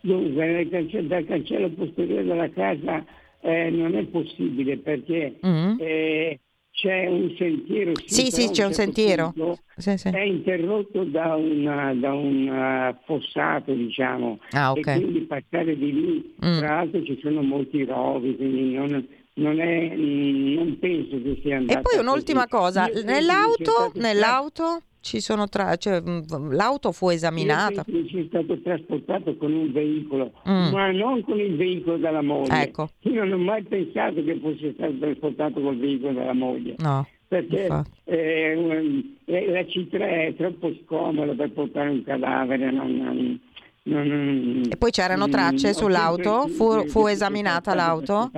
Dunque, 0.00 0.68
dal 0.70 1.24
cancello 1.26 1.70
posteriore 1.70 2.24
della 2.24 2.50
casa 2.50 3.04
eh, 3.40 3.70
non 3.70 3.96
è 3.96 4.04
possibile 4.04 4.78
perché 4.78 5.38
mm-hmm. 5.44 5.76
eh, 5.78 6.40
c'è 6.80 7.06
un 7.08 7.34
sentiero. 7.36 7.92
Sì, 8.04 8.30
sì, 8.30 8.50
c'è 8.50 8.64
un 8.64 8.72
certo 8.72 8.72
sentiero. 8.72 9.34
Sì, 9.76 9.96
sì. 9.96 10.08
È 10.10 10.20
interrotto 10.20 11.02
da, 11.04 11.34
una, 11.34 11.92
da 11.94 12.12
un 12.12 12.48
uh, 12.48 12.96
fossato, 13.04 13.72
diciamo, 13.72 14.38
ah, 14.52 14.70
okay. 14.70 14.98
e 14.98 15.00
quindi 15.00 15.20
passare 15.22 15.76
di 15.76 15.92
lì, 15.92 16.34
mm. 16.44 16.58
tra 16.58 16.76
l'altro 16.76 17.02
ci 17.02 17.18
sono 17.20 17.42
molti 17.42 17.84
rovi, 17.84 18.36
quindi 18.36 18.74
non, 18.74 19.06
non, 19.34 19.60
è, 19.60 19.94
non 19.96 20.78
penso 20.78 21.20
che 21.20 21.40
sia 21.42 21.56
andato. 21.56 21.80
E 21.80 21.82
poi 21.82 21.98
un'ultima 21.98 22.46
così. 22.46 22.62
cosa, 22.62 22.86
Io 22.86 23.02
nell'auto, 23.02 23.90
nell'auto 23.94 24.82
ci 25.08 25.20
sono 25.20 25.48
tra, 25.48 25.74
cioè, 25.76 26.02
mm, 26.02 26.52
l'auto 26.52 26.92
fu 26.92 27.08
esaminata. 27.08 27.82
È 27.82 28.24
stato 28.28 28.60
trasportato 28.60 29.36
con 29.36 29.52
un 29.52 29.72
veicolo, 29.72 30.32
mm. 30.46 30.70
ma 30.70 30.90
non 30.90 31.22
con 31.22 31.40
il 31.40 31.56
veicolo 31.56 31.96
della 31.96 32.20
moglie. 32.20 32.62
Ecco. 32.62 32.88
Io 33.00 33.24
non 33.24 33.40
ho 33.40 33.42
mai 33.42 33.62
pensato 33.62 34.22
che 34.22 34.38
fosse 34.38 34.74
stato 34.74 34.98
trasportato 34.98 35.60
col 35.62 35.78
veicolo 35.78 36.12
della 36.12 36.34
moglie. 36.34 36.74
No. 36.78 37.06
Perché 37.26 37.68
eh, 38.04 39.14
eh, 39.24 39.50
la 39.50 39.60
C3 39.60 39.98
è 39.98 40.34
troppo 40.36 40.74
scomoda 40.84 41.32
per 41.34 41.52
portare 41.52 41.88
un 41.88 42.02
cadavere. 42.02 42.70
Non, 42.70 42.96
non, 42.96 43.40
non, 43.82 44.62
e 44.70 44.76
poi 44.76 44.90
c'erano 44.90 45.26
mm, 45.26 45.30
tracce 45.30 45.72
sull'auto? 45.72 46.48
Fu, 46.48 46.86
fu 46.86 47.06
esaminata 47.06 47.74
l'auto? 47.74 48.30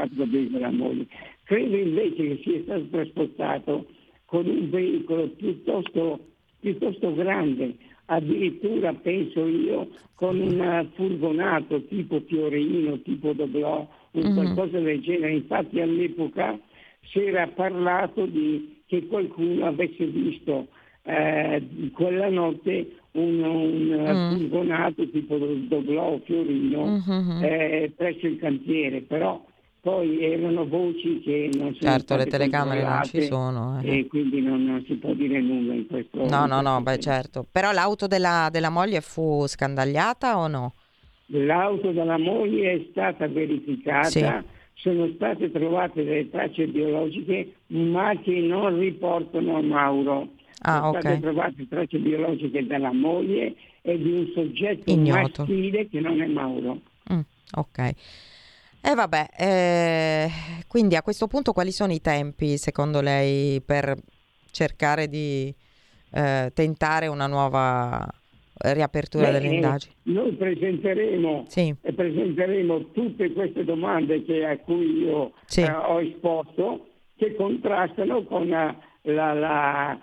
Credo 1.45 1.77
invece 1.77 2.15
che 2.15 2.41
sia 2.45 2.63
stato 2.63 2.87
trasportato 2.91 3.87
con 4.27 4.47
un 4.47 4.71
veicolo 4.71 5.29
piuttosto 5.31 6.21
piuttosto 6.61 7.15
grande, 7.15 7.75
addirittura 8.07 8.93
penso 8.93 9.47
io 9.47 9.89
con 10.15 10.39
un 10.39 10.89
furgonato 10.95 11.83
tipo 11.87 12.21
Fiorino, 12.27 13.01
tipo 13.01 13.33
Doblò, 13.33 13.89
un 14.13 14.23
mm-hmm. 14.23 14.35
qualcosa 14.35 14.79
del 14.79 15.01
genere. 15.01 15.33
Infatti 15.33 15.81
all'epoca 15.81 16.59
si 17.11 17.21
era 17.21 17.47
parlato 17.49 18.27
di 18.27 18.83
che 18.87 19.07
qualcuno 19.07 19.67
avesse 19.67 20.05
visto 20.07 20.69
eh, 21.05 21.63
quella 21.93 22.29
notte 22.29 22.97
un, 23.13 23.43
un 23.43 24.07
mm. 24.09 24.37
furgonato 24.37 25.09
tipo 25.09 25.39
Doblò 25.39 26.21
Fiorino 26.25 27.03
mm-hmm. 27.09 27.43
eh, 27.43 27.93
presso 27.97 28.27
il 28.27 28.39
cantiere, 28.39 29.01
però 29.01 29.43
poi 29.81 30.23
erano 30.23 30.67
voci 30.67 31.21
che 31.21 31.51
non 31.55 31.75
sono 31.75 31.91
Certo, 31.93 32.17
le 32.17 32.27
telecamere 32.27 32.83
non 32.83 33.03
ci 33.05 33.23
sono. 33.23 33.81
Eh. 33.83 34.01
E 34.01 34.07
quindi 34.07 34.43
non, 34.43 34.65
non, 34.65 34.85
si 34.87 34.95
può 34.95 35.13
dire 35.15 35.41
nulla 35.41 35.75
in 35.75 35.87
questo 35.87 36.27
No, 36.27 36.47
no, 36.47 36.61
no, 36.61 36.83
beh 36.83 36.99
certo. 36.99 37.47
Però 37.51 37.73
l'auto 37.73 38.07
della, 38.07 38.49
della 38.51 38.69
moglie 38.69 39.01
fu 39.01 39.47
scandagliata 39.47 40.39
o 40.39 40.49
no? 40.49 40.75
L'auto 41.27 41.93
della 41.93 42.19
moglie 42.19 42.73
è 42.73 42.87
stata 42.91 43.27
verificata, 43.29 44.09
sì. 44.09 44.27
sono 44.75 45.09
state 45.15 45.51
trovate 45.51 46.05
delle 46.05 46.29
tracce 46.29 46.67
biologiche, 46.67 47.55
ma 47.69 48.15
che 48.23 48.39
non 48.41 48.79
riportano 48.79 49.57
a 49.57 49.63
Mauro. 49.63 50.29
Ah, 50.63 50.77
sono 50.77 50.89
okay. 50.89 51.01
state 51.01 51.21
trovate 51.21 51.69
tracce 51.69 51.99
biologiche 51.99 52.67
della 52.67 52.93
moglie 52.93 53.55
e 53.81 53.97
di 53.97 54.13
un 54.13 54.31
soggetto 54.35 54.91
Ignoto. 54.93 55.45
maschile 55.45 55.89
che 55.89 56.01
non 56.01 56.21
è 56.21 56.27
Mauro. 56.27 56.81
Mm, 57.13 57.21
ok. 57.55 57.95
E 58.83 58.91
eh 58.91 58.95
vabbè, 58.95 59.29
eh, 59.37 60.29
quindi 60.67 60.97
a 60.97 61.03
questo 61.03 61.27
punto 61.27 61.53
quali 61.53 61.71
sono 61.71 61.93
i 61.93 62.01
tempi 62.01 62.57
secondo 62.57 63.03
lei 63.03 63.61
per 63.61 63.95
cercare 64.51 65.07
di 65.07 65.55
eh, 66.13 66.51
tentare 66.55 67.07
una 67.07 67.27
nuova 67.27 68.09
riapertura 68.55 69.27
Beh, 69.27 69.33
delle 69.33 69.55
indagini? 69.55 69.95
Noi 70.05 70.33
presenteremo, 70.33 71.45
sì. 71.49 71.75
Eh, 71.81 71.93
presenteremo, 71.93 72.91
tutte 72.93 73.33
queste 73.33 73.65
domande 73.65 74.25
che, 74.25 74.47
a 74.47 74.57
cui 74.59 75.03
io 75.03 75.33
sì. 75.45 75.61
eh, 75.61 75.71
ho 75.71 76.01
esposto 76.01 76.87
che 77.17 77.35
contrastano 77.35 78.25
con 78.25 78.49
la, 78.49 78.75
la, 79.03 79.35
la, 79.35 79.99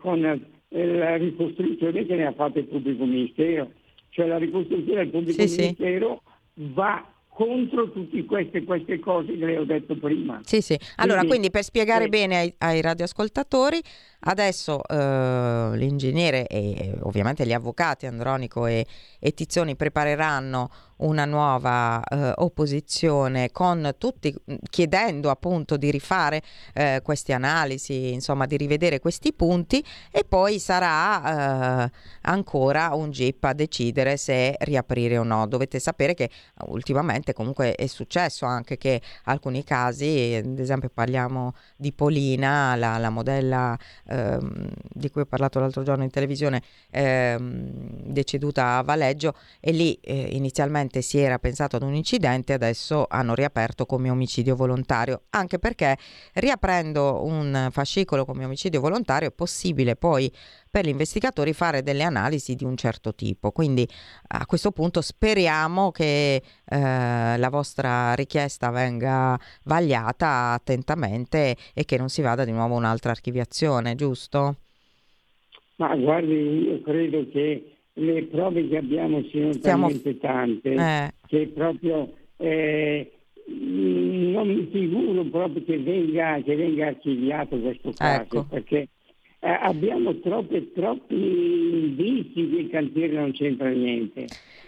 con 0.00 0.20
la, 0.20 1.16
ricostruzione 1.16 2.06
che 2.06 2.14
ne 2.14 2.26
ha 2.26 2.32
fatto 2.32 2.60
il 2.60 2.66
pubblico 2.66 3.04
ministero. 3.04 3.72
Cioè 4.08 4.26
la 4.26 4.38
ricostruzione 4.38 5.02
del 5.02 5.10
pubblico 5.10 5.46
sì, 5.46 5.60
ministero 5.60 6.22
va 6.54 7.04
contro 7.30 7.90
tutte 7.90 8.24
queste, 8.24 8.64
queste, 8.64 8.98
cose 8.98 9.36
che 9.36 9.44
le 9.46 9.56
ho 9.56 9.64
detto 9.64 9.96
prima. 9.96 10.40
Sì, 10.44 10.60
sì. 10.60 10.78
Allora, 10.96 11.20
quindi, 11.20 11.28
quindi 11.28 11.50
per 11.50 11.62
spiegare 11.62 12.04
eh, 12.04 12.08
bene 12.08 12.36
ai, 12.36 12.54
ai 12.58 12.82
radioascoltatori, 12.82 13.80
Adesso 14.22 14.82
eh, 14.86 15.70
l'ingegnere 15.76 16.46
e 16.46 16.94
ovviamente 17.02 17.46
gli 17.46 17.54
avvocati 17.54 18.06
Andronico 18.06 18.66
e, 18.66 18.86
e 19.18 19.32
Tizzoni 19.32 19.76
prepareranno 19.76 20.70
una 21.00 21.24
nuova 21.24 22.02
eh, 22.02 22.32
opposizione 22.36 23.50
con 23.52 23.94
tutti 23.98 24.34
chiedendo 24.68 25.30
appunto 25.30 25.76
di 25.76 25.90
rifare 25.90 26.42
eh, 26.74 27.00
queste 27.02 27.32
analisi, 27.32 28.12
insomma 28.12 28.46
di 28.46 28.56
rivedere 28.56 29.00
questi 29.00 29.32
punti 29.32 29.84
e 30.10 30.24
poi 30.24 30.58
sarà 30.58 31.84
eh, 31.84 31.90
ancora 32.22 32.94
un 32.94 33.10
GIP 33.10 33.44
a 33.44 33.52
decidere 33.52 34.16
se 34.16 34.56
riaprire 34.60 35.18
o 35.18 35.22
no. 35.22 35.46
Dovete 35.46 35.78
sapere 35.78 36.14
che 36.14 36.30
ultimamente 36.66 37.32
comunque 37.32 37.74
è 37.74 37.86
successo 37.86 38.44
anche 38.44 38.76
che 38.76 39.00
alcuni 39.24 39.64
casi, 39.64 40.34
ad 40.34 40.58
esempio 40.58 40.90
parliamo 40.92 41.54
di 41.76 41.92
Polina, 41.92 42.76
la, 42.76 42.98
la 42.98 43.10
modella 43.10 43.78
ehm, 44.10 44.68
di 44.92 45.08
cui 45.10 45.22
ho 45.22 45.26
parlato 45.26 45.60
l'altro 45.60 45.82
giorno 45.82 46.02
in 46.02 46.10
televisione, 46.10 46.62
ehm, 46.90 47.70
deceduta 48.04 48.76
a 48.76 48.82
Valeggio 48.82 49.34
e 49.60 49.72
lì 49.72 49.94
eh, 50.02 50.30
inizialmente 50.32 51.00
si 51.00 51.18
era 51.18 51.38
pensato 51.38 51.76
ad 51.76 51.82
un 51.82 51.94
incidente, 51.94 52.52
adesso 52.52 53.06
hanno 53.08 53.34
riaperto 53.34 53.86
come 53.86 54.10
omicidio 54.10 54.56
volontario, 54.56 55.22
anche 55.30 55.58
perché 55.58 55.96
riaprendo 56.34 57.24
un 57.24 57.68
fascicolo 57.70 58.24
come 58.24 58.44
omicidio 58.44 58.80
volontario 58.80 59.28
è 59.28 59.32
possibile 59.32 59.96
poi 59.96 60.30
per 60.70 60.84
gli 60.84 60.90
investigatori 60.90 61.52
fare 61.52 61.82
delle 61.82 62.04
analisi 62.04 62.54
di 62.54 62.64
un 62.64 62.76
certo 62.76 63.14
tipo. 63.14 63.50
Quindi 63.50 63.86
a 64.28 64.46
questo 64.46 64.70
punto 64.70 65.00
speriamo 65.00 65.90
che 65.90 66.36
eh, 66.36 66.42
la 66.68 67.48
vostra 67.50 68.14
richiesta 68.14 68.70
venga 68.70 69.38
vagliata 69.64 70.52
attentamente 70.52 71.56
e 71.74 71.84
che 71.84 71.98
non 71.98 72.08
si 72.08 72.22
vada 72.22 72.44
di 72.44 72.52
nuovo 72.52 72.76
un'altra 72.76 73.10
archiviazione, 73.10 73.96
giusto? 73.96 74.56
Ma 75.76 75.96
guardi, 75.96 76.68
io 76.68 76.80
credo 76.82 77.26
che 77.30 77.76
le 77.94 78.22
prove 78.24 78.68
che 78.68 78.76
abbiamo 78.76 79.22
siano 79.30 79.52
Stiamo... 79.52 79.88
talmente 79.88 80.18
tante 80.18 80.72
eh. 80.72 81.12
che 81.26 81.50
proprio 81.52 82.12
eh, 82.36 83.10
non 83.46 84.46
mi 84.46 84.68
figuro 84.70 85.24
proprio 85.24 85.64
che 85.64 85.78
venga, 85.78 86.40
che 86.42 86.54
venga 86.54 86.86
archiviato 86.86 87.58
questo 87.58 87.92
caso 87.92 88.22
ecco. 88.22 88.44
perché 88.44 88.88
eh, 89.40 89.48
abbiamo 89.48 90.18
troppi, 90.20 90.70
troppi 90.72 91.14
indizi 91.14 92.48
che 92.48 92.56
il 92.56 92.70
cantiere 92.70 93.14
non 93.14 93.32
c'entra 93.32 93.70
niente. 93.70 94.26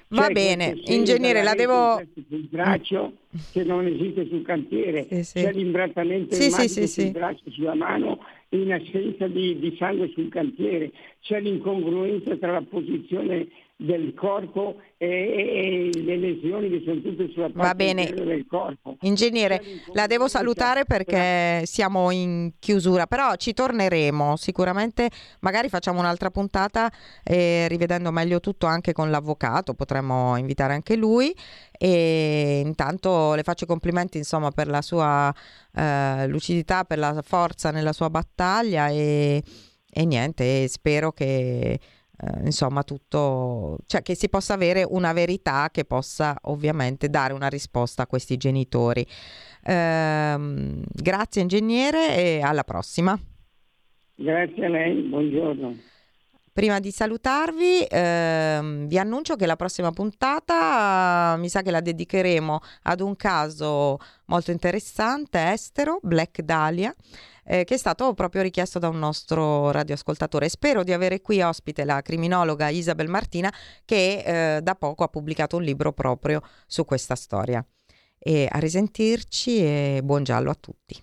Va 0.09 0.25
cioè, 0.25 0.33
bene, 0.33 0.79
ingegnere, 0.85 1.43
la 1.43 1.55
devo... 1.55 1.99
Il 2.29 2.49
braccio 2.51 3.15
che 3.53 3.65
non 3.65 3.87
esiste 3.87 4.27
sul 4.29 4.43
cantiere, 4.43 5.07
sì, 5.09 5.25
sì. 5.25 5.43
c'è 5.43 5.53
l'imbrattamento 5.53 6.35
sì, 6.35 6.51
sì, 6.51 6.69
sì, 6.69 6.87
sul 6.87 7.11
braccio, 7.13 7.51
sulla 7.51 7.75
mano, 7.75 8.19
in 8.51 8.73
assenza 8.73 9.27
di, 9.27 9.59
di, 9.59 9.75
sangue 9.79 10.11
sul 10.13 10.29
cantiere, 10.29 10.93
c'è 11.21 11.41
l'incongruenza 11.41 12.37
tra 12.37 12.53
la 12.53 12.63
posizione 12.63 13.49
del 13.83 14.15
corpo 14.15 14.77
e, 14.97 15.91
e, 15.95 16.01
le 16.01 16.17
lesioni 16.17 16.71
che 16.71 16.83
sono 16.85 17.01
tutte 17.01 17.29
sulla 17.33 17.51
parte 17.51 17.69
Va 17.69 17.75
bene. 17.75 18.11
del 18.13 18.47
corpo. 18.49 18.97
Ingegnere, 19.01 19.61
la 19.93 20.07
devo 20.07 20.29
salutare 20.29 20.85
perché 20.85 21.63
siamo 21.67 22.11
in 22.11 22.53
chiusura, 22.59 23.07
però 23.07 23.35
ci 23.37 23.53
torneremo 23.53 24.37
sicuramente, 24.37 25.11
magari 25.41 25.69
facciamo 25.69 25.99
un'altra 25.99 26.31
puntata 26.31 26.91
eh, 27.25 27.67
rivedendo 27.69 28.13
meglio 28.13 28.41
tutto 28.41 28.67
anche 28.67 28.93
con 28.93 29.11
l'avvocato, 29.11 29.75
potremmo 29.75 30.37
invitare 30.37 30.75
anche 30.75 30.97
lui 30.97 31.35
e 31.73 32.63
intanto 32.65 33.35
le 33.35 33.43
faccio 33.43 33.65
i 33.65 33.67
complimenti 33.67 34.19
insomma 34.19 34.51
per 34.53 34.69
la 34.69 34.83
sua 34.83 35.35
eh, 35.75 36.27
lucidità, 36.29 36.85
per 36.85 36.99
la 36.99 37.21
forza 37.23 37.73
nella 37.73 37.93
sua 37.93 38.09
battaglia 38.09 38.89
e, 38.89 39.43
e 39.91 40.05
niente, 40.05 40.69
spero 40.69 41.11
che 41.11 41.81
eh, 42.19 42.45
insomma 42.45 42.83
tutto, 42.83 43.79
cioè 43.87 44.03
che 44.03 44.15
si 44.15 44.29
possa 44.29 44.55
avere 44.55 44.85
una 44.89 45.13
verità 45.13 45.71
che 45.71 45.85
possa 45.85 46.37
ovviamente 46.43 47.09
dare 47.09 47.33
una 47.33 47.49
risposta 47.49 48.03
a 48.03 48.07
questi 48.07 48.37
genitori. 48.37 49.07
Eh, 49.65 50.37
grazie 50.93 51.43
ingegnere 51.43 52.17
e 52.17 52.41
alla 52.43 52.65
prossima. 52.65 53.19
Grazie 54.15 54.65
a 54.65 54.69
lei, 54.69 55.03
buongiorno. 55.03 55.91
Prima 56.55 56.81
di 56.81 56.91
salutarvi, 56.91 57.87
ehm, 57.89 58.87
vi 58.87 58.99
annuncio 58.99 59.37
che 59.37 59.47
la 59.47 59.57
prossima 59.57 59.91
puntata 59.91 61.35
mi 61.39 61.49
sa 61.49 61.63
che 61.63 61.71
la 61.71 61.81
dedicheremo 61.81 62.61
ad 62.83 63.01
un 63.01 63.17
caso 63.17 63.97
molto 64.27 64.51
interessante, 64.51 65.51
estero, 65.51 65.99
Black 66.03 66.43
Dahlia, 66.43 66.95
eh, 67.45 67.65
che 67.65 67.73
è 67.73 67.79
stato 67.79 68.13
proprio 68.13 68.43
richiesto 68.43 68.79
da 68.79 68.89
un 68.89 68.99
nostro 68.99 69.71
radioascoltatore. 69.71 70.51
Spero 70.51 70.85
di 70.85 70.93
avere 70.93 71.23
qui 71.23 71.41
ospite 71.41 71.87
la 71.87 72.03
criminologa 72.03 72.69
Isabel 72.69 73.09
Martina, 73.09 73.51
che 73.87 74.57
eh, 74.57 74.61
da 74.61 74.75
poco 74.75 75.05
ha 75.05 75.09
pubblicato 75.09 75.57
un 75.57 75.63
libro 75.63 75.95
proprio 75.95 76.43
su 76.67 76.85
questa 76.85 77.15
storia. 77.15 77.65
E 78.19 78.47
a 78.51 78.59
risentirci 78.59 79.57
e 79.65 80.01
buon 80.05 80.23
giallo 80.23 80.51
a 80.51 80.57
tutti. 80.61 81.03